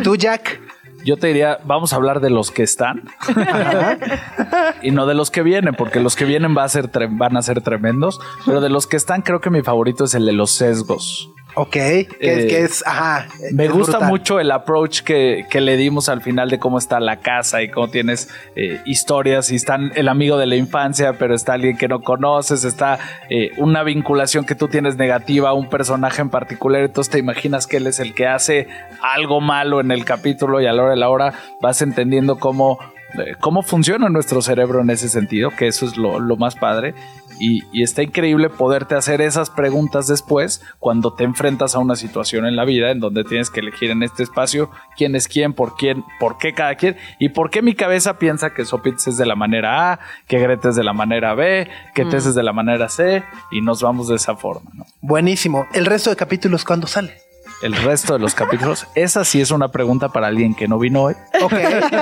¿Tú, 0.03 0.16
Jack? 0.18 0.59
Yo 1.05 1.18
te 1.18 1.28
diría, 1.28 1.59
vamos 1.66 1.93
a 1.93 1.97
hablar 1.97 2.20
de 2.20 2.32
los 2.32 2.49
que 2.49 2.63
están 2.63 3.03
y 4.82 4.91
no 4.91 5.05
de 5.05 5.13
los 5.13 5.30
que 5.32 5.43
vienen, 5.43 5.76
porque 5.76 5.99
los 5.99 6.16
que 6.16 6.26
vienen 6.26 6.55
va 6.57 6.63
a 6.63 6.70
ser 6.70 6.89
van 7.11 7.38
a 7.38 7.41
ser 7.43 7.61
tremendos, 7.61 8.20
pero 8.45 8.59
de 8.59 8.70
los 8.70 8.88
que 8.88 8.97
están 8.97 9.22
creo 9.22 9.39
que 9.39 9.49
mi 9.51 9.61
favorito 9.61 10.05
es 10.05 10.16
el 10.16 10.26
de 10.26 10.34
los 10.34 10.51
sesgos. 10.51 11.30
Ok, 11.58 11.72
que, 11.72 11.99
es, 11.99 12.08
Eh, 12.20 12.47
que 12.47 12.60
es, 12.64 12.86
ajá. 12.86 13.28
Me 13.53 13.66
es 13.66 13.72
gusta 13.72 13.93
brutal. 13.97 14.10
mucho 14.10 14.39
el 14.39 14.51
approach 14.51 15.01
que, 15.01 15.45
que 15.49 15.62
le 15.62 15.78
dimos 15.78 16.10
al 16.10 16.22
final 16.22 16.49
de 16.49 16.60
cómo 16.60 16.78
está 16.78 16.99
la 16.99 17.18
casa 17.22 17.64
y 17.64 17.70
cómo 17.70 17.88
tienes 17.89 18.30
eh, 18.58 18.82
historias 18.86 19.51
y 19.51 19.56
están 19.56 19.91
el 19.95 20.10
amigo 20.10 20.38
de 20.38 20.47
la 20.47 20.58
infancia, 20.58 21.14
pero 21.14 21.34
está 21.34 21.53
alguien 21.53 21.78
que 21.78 21.88
no 21.88 22.01
conoces, 22.01 22.66
está 22.66 22.99
eh, 23.30 23.51
una 23.58 23.84
vinculación 23.84 24.45
que 24.45 24.56
tú 24.56 24.68
tienes 24.68 24.97
negativa 24.97 25.49
a 25.49 25.53
un 25.53 25.70
personaje 25.70 26.22
en 26.22 26.30
particular, 26.30 26.82
entonces 26.82 27.12
te 27.12 27.20
imaginas 27.20 27.68
que 27.68 27.78
él 27.78 27.88
es 27.88 27.99
el 27.99 28.14
que 28.14 28.28
hace 28.28 28.68
algo 29.01 29.39
malo 29.39 29.80
en 29.80 29.91
el 29.91 30.03
capítulo 30.03 30.60
y 30.62 30.66
a 30.66 30.74
la 30.74 30.84
hora 30.84 30.91
de 30.91 30.97
la 30.97 31.10
hora 31.10 31.34
vas 31.62 31.82
entendiendo 31.82 32.38
cómo, 32.38 32.80
eh, 33.14 33.36
cómo 33.39 33.62
funciona 33.62 34.10
nuestro 34.10 34.41
cerebro 34.41 34.82
en 34.82 34.89
ese 34.89 35.08
sentido, 35.08 35.51
que 35.51 35.68
eso 35.68 35.86
es 35.86 35.95
lo, 35.95 36.20
lo 36.20 36.36
más 36.36 36.56
padre. 36.56 36.93
Y, 37.39 37.63
y 37.71 37.83
está 37.83 38.03
increíble 38.03 38.49
poderte 38.49 38.95
hacer 38.95 39.21
esas 39.21 39.49
preguntas 39.49 40.07
después 40.07 40.61
cuando 40.79 41.13
te 41.13 41.23
enfrentas 41.23 41.75
a 41.75 41.79
una 41.79 41.95
situación 41.95 42.45
en 42.45 42.55
la 42.55 42.65
vida 42.65 42.91
en 42.91 42.99
donde 42.99 43.23
tienes 43.23 43.49
que 43.49 43.59
elegir 43.59 43.91
en 43.91 44.03
este 44.03 44.23
espacio 44.23 44.69
quién 44.95 45.15
es 45.15 45.27
quién, 45.27 45.53
por 45.53 45.75
quién, 45.75 46.03
por 46.19 46.38
qué 46.38 46.53
cada 46.53 46.75
quien 46.75 46.97
y 47.19 47.29
por 47.29 47.49
qué 47.49 47.61
mi 47.61 47.75
cabeza 47.75 48.17
piensa 48.17 48.53
que 48.53 48.65
Sopitz 48.65 49.07
es 49.07 49.17
de 49.17 49.25
la 49.25 49.36
manera 49.36 49.91
A, 49.91 49.99
que 50.27 50.39
Greta 50.39 50.69
es 50.69 50.75
de 50.75 50.83
la 50.83 50.93
manera 50.93 51.33
B, 51.33 51.67
que 51.93 52.05
Tess 52.05 52.25
es 52.25 52.36
de 52.36 52.43
la 52.43 52.53
manera 52.53 52.89
C 52.89 53.23
y 53.51 53.61
nos 53.61 53.81
vamos 53.81 54.07
de 54.07 54.15
esa 54.15 54.36
forma. 54.36 54.71
¿no? 54.73 54.86
Buenísimo. 55.01 55.67
¿El 55.73 55.86
resto 55.86 56.09
de 56.09 56.15
capítulos 56.15 56.63
cuándo 56.63 56.88
sale? 56.88 57.25
El 57.61 57.73
resto 57.73 58.13
de 58.13 58.19
los 58.19 58.36
capítulos, 58.36 58.88
esa 58.95 59.23
sí 59.23 59.39
es 59.39 59.49
una 59.51 59.69
pregunta 59.69 60.09
para 60.09 60.27
alguien 60.27 60.55
que 60.55 60.67
no 60.67 60.77
vino 60.77 61.03
hoy. 61.03 61.15
Ok, 61.41 61.53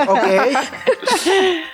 ok. 0.08 0.18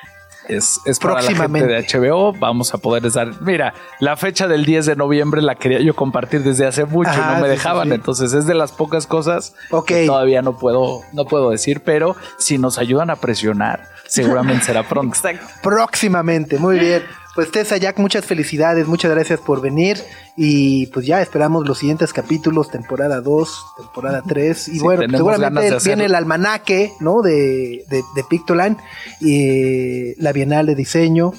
Es, 0.57 0.81
es 0.85 0.99
para 0.99 1.15
la 1.15 1.23
gente 1.23 1.67
de 1.67 1.87
HBO. 1.87 2.33
Vamos 2.33 2.75
a 2.75 2.79
poder 2.79 3.11
dar. 3.11 3.41
Mira, 3.43 3.75
la 4.01 4.17
fecha 4.17 4.49
del 4.49 4.65
10 4.65 4.87
de 4.87 4.97
noviembre 4.97 5.43
la 5.43 5.55
quería 5.55 5.81
yo 5.81 5.95
compartir 5.95 6.43
desde 6.43 6.67
hace 6.67 6.85
mucho 6.85 7.11
Ajá, 7.11 7.33
y 7.33 7.35
no 7.35 7.41
me 7.41 7.49
sí, 7.49 7.51
dejaban. 7.51 7.89
sí. 7.89 7.95
Entonces 7.95 8.33
es 8.33 8.47
de 8.47 8.55
las 8.55 8.73
pocas 8.73 9.07
cosas 9.07 9.55
que 9.87 10.07
todavía 10.07 10.43
no 10.43 10.59
puedo, 10.59 11.03
no 11.13 11.25
puedo 11.25 11.51
decir, 11.51 11.83
pero 11.85 12.17
si 12.39 12.59
nos 12.59 12.79
ayudan 12.79 13.11
a 13.11 13.17
presionar, 13.17 13.89
seguramente 14.07 14.65
será 14.65 14.83
pronto. 14.83 15.15
Exacto. 15.17 15.47
Próximamente, 15.63 16.59
muy 16.59 16.79
bien. 16.79 17.03
Pues 17.35 17.53
Tessa 17.53 17.77
Jack, 17.77 17.99
muchas 17.99 18.25
felicidades, 18.25 18.89
muchas 18.89 19.11
gracias 19.13 19.39
por 19.39 19.61
venir 19.61 19.99
y 20.37 20.87
pues 20.89 21.07
ya 21.07 21.23
esperamos 21.23 21.67
los 21.67 21.79
siguientes 21.79 22.13
capítulos, 22.13 22.71
temporada 22.71 23.21
2, 23.21 23.65
temporada 23.77 24.23
3 24.27 24.69
y 24.69 24.73
Sí, 24.73 24.79
bueno, 24.81 25.17
seguramente 25.17 25.77
viene 25.85 26.07
el 26.07 26.15
almanaque, 26.17 26.93
¿no? 26.99 27.23
De, 27.23 27.85
de, 27.89 28.03
de 28.17 28.25
Pictoline 28.29 28.77
y 29.21 30.21
la 30.21 30.33
Bienal 30.33 30.67
de 30.67 30.75
Diseño. 30.75 31.33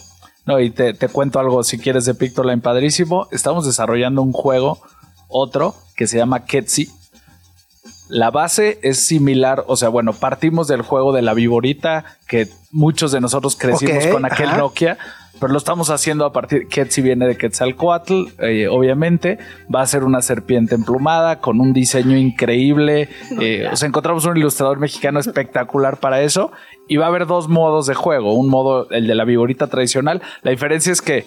No, 0.45 0.59
y 0.59 0.71
te, 0.71 0.93
te 0.93 1.07
cuento 1.09 1.39
algo 1.39 1.63
si 1.63 1.77
quieres 1.77 2.05
de 2.05 2.15
Pictoline 2.15 2.61
padrísimo. 2.61 3.27
Estamos 3.31 3.65
desarrollando 3.65 4.21
un 4.21 4.31
juego, 4.31 4.79
otro, 5.27 5.75
que 5.95 6.07
se 6.07 6.17
llama 6.17 6.45
Ketsi. 6.45 6.89
La 8.07 8.31
base 8.31 8.79
es 8.81 8.99
similar, 8.99 9.63
o 9.67 9.77
sea, 9.77 9.89
bueno, 9.89 10.13
partimos 10.13 10.67
del 10.67 10.81
juego 10.81 11.13
de 11.13 11.21
la 11.21 11.33
viborita, 11.33 12.17
que 12.27 12.49
muchos 12.71 13.11
de 13.11 13.21
nosotros 13.21 13.55
crecimos 13.55 14.07
con 14.07 14.25
aquel 14.25 14.49
ajá. 14.49 14.57
Nokia, 14.57 14.97
pero 15.41 15.51
lo 15.51 15.57
estamos 15.57 15.89
haciendo 15.89 16.23
a 16.23 16.31
partir, 16.31 16.67
Ketsi 16.67 17.01
viene 17.01 17.27
de 17.27 17.35
Quetzalcoatl, 17.35 18.27
eh, 18.39 18.67
obviamente, 18.69 19.39
va 19.73 19.81
a 19.81 19.85
ser 19.87 20.03
una 20.05 20.21
serpiente 20.21 20.75
emplumada 20.75 21.39
con 21.39 21.59
un 21.59 21.73
diseño 21.73 22.15
increíble, 22.15 23.09
eh, 23.41 23.67
o 23.69 23.75
sea, 23.75 23.87
encontramos 23.89 24.23
un 24.25 24.37
ilustrador 24.37 24.79
mexicano 24.79 25.19
espectacular 25.19 25.97
para 25.97 26.21
eso, 26.21 26.51
y 26.87 26.97
va 26.97 27.05
a 27.05 27.09
haber 27.09 27.25
dos 27.25 27.49
modos 27.49 27.87
de 27.87 27.95
juego, 27.95 28.33
un 28.33 28.47
modo, 28.49 28.89
el 28.91 29.07
de 29.07 29.15
la 29.15 29.25
viborita 29.25 29.67
tradicional, 29.67 30.21
la 30.43 30.51
diferencia 30.51 30.93
es 30.93 31.01
que 31.01 31.25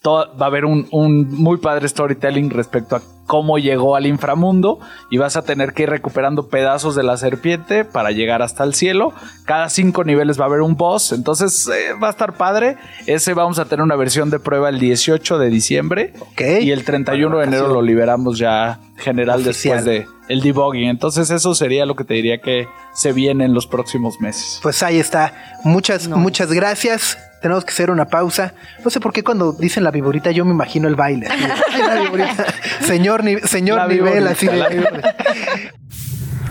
todo- 0.00 0.34
va 0.40 0.46
a 0.46 0.48
haber 0.48 0.64
un, 0.64 0.86
un 0.92 1.28
muy 1.30 1.58
padre 1.58 1.88
storytelling 1.88 2.50
respecto 2.50 2.96
a 2.96 3.02
cómo 3.26 3.58
llegó 3.58 3.96
al 3.96 4.06
inframundo 4.06 4.78
y 5.10 5.18
vas 5.18 5.36
a 5.36 5.42
tener 5.42 5.72
que 5.72 5.84
ir 5.84 5.90
recuperando 5.90 6.48
pedazos 6.48 6.94
de 6.94 7.02
la 7.02 7.16
serpiente 7.16 7.84
para 7.84 8.10
llegar 8.10 8.42
hasta 8.42 8.64
el 8.64 8.74
cielo. 8.74 9.12
Cada 9.44 9.68
cinco 9.68 10.04
niveles 10.04 10.38
va 10.40 10.44
a 10.44 10.48
haber 10.48 10.62
un 10.62 10.76
boss, 10.76 11.12
entonces 11.12 11.68
eh, 11.68 11.92
va 12.02 12.08
a 12.08 12.10
estar 12.10 12.34
padre. 12.34 12.76
Ese 13.06 13.34
vamos 13.34 13.58
a 13.58 13.66
tener 13.66 13.82
una 13.82 13.96
versión 13.96 14.30
de 14.30 14.38
prueba 14.38 14.68
el 14.68 14.78
18 14.78 15.38
de 15.38 15.50
diciembre 15.50 16.14
y 16.38 16.70
el 16.70 16.84
31 16.84 17.38
de 17.38 17.44
enero 17.44 17.68
lo 17.68 17.82
liberamos 17.82 18.38
ya 18.38 18.80
general 18.98 19.40
Oficial. 19.40 19.84
después 19.84 20.08
de 20.28 20.32
el 20.34 20.40
debugging. 20.42 20.88
Entonces 20.88 21.30
eso 21.30 21.54
sería 21.54 21.86
lo 21.86 21.94
que 21.96 22.04
te 22.04 22.14
diría 22.14 22.40
que 22.40 22.66
se 22.94 23.12
viene 23.12 23.44
en 23.44 23.54
los 23.54 23.66
próximos 23.66 24.20
meses. 24.20 24.58
Pues 24.62 24.82
ahí 24.82 24.98
está. 24.98 25.32
Muchas, 25.64 26.08
muchas 26.08 26.52
gracias. 26.52 27.18
Tenemos 27.42 27.64
que 27.64 27.72
hacer 27.72 27.90
una 27.90 28.06
pausa. 28.06 28.54
No 28.84 28.90
sé 28.90 28.98
por 28.98 29.12
qué 29.12 29.22
cuando 29.22 29.52
dicen 29.52 29.84
la 29.84 29.90
viborita 29.90 30.30
yo 30.30 30.44
me 30.44 30.52
imagino 30.52 30.88
el 30.88 30.96
baile. 30.96 31.26
así 31.26 31.40
de, 31.46 31.52
"Ay, 31.52 31.82
la 31.82 32.00
viborita". 32.00 32.46
Señor, 32.80 33.22
ni- 33.24 33.38
señor 33.40 33.78
La 33.78 33.86
nivel, 33.88 34.04
viborita, 34.24 34.30
así 34.30 34.46
de- 34.46 34.56
la 34.56 35.14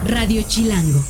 Radio 0.07 0.41
Chilango. 0.47 1.03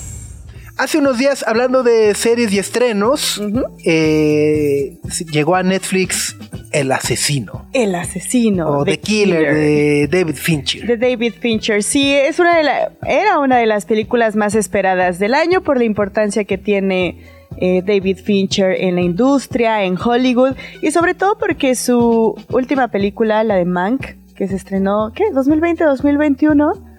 Hace 0.77 0.97
unos 0.97 1.17
días, 1.17 1.45
hablando 1.47 1.83
de 1.83 2.13
series 2.15 2.51
y 2.51 2.59
estrenos, 2.59 3.41
eh, 3.85 4.97
llegó 5.31 5.55
a 5.55 5.63
Netflix 5.63 6.35
El 6.73 6.91
Asesino 6.91 7.65
El 7.71 7.95
asesino. 7.95 8.79
o 8.79 8.83
The 8.83 8.99
Killer, 8.99 9.53
de 9.53 10.07
David 10.11 10.35
Fincher. 10.35 10.85
de 10.85 10.97
David 10.97 11.33
Fincher. 11.39 11.81
Sí, 11.81 12.13
es 12.13 12.39
una 12.39 12.57
de 12.57 12.63
la, 12.63 12.91
era 13.07 13.39
una 13.39 13.57
de 13.57 13.67
las 13.67 13.85
películas 13.85 14.35
más 14.35 14.53
esperadas 14.53 15.17
del 15.17 15.33
año 15.33 15.61
por 15.61 15.77
la 15.77 15.85
importancia 15.85 16.43
que 16.43 16.57
tiene 16.57 17.21
eh, 17.55 17.81
David 17.81 18.17
Fincher 18.17 18.75
en 18.77 18.95
la 18.95 19.01
industria, 19.01 19.85
en 19.85 19.97
Hollywood 19.97 20.55
y 20.81 20.91
sobre 20.91 21.13
todo 21.13 21.37
porque 21.37 21.75
su 21.75 22.35
última 22.51 22.89
película, 22.89 23.45
la 23.45 23.55
de 23.55 23.63
Mank, 23.63 24.07
que 24.35 24.49
se 24.49 24.55
estrenó, 24.55 25.13
¿qué? 25.15 25.23
¿2020, 25.31 25.85
2021? 25.85 26.94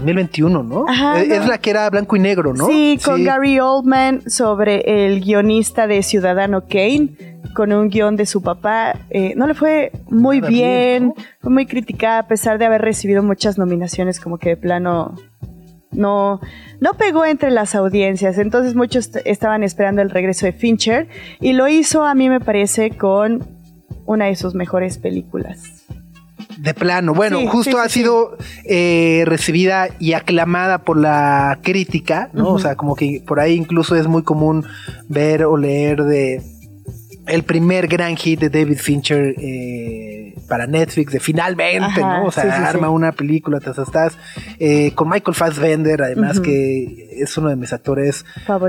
2021, 0.00 0.62
¿no? 0.62 0.84
Ajá, 0.88 1.22
Eh, 1.22 1.28
no. 1.28 1.34
Es 1.34 1.46
la 1.48 1.58
que 1.58 1.70
era 1.70 1.88
blanco 1.90 2.16
y 2.16 2.18
negro, 2.20 2.52
¿no? 2.54 2.66
Sí, 2.66 2.98
con 3.04 3.24
Gary 3.24 3.60
Oldman 3.60 4.28
sobre 4.30 5.06
el 5.06 5.20
guionista 5.20 5.86
de 5.86 6.02
Ciudadano 6.02 6.62
Kane, 6.68 7.10
con 7.54 7.72
un 7.72 7.88
guion 7.88 8.16
de 8.16 8.26
su 8.26 8.42
papá. 8.42 8.94
Eh, 9.10 9.34
no 9.36 9.46
le 9.46 9.54
fue 9.54 9.92
muy 10.08 10.40
Nada 10.40 10.48
bien, 10.50 10.68
bien, 10.68 11.06
¿no? 11.08 11.14
fue 11.40 11.50
muy 11.52 11.66
criticada 11.66 12.18
a 12.20 12.26
pesar 12.28 12.58
de 12.58 12.64
haber 12.66 12.82
recibido 12.82 13.22
muchas 13.22 13.58
nominaciones, 13.58 14.20
como 14.20 14.38
que 14.38 14.50
de 14.50 14.56
plano 14.56 15.14
no, 15.90 16.40
no 16.80 16.94
pegó 16.94 17.24
entre 17.26 17.50
las 17.50 17.74
audiencias. 17.74 18.38
Entonces 18.38 18.74
muchos 18.74 19.10
estaban 19.24 19.62
esperando 19.62 20.00
el 20.02 20.10
regreso 20.10 20.46
de 20.46 20.52
Fincher 20.52 21.08
y 21.40 21.52
lo 21.52 21.68
hizo, 21.68 22.04
a 22.04 22.14
mí 22.14 22.28
me 22.30 22.40
parece, 22.40 22.90
con 22.96 23.46
una 24.06 24.26
de 24.26 24.36
sus 24.36 24.54
mejores 24.54 24.96
películas. 24.98 25.84
De 26.62 26.74
plano. 26.74 27.12
Bueno, 27.12 27.40
Sí, 27.40 27.46
justo 27.48 27.72
sí, 27.72 27.76
sí, 27.76 27.82
ha 27.84 27.88
sido 27.88 28.36
eh, 28.64 29.24
recibida 29.26 29.88
y 29.98 30.12
aclamada 30.12 30.78
por 30.78 30.96
la 30.96 31.58
crítica, 31.62 32.30
¿no? 32.32 32.50
O 32.50 32.58
sea, 32.60 32.76
como 32.76 32.94
que 32.94 33.22
por 33.26 33.40
ahí 33.40 33.54
incluso 33.54 33.96
es 33.96 34.06
muy 34.06 34.22
común 34.22 34.64
ver 35.08 35.44
o 35.44 35.56
leer 35.56 36.04
de 36.04 36.40
el 37.26 37.42
primer 37.44 37.86
gran 37.86 38.16
hit 38.16 38.40
de 38.40 38.48
David 38.48 38.78
Fincher 38.78 39.34
eh, 39.38 40.34
para 40.48 40.66
Netflix, 40.66 41.12
de 41.12 41.20
finalmente, 41.20 42.00
Ajá, 42.00 42.18
¿no? 42.20 42.26
O 42.26 42.32
sea, 42.32 42.44
sí, 42.44 42.50
sí, 42.50 42.56
sí. 42.56 42.62
arma 42.64 42.90
una 42.90 43.12
película, 43.12 43.60
te 43.60 43.70
estás 43.70 44.18
eh, 44.58 44.92
con 44.94 45.08
Michael 45.08 45.34
Fassbender, 45.34 46.02
además 46.02 46.40
que 46.40 47.08
es 47.20 47.36
uno 47.36 47.48
de 47.48 47.56
mis 47.56 47.72
actores 47.72 48.24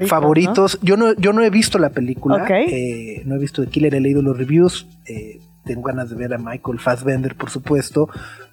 Favoritos. 0.08 0.80
Yo 0.82 0.98
no, 0.98 1.14
yo 1.16 1.34
no 1.34 1.44
he 1.44 1.50
visto 1.50 1.78
la 1.80 1.90
película, 1.90 2.46
eh, 2.50 3.22
no 3.26 3.36
he 3.36 3.40
visto 3.40 3.64
The 3.64 3.70
Killer, 3.70 3.96
he 3.96 4.02
leído 4.02 4.22
los 4.22 4.38
reviews. 4.38 4.88
eh, 5.06 5.40
tengo 5.64 5.84
ganas 5.84 6.10
de 6.10 6.16
ver 6.16 6.34
a 6.34 6.38
Michael 6.38 6.80
Fassbender, 6.80 7.36
por 7.36 7.50
supuesto. 7.50 8.10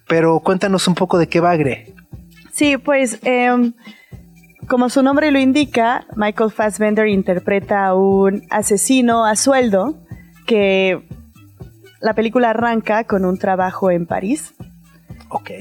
Pero 0.07 0.39
cuéntanos 0.39 0.87
un 0.87 0.95
poco 0.95 1.17
de 1.17 1.27
qué 1.27 1.39
va, 1.39 1.55
Gre. 1.55 1.93
Sí, 2.51 2.77
pues 2.77 3.19
em, 3.23 3.73
como 4.67 4.89
su 4.89 5.03
nombre 5.03 5.31
lo 5.31 5.39
indica, 5.39 6.05
Michael 6.15 6.51
Fassbender 6.51 7.07
interpreta 7.07 7.85
a 7.87 7.95
un 7.95 8.43
asesino 8.49 9.25
a 9.25 9.35
sueldo 9.35 9.97
que 10.45 11.01
la 12.01 12.13
película 12.13 12.49
arranca 12.49 13.03
con 13.05 13.25
un 13.25 13.37
trabajo 13.37 13.91
en 13.91 14.05
París 14.05 14.53
Ok. 15.29 15.51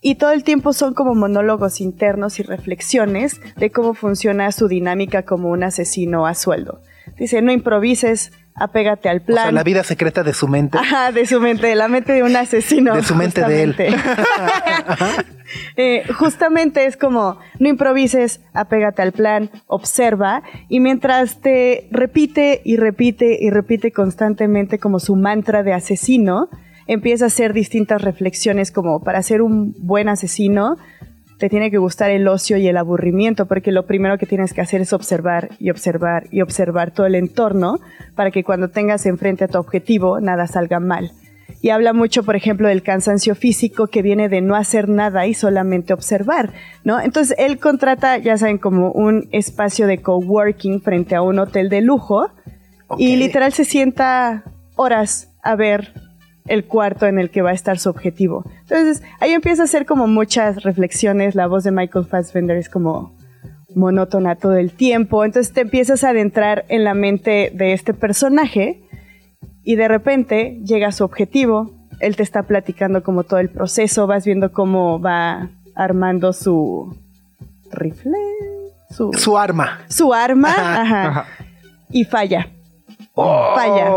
y 0.00 0.14
todo 0.16 0.32
el 0.32 0.44
tiempo 0.44 0.72
son 0.72 0.94
como 0.94 1.14
monólogos 1.14 1.80
internos 1.80 2.40
y 2.40 2.42
reflexiones 2.42 3.40
de 3.56 3.70
cómo 3.70 3.94
funciona 3.94 4.50
su 4.50 4.66
dinámica 4.66 5.24
como 5.24 5.50
un 5.50 5.62
asesino 5.62 6.26
a 6.26 6.34
sueldo. 6.34 6.80
Dice, 7.18 7.42
no 7.42 7.52
improvises, 7.52 8.32
apégate 8.60 9.08
al 9.08 9.18
O 9.18 9.24
plan. 9.24 9.42
sea, 9.44 9.52
la 9.52 9.64
vida 9.64 9.82
secreta 9.82 10.22
de 10.22 10.34
su 10.34 10.46
mente. 10.46 10.78
Ajá, 10.78 11.10
de 11.10 11.26
su 11.26 11.40
mente, 11.40 11.66
de 11.66 11.74
la 11.74 11.88
mente 11.88 12.12
de 12.12 12.22
un 12.22 12.36
asesino. 12.36 12.94
De 12.94 13.02
su 13.02 13.16
mente 13.16 13.44
de 13.44 13.62
él. 13.62 13.76
Eh, 15.76 16.04
justamente 16.16 16.86
es 16.86 16.96
como, 16.96 17.38
no 17.58 17.68
improvises, 17.68 18.40
apégate 18.52 19.02
al 19.02 19.10
plan, 19.10 19.50
observa, 19.66 20.44
y 20.68 20.78
mientras 20.78 21.40
te 21.40 21.88
repite 21.90 22.62
y 22.64 22.76
repite 22.76 23.36
y 23.40 23.50
repite 23.50 23.90
constantemente 23.90 24.78
como 24.78 25.00
su 25.00 25.16
mantra 25.16 25.64
de 25.64 25.72
asesino, 25.72 26.48
empieza 26.86 27.24
a 27.24 27.28
hacer 27.28 27.52
distintas 27.52 28.02
reflexiones 28.02 28.70
como 28.70 29.00
para 29.02 29.22
ser 29.22 29.42
un 29.42 29.74
buen 29.78 30.08
asesino, 30.08 30.76
te 31.40 31.48
tiene 31.48 31.70
que 31.70 31.78
gustar 31.78 32.10
el 32.10 32.28
ocio 32.28 32.58
y 32.58 32.68
el 32.68 32.76
aburrimiento, 32.76 33.46
porque 33.46 33.72
lo 33.72 33.86
primero 33.86 34.18
que 34.18 34.26
tienes 34.26 34.52
que 34.52 34.60
hacer 34.60 34.82
es 34.82 34.92
observar 34.92 35.48
y 35.58 35.70
observar 35.70 36.26
y 36.30 36.42
observar 36.42 36.90
todo 36.90 37.06
el 37.06 37.14
entorno 37.14 37.80
para 38.14 38.30
que 38.30 38.44
cuando 38.44 38.68
tengas 38.68 39.06
enfrente 39.06 39.44
a 39.44 39.48
tu 39.48 39.56
objetivo 39.56 40.20
nada 40.20 40.46
salga 40.46 40.80
mal. 40.80 41.12
Y 41.62 41.70
habla 41.70 41.94
mucho, 41.94 42.24
por 42.24 42.36
ejemplo, 42.36 42.68
del 42.68 42.82
cansancio 42.82 43.34
físico 43.34 43.86
que 43.86 44.02
viene 44.02 44.28
de 44.28 44.42
no 44.42 44.54
hacer 44.54 44.90
nada 44.90 45.26
y 45.26 45.32
solamente 45.32 45.94
observar, 45.94 46.52
¿no? 46.84 47.00
Entonces 47.00 47.34
él 47.38 47.58
contrata, 47.58 48.18
ya 48.18 48.36
saben, 48.36 48.58
como 48.58 48.92
un 48.92 49.28
espacio 49.32 49.86
de 49.86 50.02
coworking 50.02 50.82
frente 50.82 51.14
a 51.14 51.22
un 51.22 51.38
hotel 51.38 51.70
de 51.70 51.80
lujo 51.80 52.28
y 52.98 53.16
literal 53.16 53.54
se 53.54 53.64
sienta 53.64 54.44
horas 54.76 55.32
a 55.42 55.56
ver 55.56 55.94
el 56.50 56.64
cuarto 56.64 57.06
en 57.06 57.18
el 57.18 57.30
que 57.30 57.42
va 57.42 57.50
a 57.50 57.54
estar 57.54 57.78
su 57.78 57.88
objetivo. 57.88 58.44
Entonces, 58.62 59.02
ahí 59.20 59.32
empieza 59.32 59.62
a 59.62 59.64
hacer 59.64 59.86
como 59.86 60.06
muchas 60.06 60.62
reflexiones, 60.62 61.34
la 61.34 61.46
voz 61.46 61.64
de 61.64 61.70
Michael 61.70 62.04
Fassbender 62.04 62.56
es 62.56 62.68
como 62.68 63.12
monótona 63.74 64.34
todo 64.34 64.56
el 64.56 64.72
tiempo, 64.72 65.24
entonces 65.24 65.52
te 65.52 65.60
empiezas 65.60 66.02
a 66.04 66.10
adentrar 66.10 66.64
en 66.68 66.82
la 66.84 66.92
mente 66.94 67.52
de 67.54 67.72
este 67.72 67.94
personaje 67.94 68.82
y 69.62 69.76
de 69.76 69.86
repente 69.86 70.58
llega 70.64 70.88
a 70.88 70.92
su 70.92 71.04
objetivo, 71.04 71.70
él 72.00 72.16
te 72.16 72.24
está 72.24 72.42
platicando 72.42 73.02
como 73.04 73.22
todo 73.22 73.38
el 73.38 73.48
proceso, 73.48 74.06
vas 74.08 74.24
viendo 74.24 74.52
cómo 74.52 75.00
va 75.00 75.50
armando 75.76 76.32
su 76.32 76.96
rifle, 77.70 78.18
su, 78.90 79.12
Su 79.12 79.38
arma. 79.38 79.78
su 79.88 80.12
arma, 80.12 80.48
Ajá, 80.50 80.80
ajá, 80.82 81.08
Ajá. 81.08 81.26
y 81.90 82.04
falla. 82.04 82.48
Falla 83.14 83.90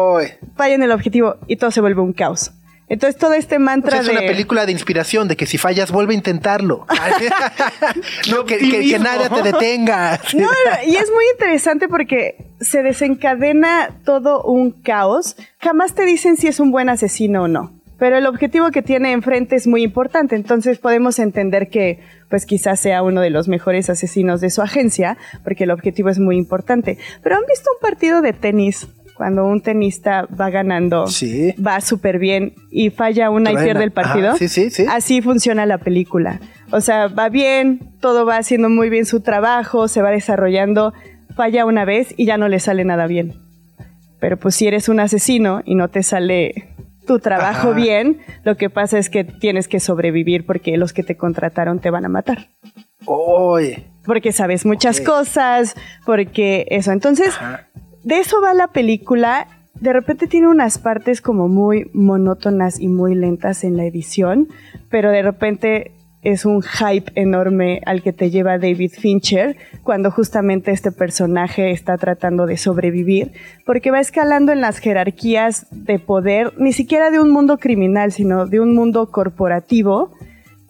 falla 0.55 0.75
en 0.75 0.83
el 0.83 0.91
objetivo 0.91 1.35
y 1.47 1.55
todo 1.57 1.71
se 1.71 1.81
vuelve 1.81 2.01
un 2.01 2.13
caos. 2.13 2.51
Entonces 2.89 3.17
todo 3.19 3.33
este 3.33 3.55
O 3.55 3.59
mantra 3.59 3.91
sea, 3.91 4.01
es 4.01 4.05
de... 4.07 4.11
una 4.11 4.21
película 4.21 4.65
de 4.65 4.71
inspiración, 4.71 5.27
de 5.27 5.35
que 5.37 5.45
si 5.45 5.57
fallas, 5.57 5.91
vuelve 5.91 6.13
a 6.13 6.17
intentarlo. 6.17 6.85
no, 8.31 8.45
que, 8.45 8.57
que- 8.57 8.89
que 8.89 8.99
nada 8.99 9.29
te 9.29 9.41
detenga. 9.41 10.19
No, 10.35 10.49
y 10.85 10.95
es 10.95 11.09
muy 11.09 11.23
interesante 11.33 11.87
porque 11.87 12.35
se 12.59 12.83
desencadena 12.83 13.89
todo 14.05 14.43
un 14.43 14.71
caos. 14.71 15.35
Jamás 15.59 15.95
te 15.95 16.05
dicen 16.05 16.37
si 16.37 16.47
es 16.47 16.59
un 16.59 16.71
buen 16.71 16.89
asesino 16.89 17.43
o 17.43 17.47
no. 17.47 17.71
Pero 17.97 18.17
el 18.17 18.25
objetivo 18.27 18.69
que 18.71 18.81
tiene 18.81 19.11
enfrente 19.13 19.55
es 19.55 19.65
muy 19.65 19.81
importante. 19.83 20.35
Entonces 20.35 20.77
podemos 20.77 21.19
entender 21.19 21.69
que, 21.69 22.01
pues 22.29 22.45
quizás 22.45 22.79
sea 22.79 23.01
uno 23.01 23.21
de 23.21 23.29
los 23.29 23.47
mejores 23.47 23.89
asesinos 23.89 24.41
de 24.41 24.49
su 24.49 24.61
agencia, 24.61 25.17
porque 25.43 25.63
el 25.63 25.71
objetivo 25.71 26.09
es 26.09 26.19
muy 26.19 26.35
importante. 26.35 26.97
Pero 27.23 27.37
¿han 27.37 27.43
visto 27.47 27.69
un 27.73 27.79
partido 27.79 28.21
de 28.21 28.33
tenis? 28.33 28.87
Cuando 29.15 29.45
un 29.45 29.61
tenista 29.61 30.27
va 30.39 30.49
ganando, 30.49 31.07
Sí. 31.07 31.53
va 31.65 31.79
súper 31.81 32.17
bien 32.19 32.53
y 32.71 32.89
falla 32.89 33.29
una 33.29 33.51
y 33.51 33.55
pierde 33.57 33.83
el 33.83 33.91
partido. 33.91 34.29
Ajá, 34.29 34.37
sí, 34.37 34.47
sí, 34.47 34.69
sí. 34.71 34.85
Así 34.89 35.21
funciona 35.21 35.65
la 35.65 35.77
película. 35.77 36.39
O 36.71 36.81
sea, 36.81 37.07
va 37.07 37.29
bien, 37.29 37.93
todo 38.01 38.25
va 38.25 38.37
haciendo 38.37 38.69
muy 38.69 38.89
bien 38.89 39.05
su 39.05 39.21
trabajo, 39.21 39.87
se 39.87 40.01
va 40.01 40.09
desarrollando, 40.09 40.93
falla 41.35 41.65
una 41.65 41.85
vez 41.85 42.13
y 42.17 42.25
ya 42.25 42.37
no 42.37 42.47
le 42.47 42.59
sale 42.59 42.83
nada 42.85 43.05
bien. 43.07 43.33
Pero 44.19 44.37
pues 44.37 44.55
si 44.55 44.67
eres 44.67 44.89
un 44.89 44.99
asesino 44.99 45.61
y 45.65 45.75
no 45.75 45.89
te 45.89 46.01
sale 46.01 46.69
tu 47.05 47.19
trabajo 47.19 47.69
Ajá. 47.69 47.75
bien, 47.77 48.19
lo 48.43 48.55
que 48.57 48.69
pasa 48.69 48.97
es 48.97 49.09
que 49.09 49.23
tienes 49.25 49.67
que 49.67 49.79
sobrevivir 49.79 50.45
porque 50.45 50.77
los 50.77 50.93
que 50.93 51.03
te 51.03 51.17
contrataron 51.17 51.79
te 51.79 51.89
van 51.91 52.05
a 52.05 52.09
matar. 52.09 52.47
Oye. 53.05 53.83
Porque 54.05 54.31
sabes 54.31 54.65
muchas 54.65 54.99
cosas, 55.01 55.75
porque 56.05 56.65
eso. 56.69 56.91
Entonces, 56.91 57.29
Ajá. 57.29 57.67
De 58.03 58.19
eso 58.19 58.41
va 58.41 58.53
la 58.53 58.67
película. 58.67 59.47
De 59.75 59.93
repente 59.93 60.27
tiene 60.27 60.47
unas 60.47 60.77
partes 60.77 61.21
como 61.21 61.47
muy 61.47 61.89
monótonas 61.93 62.79
y 62.79 62.87
muy 62.87 63.15
lentas 63.15 63.63
en 63.63 63.77
la 63.77 63.85
edición, 63.85 64.49
pero 64.89 65.11
de 65.11 65.21
repente 65.21 65.91
es 66.23 66.45
un 66.45 66.61
hype 66.61 67.11
enorme 67.15 67.81
al 67.85 68.01
que 68.01 68.13
te 68.13 68.29
lleva 68.29 68.57
David 68.57 68.91
Fincher 68.97 69.57
cuando 69.83 70.09
justamente 70.09 70.71
este 70.71 70.91
personaje 70.91 71.71
está 71.71 71.97
tratando 71.97 72.45
de 72.45 72.55
sobrevivir, 72.57 73.33
porque 73.65 73.91
va 73.91 73.99
escalando 73.99 74.53
en 74.53 74.61
las 74.61 74.77
jerarquías 74.77 75.67
de 75.71 75.99
poder, 75.99 76.53
ni 76.57 76.71
siquiera 76.71 77.11
de 77.11 77.19
un 77.19 77.31
mundo 77.31 77.57
criminal, 77.57 78.13
sino 78.13 78.45
de 78.45 78.61
un 78.61 78.73
mundo 78.73 79.11
corporativo, 79.11 80.11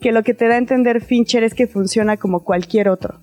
que 0.00 0.12
lo 0.12 0.24
que 0.24 0.34
te 0.34 0.48
da 0.48 0.54
a 0.54 0.58
entender 0.58 1.00
Fincher 1.00 1.44
es 1.44 1.54
que 1.54 1.68
funciona 1.68 2.16
como 2.16 2.42
cualquier 2.42 2.88
otro. 2.88 3.20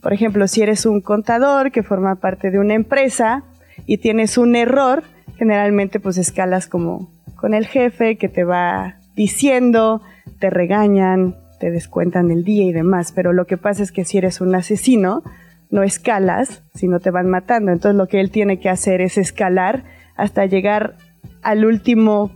Por 0.00 0.12
ejemplo, 0.12 0.46
si 0.48 0.62
eres 0.62 0.86
un 0.86 1.00
contador 1.00 1.72
que 1.72 1.82
forma 1.82 2.16
parte 2.16 2.50
de 2.50 2.58
una 2.58 2.74
empresa 2.74 3.44
y 3.86 3.98
tienes 3.98 4.38
un 4.38 4.56
error, 4.56 5.02
generalmente 5.36 6.00
pues 6.00 6.18
escalas 6.18 6.66
como 6.66 7.10
con 7.36 7.54
el 7.54 7.66
jefe 7.66 8.16
que 8.16 8.28
te 8.28 8.44
va 8.44 8.96
diciendo, 9.14 10.02
te 10.38 10.50
regañan, 10.50 11.36
te 11.58 11.70
descuentan 11.70 12.30
el 12.30 12.44
día 12.44 12.64
y 12.64 12.72
demás, 12.72 13.12
pero 13.12 13.32
lo 13.32 13.46
que 13.46 13.56
pasa 13.56 13.82
es 13.82 13.92
que 13.92 14.04
si 14.04 14.18
eres 14.18 14.40
un 14.40 14.54
asesino, 14.54 15.22
no 15.70 15.82
escalas, 15.82 16.62
sino 16.74 17.00
te 17.00 17.10
van 17.10 17.28
matando. 17.28 17.72
Entonces 17.72 17.96
lo 17.96 18.06
que 18.06 18.20
él 18.20 18.30
tiene 18.30 18.60
que 18.60 18.68
hacer 18.68 19.00
es 19.00 19.18
escalar 19.18 19.84
hasta 20.16 20.46
llegar 20.46 20.96
al 21.42 21.64
último 21.64 22.30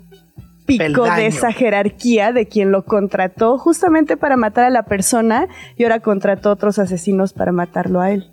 pico 0.65 0.85
Peldaño. 0.85 1.15
de 1.17 1.27
esa 1.27 1.53
jerarquía 1.53 2.33
de 2.33 2.47
quien 2.47 2.73
lo 2.73 2.85
contrató 2.85 3.59
justamente 3.59 4.17
para 4.17 4.37
matar 4.37 4.65
a 4.65 4.71
la 4.71 4.85
persona 4.85 5.49
y 5.77 5.85
ahora 5.85 6.01
contrató 6.01 6.51
otros 6.51 6.79
asesinos 6.79 7.33
para 7.33 7.53
matarlo 7.53 8.01
a 8.01 8.11
él. 8.11 8.33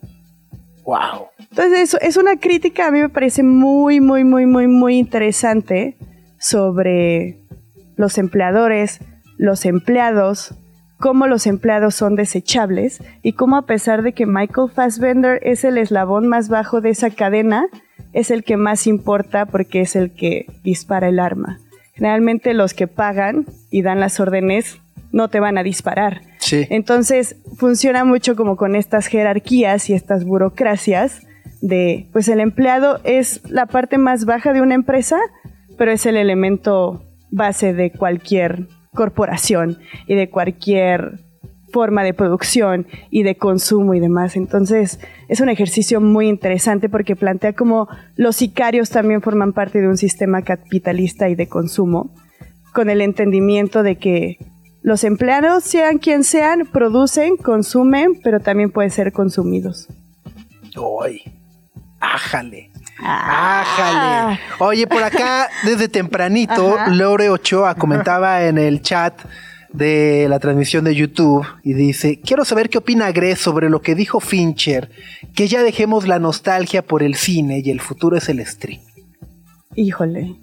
Wow. 0.84 1.28
Entonces, 1.40 1.82
eso 1.82 1.98
es 2.02 2.18
una 2.18 2.38
crítica, 2.38 2.88
a 2.88 2.92
mí 2.92 3.00
me 3.00 3.10
parece 3.10 3.44
muy, 3.44 4.02
muy, 4.02 4.24
muy, 4.24 4.46
muy, 4.46 4.68
muy 4.68 4.98
interesante 4.98 5.98
sobre 6.40 7.40
los 7.96 8.18
empleadores, 8.18 9.00
los 9.38 9.66
empleados, 9.66 10.56
cómo 11.00 11.28
los 11.28 11.48
empleados 11.48 11.96
son 11.96 12.16
desechables 12.16 13.02
y 13.22 13.34
cómo 13.34 13.58
a 13.58 13.66
pesar 13.66 14.04
de 14.04 14.14
que 14.14 14.26
Michael 14.26 14.72
Fassbender 14.74 15.40
es 15.44 15.64
el 15.64 15.78
eslabón 15.78 16.28
más 16.28 16.50
bajo 16.50 16.82
de 16.82 16.90
esa 16.90 17.10
cadena, 17.10 17.68
es 18.14 18.30
el 18.32 18.44
que 18.44 18.58
más 18.58 18.88
importa 18.88 19.46
porque 19.46 19.82
es 19.82 19.96
el 19.96 20.14
que 20.14 20.46
dispara 20.64 21.10
el 21.10 21.20
arma. 21.20 21.60
Generalmente 21.94 22.54
los 22.54 22.74
que 22.74 22.88
pagan 22.88 23.46
y 23.70 23.82
dan 23.82 24.00
las 24.00 24.20
órdenes 24.20 24.82
no 25.14 25.30
te 25.30 25.40
van 25.40 25.58
a 25.58 25.64
disparar. 25.64 26.24
Sí. 26.40 26.68
Entonces 26.70 27.38
funciona 27.56 28.04
mucho 28.04 28.36
como 28.36 28.58
con 28.58 28.76
estas 28.76 29.08
jerarquías 29.08 29.90
y 29.90 29.94
estas 29.94 30.26
burocracias 30.26 31.22
de, 31.62 32.08
pues 32.12 32.28
el 32.28 32.42
empleado 32.42 33.00
es 33.06 33.40
la 33.50 33.68
parte 33.68 33.98
más 33.98 34.26
baja 34.26 34.52
de 34.52 34.62
una 34.62 34.76
empresa, 34.76 35.18
pero 35.78 35.92
es 35.92 36.06
el 36.06 36.18
elemento 36.18 37.06
base 37.32 37.74
de 37.74 37.92
cualquier 37.92 38.68
corporación 38.94 39.78
y 40.08 40.16
de 40.16 40.30
cualquier 40.30 41.20
forma 41.72 42.04
de 42.04 42.14
producción 42.14 42.86
y 43.10 43.24
de 43.24 43.36
consumo 43.36 43.94
y 43.94 44.00
demás. 44.00 44.36
Entonces 44.36 45.00
es 45.30 45.42
un 45.42 45.50
ejercicio 45.50 46.02
muy 46.02 46.28
interesante 46.28 46.90
porque 46.90 47.16
plantea 47.16 47.54
cómo 47.54 47.88
los 48.16 48.36
sicarios 48.36 48.90
también 48.90 49.22
forman 49.22 49.54
parte 49.54 49.80
de 49.80 49.88
un 49.88 49.98
sistema 49.98 50.42
capitalista 50.42 51.30
y 51.30 51.36
de 51.36 51.48
consumo, 51.48 52.14
con 52.74 52.90
el 52.90 53.02
entendimiento 53.02 53.84
de 53.84 53.98
que 53.98 54.38
los 54.84 55.06
empleados, 55.06 55.64
sean 55.64 55.98
quien 55.98 56.24
sean, 56.24 56.66
producen, 56.66 57.38
consumen, 57.38 58.20
pero 58.22 58.42
también 58.42 58.70
pueden 58.70 58.92
ser 58.92 59.14
consumidos. 59.14 59.88
Oye. 60.76 61.24
Ájale. 62.00 62.70
Ah. 63.00 63.62
Ájale. 63.62 64.40
Oye, 64.60 64.86
por 64.86 65.02
acá, 65.02 65.50
desde 65.64 65.88
tempranito, 65.88 66.78
Ajá. 66.78 66.92
Lore 66.92 67.30
Ochoa 67.30 67.76
comentaba 67.76 68.44
en 68.44 68.58
el 68.58 68.82
chat 68.82 69.14
de 69.72 70.28
la 70.30 70.40
transmisión 70.40 70.84
de 70.84 70.94
YouTube 70.94 71.48
y 71.64 71.74
dice, 71.74 72.20
quiero 72.20 72.44
saber 72.44 72.70
qué 72.70 72.78
opina 72.78 73.12
Gres 73.12 73.40
sobre 73.40 73.70
lo 73.70 73.82
que 73.82 73.96
dijo 73.96 74.20
Fincher, 74.20 74.92
que 75.34 75.48
ya 75.48 75.64
dejemos 75.64 76.08
la 76.08 76.20
nostalgia 76.20 76.82
por 76.82 77.04
el 77.04 77.16
cine 77.16 77.62
y 77.64 77.72
el 77.72 77.80
futuro 77.80 78.18
es 78.18 78.28
el 78.28 78.46
stream. 78.46 78.82
Híjole. 79.76 80.43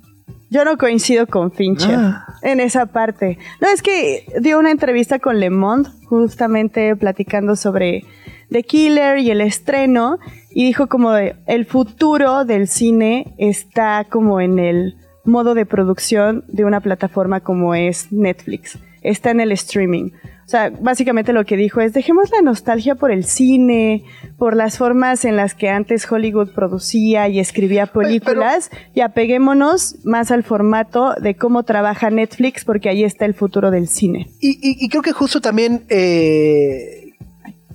Yo 0.51 0.65
no 0.65 0.77
coincido 0.77 1.29
con 1.29 1.53
Fincher 1.53 1.97
en 2.43 2.59
esa 2.59 2.87
parte. 2.87 3.39
No, 3.61 3.69
es 3.69 3.83
que 3.83 4.27
dio 4.41 4.59
una 4.59 4.73
entrevista 4.73 5.21
con 5.21 5.39
Le 5.39 5.49
Monde, 5.49 5.89
justamente 6.07 6.97
platicando 6.97 7.55
sobre 7.55 8.05
The 8.51 8.65
Killer 8.65 9.19
y 9.19 9.31
el 9.31 9.41
estreno, 9.41 10.19
y 10.51 10.67
dijo 10.67 10.89
como 10.89 11.13
de, 11.13 11.37
el 11.47 11.67
futuro 11.67 12.45
del 12.45 12.67
cine 12.67 13.33
está 13.39 14.05
como 14.11 14.41
en 14.41 14.59
el 14.59 14.97
modo 15.25 15.55
de 15.55 15.67
producción 15.67 16.45
de 16.49 16.65
una 16.65 16.81
plataforma 16.81 17.41
como 17.41 17.77
es 17.77 18.11
Netflix. 18.11 18.77
Está 19.03 19.31
en 19.31 19.41
el 19.41 19.53
streaming. 19.53 20.11
O 20.51 20.53
sea, 20.53 20.69
básicamente 20.81 21.33
lo 21.33 21.45
que 21.45 21.57
dijo 21.57 21.81
es, 21.81 21.93
dejemos 21.93 22.29
la 22.33 22.43
nostalgia 22.43 22.97
por 22.97 23.13
el 23.13 23.25
cine, 23.25 24.03
por 24.37 24.57
las 24.57 24.79
formas 24.79 25.25
en 25.25 25.37
las 25.37 25.55
que 25.55 25.69
antes 25.69 26.11
Hollywood 26.11 26.49
producía 26.53 27.29
y 27.29 27.39
escribía 27.39 27.87
películas, 27.87 28.69
y 28.93 29.03
apeguémonos 29.03 30.05
más 30.05 30.33
al 30.33 30.43
formato 30.43 31.15
de 31.23 31.37
cómo 31.37 31.63
trabaja 31.63 32.11
Netflix, 32.11 32.65
porque 32.65 32.89
ahí 32.89 33.05
está 33.05 33.27
el 33.27 33.35
futuro 33.35 33.71
del 33.71 33.87
cine. 33.87 34.27
Y, 34.41 34.55
y- 34.61 34.85
y 34.85 34.89
creo 34.89 35.03
que 35.03 35.13
justo 35.13 35.41
también 35.41 35.85
eh, 35.89 37.13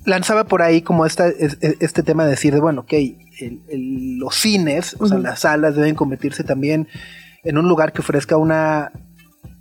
lanzaba 0.04 0.44
por 0.44 0.60
ahí 0.60 0.82
como 0.82 1.06
esta, 1.06 1.28
es- 1.28 1.56
es- 1.62 1.76
este 1.80 2.02
tema 2.02 2.24
de 2.24 2.30
decir, 2.32 2.52
de, 2.52 2.60
bueno, 2.60 2.82
ok, 2.82 2.92
el- 2.92 3.62
el- 3.70 4.18
los 4.18 4.34
cines, 4.34 4.96
o 4.98 5.06
sea, 5.06 5.16
las 5.16 5.40
salas 5.40 5.76
deben 5.76 5.94
convertirse 5.94 6.44
también 6.44 6.88
en 7.42 7.56
un 7.56 7.68
lugar 7.70 7.94
que 7.94 8.02
ofrezca 8.02 8.36
una 8.36 8.92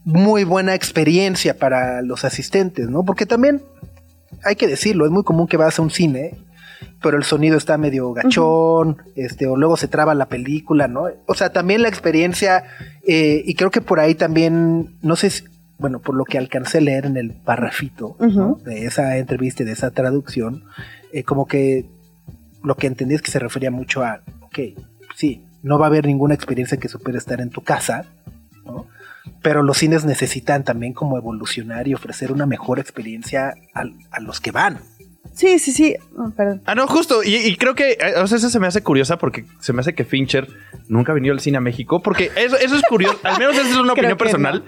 muy 0.06 0.44
buena 0.44 0.76
experiencia 0.76 1.58
para 1.58 2.02
los 2.04 2.24
asistentes, 2.24 2.88
¿no? 2.90 3.04
Porque 3.04 3.26
también, 3.26 3.62
hay 4.44 4.56
que 4.56 4.68
decirlo, 4.68 5.06
es 5.06 5.12
muy 5.12 5.24
común 5.24 5.48
que 5.48 5.58
vas 5.58 5.80
a 5.80 5.82
un 5.82 5.90
cine, 5.90 6.38
pero 7.02 7.18
el 7.18 7.24
sonido 7.24 7.58
está 7.58 7.78
medio 7.78 8.14
gachón, 8.14 8.98
este, 9.16 9.48
o 9.48 9.58
luego 9.58 9.78
se 9.78 9.88
traba 9.88 10.14
la 10.14 10.28
película, 10.28 10.88
¿no? 10.88 11.08
O 11.26 11.34
sea, 11.34 11.52
también 11.52 11.82
la 11.82 11.90
experiencia, 11.90 12.64
eh, 13.06 13.42
y 13.46 13.56
creo 13.56 13.72
que 13.72 13.82
por 13.82 14.00
ahí 14.00 14.14
también, 14.14 14.96
no 15.02 15.16
sé 15.16 15.32
si, 15.32 15.44
bueno, 15.80 16.00
por 16.00 16.16
lo 16.16 16.24
que 16.24 16.38
alcancé 16.38 16.78
a 16.78 16.82
leer 16.82 17.06
en 17.06 17.18
el 17.18 17.34
parrafito 17.34 18.16
¿no? 18.20 18.58
De 18.64 18.86
esa 18.86 19.18
entrevista 19.18 19.64
y 19.64 19.66
de 19.66 19.74
esa 19.74 19.92
traducción, 19.92 20.64
eh, 21.12 21.24
como 21.24 21.48
que 21.48 21.90
lo 22.64 22.76
que 22.76 22.88
entendí 22.88 23.16
es 23.16 23.22
que 23.22 23.32
se 23.32 23.40
refería 23.40 23.72
mucho 23.72 24.04
a, 24.04 24.22
ok, 24.42 24.60
sí, 25.16 25.44
no 25.64 25.80
va 25.80 25.88
a 25.88 25.90
haber 25.90 26.06
ninguna 26.06 26.36
experiencia 26.36 26.78
que 26.78 26.88
supere 26.88 27.18
estar 27.18 27.42
en 27.42 27.50
tu 27.50 27.62
casa, 27.62 28.06
¿no? 28.66 28.86
Pero 29.42 29.64
los 29.64 29.78
cines 29.78 30.06
necesitan 30.06 30.64
también 30.64 30.94
como 30.94 31.18
evolucionar 31.18 31.88
y 31.88 31.94
ofrecer 31.94 32.32
una 32.32 32.46
mejor 32.46 32.80
experiencia 32.80 33.54
al- 33.74 33.94
a, 34.12 34.20
los 34.20 34.40
que 34.42 34.52
van. 34.52 34.80
Sí, 35.34 35.60
sí, 35.60 35.72
sí. 35.72 35.96
Oh, 36.18 36.32
perdón. 36.32 36.62
Ah, 36.66 36.76
no, 36.76 36.88
justo. 36.88 37.22
Y, 37.24 37.36
y 37.36 37.56
creo 37.58 37.76
que 37.76 37.92
eh, 37.94 38.14
o 38.22 38.28
sea, 38.28 38.38
eso 38.38 38.50
se 38.50 38.60
me 38.60 38.68
hace 38.68 38.82
curiosa 38.84 39.18
porque 39.18 39.46
se 39.60 39.74
me 39.74 39.82
hace 39.82 39.94
que 39.94 40.06
Fincher 40.06 40.48
nunca 40.88 41.12
ha 41.12 41.16
venido 41.16 41.34
al 41.34 41.40
cine 41.42 41.58
a 41.58 41.62
México. 41.62 42.02
Porque 42.02 42.32
eso, 42.38 42.56
eso 42.58 42.76
es 42.76 42.84
curioso. 42.88 43.20
Al 43.24 43.38
menos 43.40 43.56
esa 43.58 43.68
es 43.70 43.76
una 43.76 43.94
Creo 43.94 44.14
opinión 44.14 44.18
que 44.18 44.24
personal. 44.24 44.64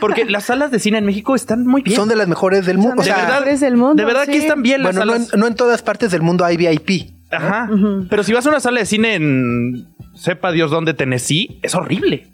Porque 0.00 0.24
las 0.26 0.44
salas 0.44 0.70
de 0.70 0.78
cine 0.78 0.98
en 0.98 1.06
México 1.06 1.34
están 1.34 1.66
muy 1.66 1.82
bien. 1.82 1.96
Son 1.96 2.08
de 2.08 2.14
las 2.16 2.28
mejores 2.28 2.64
del 2.66 2.78
mundo. 2.78 3.02
Son 3.02 3.12
O 3.12 3.14
de 3.14 3.20
sea, 3.20 3.26
mejores 3.28 3.60
del 3.60 3.76
mundo, 3.76 3.94
de 4.00 4.04
verdad 4.04 4.26
que 4.26 4.32
sí. 4.34 4.38
están 4.38 4.62
bien 4.62 4.82
las 4.82 4.94
bueno, 4.94 5.06
no 5.10 5.16
en, 5.16 5.24
salas. 5.24 5.38
no 5.40 5.46
en 5.48 5.54
todas 5.56 5.82
partes 5.82 6.10
del 6.12 6.22
mundo 6.22 6.44
hay 6.44 6.56
VIP. 6.56 7.10
Ajá. 7.32 7.68
Pero 8.08 8.22
si 8.22 8.32
vas 8.32 8.46
a 8.46 8.50
una 8.50 8.60
sala 8.60 8.78
de 8.80 8.86
cine 8.86 9.14
en 9.14 9.88
sepa 10.14 10.52
Dios 10.52 10.70
dónde, 10.70 10.94
Tennessee, 10.94 11.58
es 11.62 11.74
horrible. 11.74 12.30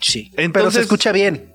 Sí. 0.00 0.30
pero 0.34 0.42
se 0.42 0.44
Entonces- 0.58 0.82
escucha 0.82 1.12
bien. 1.12 1.52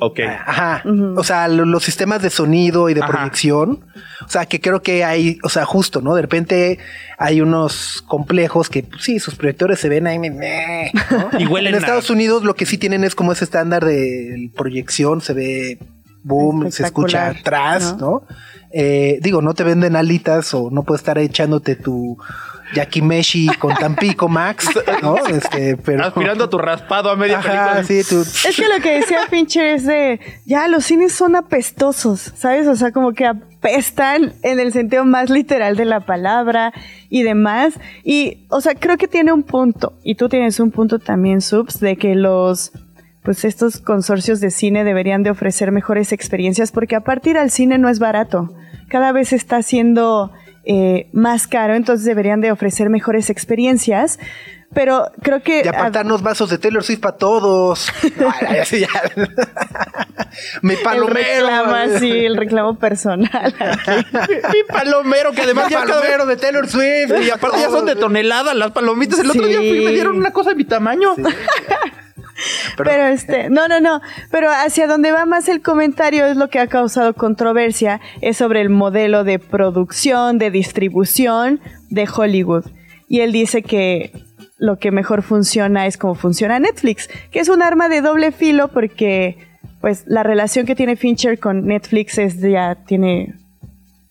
Ok. 0.00 0.20
Ajá. 0.20 0.82
O 1.16 1.22
sea, 1.22 1.46
lo- 1.48 1.64
los 1.64 1.84
sistemas 1.84 2.20
de 2.22 2.30
sonido 2.30 2.88
y 2.88 2.94
de 2.94 3.00
Ajá. 3.02 3.12
proyección. 3.12 3.84
O 4.26 4.28
sea, 4.28 4.46
que 4.46 4.60
creo 4.60 4.82
que 4.82 5.04
hay, 5.04 5.38
o 5.44 5.48
sea, 5.48 5.64
justo, 5.66 6.00
¿no? 6.00 6.14
De 6.14 6.22
repente 6.22 6.78
hay 7.16 7.40
unos 7.40 8.02
complejos 8.06 8.68
que, 8.68 8.82
pues, 8.82 9.04
sí, 9.04 9.20
sus 9.20 9.36
proyectores 9.36 9.78
se 9.78 9.88
ven 9.88 10.06
ahí. 10.06 10.18
meh, 10.18 10.30
¿no? 10.30 10.90
Y 11.38 11.46
huelen 11.46 11.74
En 11.74 11.76
a- 11.76 11.78
Estados 11.78 12.10
Unidos 12.10 12.42
lo 12.42 12.54
que 12.54 12.66
sí 12.66 12.76
tienen 12.78 13.04
es 13.04 13.14
como 13.14 13.32
ese 13.32 13.44
estándar 13.44 13.84
de 13.84 14.50
proyección, 14.56 15.20
se 15.20 15.32
ve 15.32 15.78
boom, 16.24 16.70
se 16.72 16.82
escucha 16.82 17.28
atrás, 17.28 17.96
¿no? 17.98 18.22
Eh, 18.72 19.18
digo, 19.22 19.40
no 19.42 19.54
te 19.54 19.64
venden 19.64 19.96
alitas 19.96 20.52
o 20.54 20.70
no 20.70 20.82
puedes 20.82 21.00
estar 21.00 21.16
echándote 21.18 21.74
tu 21.76 22.18
yakimeshi 22.74 23.48
con 23.58 23.74
Tampico 23.74 24.28
Max, 24.28 24.68
¿no? 25.02 25.16
Este, 25.26 25.76
pero 25.76 26.04
Aspirando 26.04 26.48
tu 26.48 26.58
raspado 26.58 27.10
a 27.10 27.16
media 27.16 27.38
Ajá, 27.38 27.82
película. 27.82 27.84
sí, 27.84 27.98
Es 28.48 28.56
que 28.56 28.68
lo 28.68 28.82
que 28.82 29.00
decía 29.00 29.20
Fincher 29.28 29.66
es 29.66 29.86
de, 29.86 30.20
ya 30.44 30.68
los 30.68 30.84
cines 30.84 31.12
son 31.12 31.36
apestosos, 31.36 32.32
¿sabes? 32.36 32.66
O 32.66 32.76
sea, 32.76 32.92
como 32.92 33.12
que 33.12 33.26
apestan 33.26 34.34
en 34.42 34.60
el 34.60 34.72
sentido 34.72 35.04
más 35.04 35.30
literal 35.30 35.76
de 35.76 35.84
la 35.84 36.00
palabra 36.00 36.72
y 37.08 37.22
demás. 37.22 37.74
Y, 38.04 38.46
o 38.48 38.60
sea, 38.60 38.74
creo 38.74 38.96
que 38.96 39.08
tiene 39.08 39.32
un 39.32 39.42
punto, 39.42 39.94
y 40.02 40.14
tú 40.14 40.28
tienes 40.28 40.60
un 40.60 40.70
punto 40.70 40.98
también, 40.98 41.40
Subs, 41.40 41.80
de 41.80 41.96
que 41.96 42.14
los, 42.14 42.72
pues 43.22 43.44
estos 43.44 43.78
consorcios 43.80 44.40
de 44.40 44.50
cine 44.50 44.84
deberían 44.84 45.22
de 45.22 45.30
ofrecer 45.30 45.72
mejores 45.72 46.12
experiencias, 46.12 46.72
porque 46.72 46.96
a 46.96 47.00
partir 47.00 47.38
al 47.38 47.50
cine 47.50 47.78
no 47.78 47.88
es 47.88 47.98
barato. 47.98 48.54
Cada 48.88 49.12
vez 49.12 49.32
está 49.32 49.62
siendo 49.62 50.32
eh, 50.68 51.08
más 51.12 51.46
caro, 51.48 51.74
entonces 51.74 52.04
deberían 52.04 52.40
de 52.40 52.52
ofrecer 52.52 52.88
mejores 52.90 53.30
experiencias. 53.30 54.18
Pero 54.74 55.10
creo 55.22 55.42
que... 55.42 55.62
Y 55.64 55.68
apartarnos 55.68 56.20
vasos 56.22 56.50
de 56.50 56.58
Taylor 56.58 56.84
Swift 56.84 57.00
para 57.00 57.16
todos. 57.16 57.90
Ay, 58.46 58.58
así 58.58 58.80
ya. 58.80 58.88
Mi 60.60 60.74
El 60.74 60.80
palomero. 60.80 61.14
reclamo 61.14 61.74
así, 61.74 62.10
el 62.26 62.36
reclamo 62.36 62.78
personal. 62.78 63.54
Mi 64.52 64.62
palomero, 64.68 65.32
que 65.32 65.40
además 65.40 65.66
Mi 65.68 65.72
ya 65.72 65.80
palomero 65.84 66.26
de 66.26 66.36
Taylor 66.36 66.68
Swift. 66.68 67.14
Y 67.26 67.30
aparte 67.30 67.60
ya 67.60 67.70
son 67.70 67.86
de 67.86 67.96
toneladas 67.96 68.54
las 68.54 68.70
palomitas. 68.72 69.18
El 69.20 69.30
otro 69.30 69.44
Sí. 69.44 69.48
día 69.48 69.58
fui 69.58 69.80
y 69.80 69.84
me 69.86 69.92
dieron 69.92 70.18
una 70.18 70.32
cosa 70.32 70.50
de 70.50 70.56
mi 70.56 70.64
tamaño. 70.66 71.14
Pero 72.76 73.06
este, 73.06 73.50
no, 73.50 73.68
no, 73.68 73.80
no. 73.80 74.00
Pero 74.30 74.50
hacia 74.50 74.86
donde 74.86 75.12
va 75.12 75.26
más 75.26 75.48
el 75.48 75.62
comentario 75.62 76.26
es 76.26 76.36
lo 76.36 76.48
que 76.48 76.58
ha 76.58 76.66
causado 76.66 77.14
controversia, 77.14 78.00
es 78.20 78.36
sobre 78.36 78.60
el 78.60 78.70
modelo 78.70 79.24
de 79.24 79.38
producción, 79.38 80.38
de 80.38 80.50
distribución 80.50 81.60
de 81.90 82.08
Hollywood. 82.08 82.64
Y 83.08 83.20
él 83.20 83.32
dice 83.32 83.62
que 83.62 84.12
lo 84.58 84.78
que 84.78 84.90
mejor 84.90 85.22
funciona 85.22 85.86
es 85.86 85.96
como 85.96 86.14
funciona 86.14 86.58
Netflix, 86.58 87.08
que 87.30 87.40
es 87.40 87.48
un 87.48 87.62
arma 87.62 87.88
de 87.88 88.00
doble 88.00 88.32
filo 88.32 88.68
porque 88.68 89.38
pues 89.80 90.04
la 90.06 90.22
relación 90.22 90.66
que 90.66 90.74
tiene 90.74 90.96
Fincher 90.96 91.38
con 91.38 91.66
Netflix 91.66 92.18
es 92.18 92.40
ya 92.40 92.74
tiene 92.86 93.34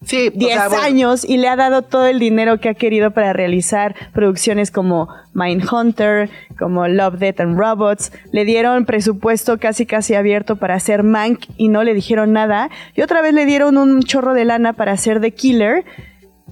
Sí, 0.05 0.27
o 0.27 0.31
10 0.37 0.53
sea, 0.53 0.67
bueno, 0.67 0.83
años 0.83 1.25
y 1.25 1.37
le 1.37 1.47
ha 1.47 1.55
dado 1.55 1.81
todo 1.81 2.05
el 2.05 2.19
dinero 2.19 2.59
que 2.59 2.69
ha 2.69 2.73
querido 2.75 3.11
para 3.11 3.33
realizar 3.33 3.95
producciones 4.13 4.69
como 4.69 5.09
Mindhunter, 5.33 6.29
como 6.57 6.87
Love, 6.87 7.17
Death 7.17 7.41
and 7.41 7.57
Robots. 7.57 8.11
Le 8.31 8.45
dieron 8.45 8.85
presupuesto 8.85 9.57
casi 9.57 9.85
casi 9.85 10.13
abierto 10.13 10.57
para 10.57 10.75
hacer 10.75 11.03
Mank 11.03 11.45
y 11.57 11.69
no 11.69 11.83
le 11.83 11.93
dijeron 11.95 12.31
nada. 12.31 12.69
Y 12.95 13.01
otra 13.01 13.21
vez 13.21 13.33
le 13.33 13.45
dieron 13.45 13.77
un 13.77 14.03
chorro 14.03 14.33
de 14.33 14.45
lana 14.45 14.73
para 14.73 14.91
hacer 14.91 15.19
The 15.19 15.31
Killer 15.31 15.83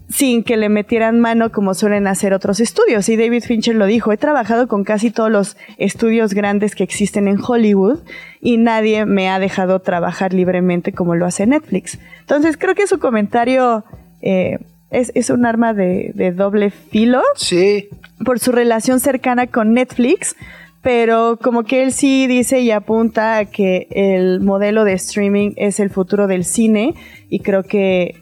sin 0.09 0.43
que 0.43 0.55
le 0.57 0.69
metieran 0.69 1.19
mano 1.19 1.51
como 1.51 1.73
suelen 1.73 2.05
hacer 2.07 2.33
otros 2.33 2.59
estudios. 2.59 3.09
Y 3.09 3.17
David 3.17 3.43
Fincher 3.43 3.75
lo 3.75 3.85
dijo, 3.87 4.11
he 4.11 4.17
trabajado 4.17 4.67
con 4.67 4.83
casi 4.83 5.09
todos 5.11 5.31
los 5.31 5.57
estudios 5.77 6.33
grandes 6.33 6.75
que 6.75 6.83
existen 6.83 7.27
en 7.27 7.39
Hollywood 7.45 7.99
y 8.41 8.57
nadie 8.57 9.05
me 9.05 9.29
ha 9.29 9.39
dejado 9.39 9.79
trabajar 9.79 10.33
libremente 10.33 10.91
como 10.93 11.15
lo 11.15 11.25
hace 11.25 11.47
Netflix. 11.47 11.97
Entonces 12.21 12.57
creo 12.57 12.75
que 12.75 12.85
su 12.87 12.99
comentario 12.99 13.83
eh, 14.21 14.59
es, 14.91 15.11
es 15.15 15.29
un 15.31 15.45
arma 15.45 15.73
de, 15.73 16.11
de 16.13 16.31
doble 16.31 16.69
filo 16.69 17.21
Sí. 17.35 17.89
por 18.23 18.39
su 18.39 18.51
relación 18.51 18.99
cercana 18.99 19.47
con 19.47 19.73
Netflix, 19.73 20.35
pero 20.83 21.39
como 21.41 21.63
que 21.63 21.81
él 21.81 21.91
sí 21.91 22.27
dice 22.27 22.59
y 22.61 22.69
apunta 22.69 23.37
a 23.37 23.45
que 23.45 23.87
el 23.89 24.39
modelo 24.41 24.83
de 24.83 24.93
streaming 24.93 25.53
es 25.55 25.79
el 25.79 25.89
futuro 25.89 26.27
del 26.27 26.45
cine 26.45 26.93
y 27.27 27.39
creo 27.39 27.63
que 27.63 28.21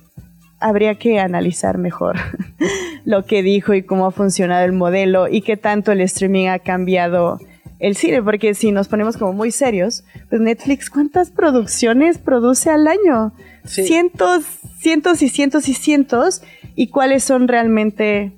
habría 0.64 0.96
que 0.96 1.20
analizar 1.20 1.78
mejor 1.78 2.16
lo 3.06 3.26
que 3.26 3.44
dijo 3.44 3.74
y 3.74 3.84
cómo 3.84 4.06
ha 4.06 4.12
funcionado 4.12 4.64
el 4.64 4.72
modelo 4.72 5.28
y 5.28 5.42
qué 5.42 5.58
tanto 5.58 5.92
el 5.92 6.02
streaming 6.02 6.48
ha 6.48 6.60
cambiado 6.60 7.40
el 7.80 7.98
cine, 7.98 8.24
porque 8.24 8.54
si 8.54 8.72
nos 8.72 8.88
ponemos 8.88 9.18
como 9.18 9.34
muy 9.34 9.52
serios, 9.52 10.06
pues 10.30 10.42
Netflix, 10.42 10.90
¿cuántas 10.90 11.32
producciones 11.32 12.18
produce 12.18 12.70
al 12.70 12.88
año? 12.88 13.34
Sí. 13.66 13.86
Cientos, 13.86 14.46
cientos 14.80 15.22
y 15.22 15.28
cientos 15.28 15.68
y 15.68 15.74
cientos, 15.74 16.42
y 16.76 16.88
cuáles 16.88 17.26
son 17.26 17.50
realmente 17.50 18.32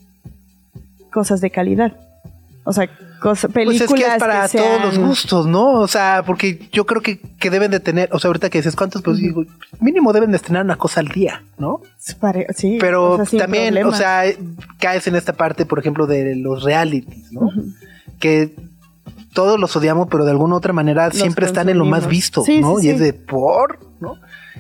cosas 1.12 1.42
de 1.42 1.52
calidad. 1.52 1.96
O 2.64 2.74
sea, 2.74 2.90
Pues 3.22 3.44
es 3.44 3.94
que 3.94 4.02
es 4.02 4.20
para 4.20 4.48
que 4.48 4.58
todos 4.58 4.82
los 4.82 4.98
gustos, 5.00 5.48
¿no? 5.48 5.72
O 5.80 5.88
sea, 5.88 6.24
porque 6.26 6.68
yo 6.72 6.86
creo 6.86 7.02
que, 7.02 7.20
que 7.20 7.50
deben 7.50 7.72
de 7.72 7.80
tener, 7.80 8.10
o 8.12 8.20
sea, 8.20 8.30
ahorita 8.30 8.50
que 8.50 8.60
dices 8.60 8.76
cuántos, 8.76 9.02
pues 9.02 9.18
digo, 9.18 9.44
mínimo 9.80 10.14
deben 10.14 10.32
de 10.32 10.38
estrenar 10.38 10.64
una 10.64 10.76
cosa 10.76 11.00
al 11.00 11.08
día, 11.08 11.44
¿no? 11.58 11.82
Sí, 11.98 12.78
Pero 12.80 13.12
o 13.14 13.16
sea, 13.18 13.26
sin 13.26 13.40
también, 13.40 13.74
problema. 13.74 13.90
o 13.90 13.94
sea, 13.94 14.24
caes 14.80 15.08
en 15.08 15.16
esta 15.16 15.34
parte, 15.34 15.66
por 15.66 15.80
ejemplo, 15.80 16.08
de 16.08 16.36
los 16.36 16.64
realities, 16.64 17.32
¿no? 17.32 17.50
Que 18.20 18.54
todos 19.34 19.60
los 19.60 19.76
odiamos, 19.76 20.08
pero 20.10 20.24
de 20.26 20.32
alguna 20.32 20.56
u 20.56 20.58
otra 20.58 20.74
manera 20.74 21.12
siempre 21.12 21.46
están 21.46 21.70
en 21.70 21.78
lo 21.78 21.86
más 21.86 22.08
visto, 22.08 22.44
Sí, 22.44 22.62
¿no? 22.62 22.78
sí, 22.78 22.88
y 22.88 22.90
es 22.92 23.00
de 23.00 23.14
por, 23.14 23.80
¿no? 24.00 24.16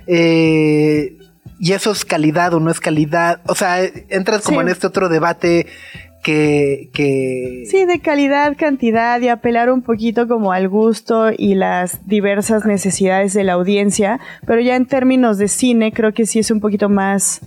Eh, 0.08 1.18
y 1.60 1.72
eso 1.72 1.92
es 1.92 2.04
calidad 2.04 2.54
o 2.54 2.60
no 2.60 2.70
es 2.70 2.80
calidad. 2.80 3.40
O 3.48 3.56
sea, 3.56 3.82
entras 4.10 4.42
como 4.42 4.62
en 4.62 4.68
este 4.68 4.88
otro 4.88 5.08
debate 5.08 5.68
que, 6.26 6.90
que 6.92 7.66
Sí, 7.70 7.86
de 7.86 8.00
calidad, 8.00 8.58
cantidad 8.58 9.22
y 9.22 9.28
apelar 9.28 9.72
un 9.72 9.84
poquito 9.84 10.28
como 10.28 10.52
al 10.52 10.68
gusto 10.68 11.28
y 11.38 11.54
las 11.54 12.08
diversas 12.08 12.66
necesidades 12.66 13.34
de 13.36 13.44
la 13.44 13.54
audiencia, 13.54 14.20
pero 14.48 14.60
ya 14.60 14.76
en 14.76 14.88
términos 14.88 15.38
de 15.38 15.48
cine 15.48 15.92
creo 15.94 16.14
que 16.14 16.26
sí 16.26 16.40
es 16.40 16.50
un 16.50 16.62
poquito 16.62 16.90
más 16.90 17.42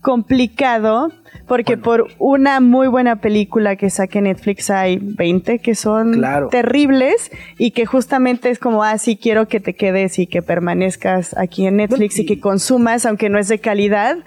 complicado 0.00 1.12
porque 1.46 1.76
por 1.76 2.08
una 2.18 2.60
muy 2.60 2.88
buena 2.88 3.16
película 3.20 3.76
que 3.76 3.88
saque 3.88 4.20
Netflix 4.20 4.68
hay 4.70 4.98
20 5.00 5.60
que 5.60 5.74
son 5.74 6.14
Claro. 6.14 6.48
terribles 6.48 7.30
y 7.56 7.70
que 7.70 7.86
justamente 7.86 8.50
es 8.50 8.58
como, 8.58 8.82
ah, 8.82 8.98
sí 8.98 9.16
quiero 9.16 9.46
que 9.48 9.60
te 9.60 9.74
quedes 9.74 10.18
y 10.18 10.26
que 10.26 10.42
permanezcas 10.42 11.36
aquí 11.38 11.66
en 11.66 11.76
Netflix 11.76 12.18
y 12.18 12.26
que 12.26 12.40
consumas, 12.40 13.06
aunque 13.06 13.28
no 13.28 13.38
es 13.38 13.48
de 13.48 13.60
calidad. 13.60 14.18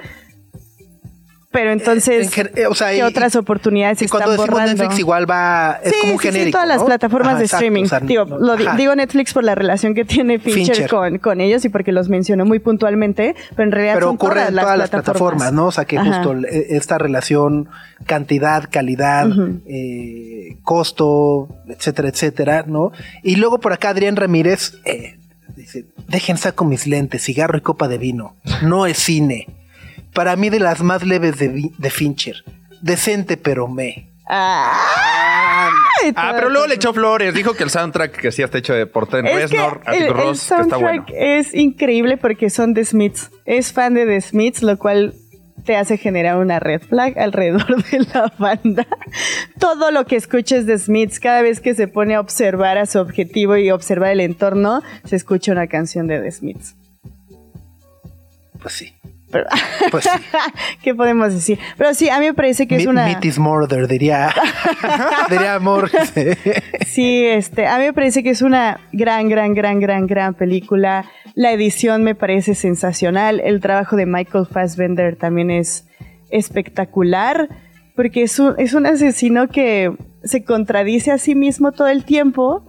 Pero 1.52 1.72
entonces, 1.74 2.38
en 2.38 2.50
eh, 2.56 2.66
o 2.68 2.74
sea, 2.74 2.92
¿qué 2.92 3.00
y- 3.00 3.02
otras 3.02 3.36
oportunidades 3.36 4.02
y 4.02 4.06
están 4.06 4.20
cuando 4.22 4.32
decimos 4.32 4.50
borrando? 4.52 4.74
Netflix 4.84 5.00
igual 5.00 5.30
va, 5.30 5.80
es 5.84 5.92
sí, 5.92 5.98
como 6.00 6.14
un 6.14 6.20
sí, 6.20 6.28
sí, 6.28 6.32
genérico. 6.34 6.56
todas 6.58 6.68
las 6.70 6.84
plataformas 6.84 7.30
Ajá, 7.32 7.38
de 7.40 7.44
exacto, 7.46 7.66
streaming. 7.66 7.84
o 7.84 7.88
sea, 7.88 8.00
digo, 8.00 8.26
no- 8.26 8.38
lo 8.40 8.56
di- 8.56 8.66
ajá. 8.66 8.78
digo 8.78 8.96
Netflix 8.96 9.34
por 9.34 9.44
la 9.44 9.54
relación 9.54 9.94
que 9.94 10.06
tiene 10.06 10.40
Fincher, 10.40 10.76
Fincher. 10.78 10.90
Con, 10.90 11.18
con 11.18 11.42
ellos 11.42 11.66
y 11.66 11.70
porque 11.70 11.92
los 11.92 12.08
mencionó 12.08 12.46
muy 12.46 12.60
puntualmente, 12.60 13.36
pero 13.50 13.64
en 13.64 13.72
realidad 13.74 13.96
pero 13.96 14.08
son 14.08 14.16
ocurre 14.16 14.34
todas 14.36 14.50
en 14.50 14.56
todas 14.56 14.78
las 14.78 14.90
plataformas. 14.90 15.14
plataformas, 15.42 15.54
¿no? 15.54 15.66
O 15.68 15.72
sea, 15.74 15.84
que 15.84 15.98
Ajá. 15.98 16.24
justo 16.24 16.48
eh, 16.48 16.68
esta 16.70 16.98
relación 16.98 17.68
cantidad, 18.06 18.70
calidad, 18.72 19.28
eh, 19.68 20.56
costo, 20.64 21.50
etcétera, 21.68 22.08
etcétera, 22.08 22.64
¿no? 22.66 22.94
Y 23.24 23.36
luego 23.36 23.60
por 23.60 23.74
acá 23.74 23.90
Adrián 23.90 24.16
Ramírez 24.16 24.76
eh, 24.86 25.18
dice, 25.58 25.86
dejen 26.08 26.38
saco 26.38 26.64
mis 26.64 26.88
lentes, 26.88 27.24
cigarro 27.24 27.58
y 27.58 27.62
copa 27.62 27.90
de 27.90 27.98
vino. 27.98 28.36
No 28.64 28.86
es 28.86 28.98
cine. 28.98 29.48
Para 30.14 30.36
mí 30.36 30.50
de 30.50 30.60
las 30.60 30.82
más 30.82 31.04
leves 31.04 31.38
de, 31.38 31.90
Fincher. 31.90 32.44
Decente 32.82 33.38
pero 33.38 33.68
me. 33.68 34.10
Ah, 34.28 35.70
Ah, 36.16 36.32
pero 36.36 36.50
luego 36.50 36.68
le 36.68 36.76
echó 36.76 36.94
flores. 36.94 37.34
Dijo 37.34 37.54
que 37.54 37.64
el 37.64 37.70
soundtrack 37.70 38.20
que 38.20 38.32
sí 38.32 38.42
está 38.42 38.58
hecho 38.58 38.74
de 38.74 38.88
por 38.88 39.08
Trent 39.08 39.28
Es 39.28 39.52
que 39.52 39.58
Reznor, 39.58 39.82
el, 39.88 40.04
el 40.04 40.14
Ross, 40.14 40.48
que 40.50 40.62
está 40.62 40.78
bueno. 40.78 41.04
soundtrack 41.06 41.10
es 41.16 41.54
increíble 41.54 42.18
porque 42.18 42.50
son 42.50 42.74
The 42.74 42.86
Smiths. 42.86 43.30
Es 43.46 43.72
fan 43.72 43.94
de 43.94 44.06
The 44.06 44.22
Smiths, 44.22 44.64
lo 44.64 44.78
cual 44.80 45.14
te 45.66 45.76
hace 45.76 45.98
generar 45.98 46.38
una 46.38 46.60
red 46.60 46.82
flag 46.82 47.20
alrededor 47.20 47.84
de 47.92 48.00
la 48.14 48.34
banda. 48.38 48.88
Todo 49.60 49.92
lo 49.92 50.06
que 50.06 50.16
escuches 50.16 50.66
de 50.66 50.78
Smiths, 50.78 51.20
cada 51.20 51.42
vez 51.42 51.60
que 51.60 51.76
se 51.76 51.88
pone 51.88 52.16
a 52.16 52.20
observar 52.20 52.78
a 52.78 52.86
su 52.86 53.00
objetivo 53.00 53.58
y 53.58 53.70
observar 53.70 54.12
el 54.12 54.22
entorno, 54.22 54.82
se 55.06 55.16
escucha 55.16 55.52
una 55.52 55.68
canción 55.68 56.08
de 56.08 56.20
The 56.20 56.32
Smiths. 56.32 56.76
Pues 58.60 58.74
sí. 58.74 58.94
Pero- 59.32 59.46
Pues 59.92 60.04
sí. 60.04 60.10
¿Qué 60.84 60.94
podemos 60.94 61.34
decir? 61.34 61.58
Pero 61.78 61.94
sí, 61.94 62.10
a 62.10 62.20
mí 62.20 62.26
me 62.26 62.34
parece 62.34 62.68
que 62.68 62.76
es 62.76 62.86
una... 62.86 63.06
Meat 63.06 63.26
is 63.26 63.40
murder, 63.40 63.88
diría. 63.88 64.30
diría 65.30 65.56
amor. 65.56 65.90
Sí, 66.86 67.26
este, 67.26 67.68
a 67.68 67.78
mí 67.78 67.86
me 67.86 67.94
parece 67.94 68.24
que 68.24 68.30
es 68.32 68.42
una 68.42 68.80
gran, 68.92 69.30
gran, 69.30 69.54
gran, 69.54 69.80
gran, 69.80 70.08
gran 70.08 70.34
película. 70.34 71.06
La 71.36 71.52
edición 71.52 72.04
me 72.04 72.16
parece 72.16 72.56
sensacional. 72.56 73.40
El 73.40 73.62
trabajo 73.62 73.96
de 73.96 74.06
Michael 74.06 74.46
Fassbender 74.46 75.16
también 75.16 75.50
es 75.52 75.88
espectacular, 76.30 77.48
porque 77.96 78.24
es 78.24 78.40
un, 78.40 78.56
es 78.58 78.74
un 78.74 78.86
asesino 78.86 79.48
que 79.48 79.94
se 80.24 80.44
contradice 80.44 81.12
a 81.12 81.18
sí 81.18 81.36
mismo 81.36 81.72
todo 81.72 81.88
el 81.88 82.04
tiempo, 82.04 82.66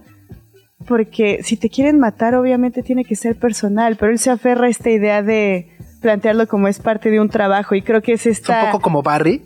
porque 0.87 1.39
si 1.43 1.55
te 1.57 1.69
quieren 1.69 1.99
matar, 1.99 2.35
obviamente 2.35 2.83
tiene 2.83 3.05
que 3.05 3.15
ser 3.15 3.35
personal, 3.37 3.95
pero 3.97 4.11
él 4.11 4.19
se 4.19 4.31
aferra 4.31 4.67
a 4.67 4.69
esta 4.69 4.89
idea 4.89 5.21
de 5.21 5.69
plantearlo 6.03 6.47
como 6.47 6.67
es 6.67 6.77
parte 6.77 7.09
de 7.09 7.19
un 7.19 7.29
trabajo 7.29 7.73
y 7.73 7.81
creo 7.81 8.03
que 8.03 8.13
es 8.13 8.27
Es 8.27 8.39
esta... 8.39 8.65
un 8.65 8.71
poco 8.71 8.81
como 8.83 9.01
Barry. 9.01 9.41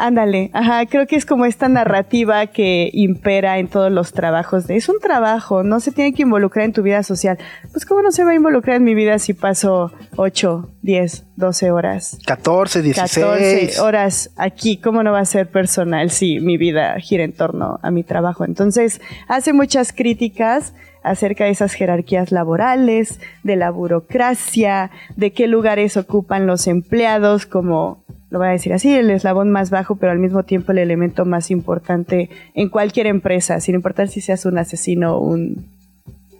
Ándale, 0.00 0.50
ajá, 0.54 0.86
creo 0.86 1.06
que 1.06 1.14
es 1.16 1.26
como 1.26 1.44
esta 1.44 1.68
narrativa 1.68 2.46
que 2.46 2.88
impera 2.94 3.58
en 3.58 3.68
todos 3.68 3.92
los 3.92 4.14
trabajos 4.14 4.66
de 4.66 4.76
es 4.76 4.88
un 4.88 4.98
trabajo, 4.98 5.62
no 5.62 5.78
se 5.78 5.92
tiene 5.92 6.14
que 6.14 6.22
involucrar 6.22 6.64
en 6.64 6.72
tu 6.72 6.82
vida 6.82 7.02
social. 7.02 7.36
Pues 7.70 7.84
cómo 7.84 8.00
no 8.00 8.10
se 8.10 8.24
va 8.24 8.30
a 8.30 8.34
involucrar 8.34 8.76
en 8.76 8.84
mi 8.84 8.94
vida 8.94 9.18
si 9.18 9.34
paso 9.34 9.92
8, 10.16 10.70
10, 10.80 11.24
12 11.36 11.70
horas, 11.70 12.18
14, 12.24 12.80
16. 12.80 13.26
14 13.26 13.80
horas 13.82 14.30
aquí, 14.36 14.78
cómo 14.78 15.02
no 15.02 15.12
va 15.12 15.20
a 15.20 15.26
ser 15.26 15.50
personal 15.50 16.10
si 16.10 16.40
mi 16.40 16.56
vida 16.56 16.98
gira 16.98 17.22
en 17.22 17.34
torno 17.34 17.78
a 17.82 17.90
mi 17.90 18.02
trabajo. 18.02 18.46
Entonces, 18.46 19.02
hace 19.28 19.52
muchas 19.52 19.92
críticas 19.92 20.72
acerca 21.02 21.44
de 21.44 21.50
esas 21.50 21.72
jerarquías 21.72 22.32
laborales, 22.32 23.20
de 23.42 23.56
la 23.56 23.70
burocracia, 23.70 24.90
de 25.16 25.32
qué 25.32 25.46
lugares 25.46 25.96
ocupan 25.96 26.46
los 26.46 26.66
empleados 26.66 27.46
como 27.46 28.04
lo 28.30 28.38
voy 28.38 28.48
a 28.48 28.52
decir 28.52 28.72
así, 28.72 28.94
el 28.94 29.10
eslabón 29.10 29.50
más 29.50 29.70
bajo, 29.70 29.96
pero 29.96 30.12
al 30.12 30.18
mismo 30.18 30.44
tiempo 30.44 30.70
el 30.70 30.78
elemento 30.78 31.24
más 31.24 31.50
importante 31.50 32.30
en 32.54 32.68
cualquier 32.68 33.08
empresa, 33.08 33.58
sin 33.60 33.74
importar 33.74 34.06
si 34.06 34.20
seas 34.20 34.46
un 34.46 34.56
asesino 34.56 35.16
o 35.16 35.20
un 35.20 35.66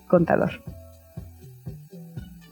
contador. 0.06 0.62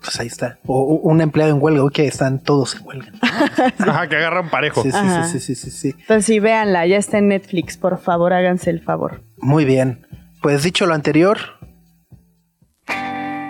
Pues 0.01 0.19
ahí 0.21 0.27
está. 0.27 0.59
O 0.67 0.81
o 0.81 1.09
un 1.09 1.21
empleado 1.21 1.55
en 1.55 1.63
huelga. 1.63 1.85
Ok, 1.85 1.99
están 2.01 2.41
todos 2.41 2.77
en 2.77 2.87
huelga. 2.87 3.13
Ajá, 3.79 4.09
que 4.09 4.17
agarran 4.17 4.49
parejo. 4.49 4.83
Sí, 4.83 4.91
sí, 5.39 5.55
sí, 5.55 5.71
sí. 5.71 5.95
Entonces, 6.01 6.25
sí, 6.25 6.41
véanla, 6.41 6.87
ya 6.87 6.97
está 6.97 7.19
en 7.19 7.29
Netflix, 7.29 7.77
por 7.77 7.99
favor, 7.99 8.33
háganse 8.33 8.71
el 8.71 8.81
favor. 8.81 9.23
Muy 9.37 9.65
bien. 9.65 10.07
Pues 10.41 10.63
dicho 10.63 10.87
lo 10.87 10.95
anterior, 10.95 11.39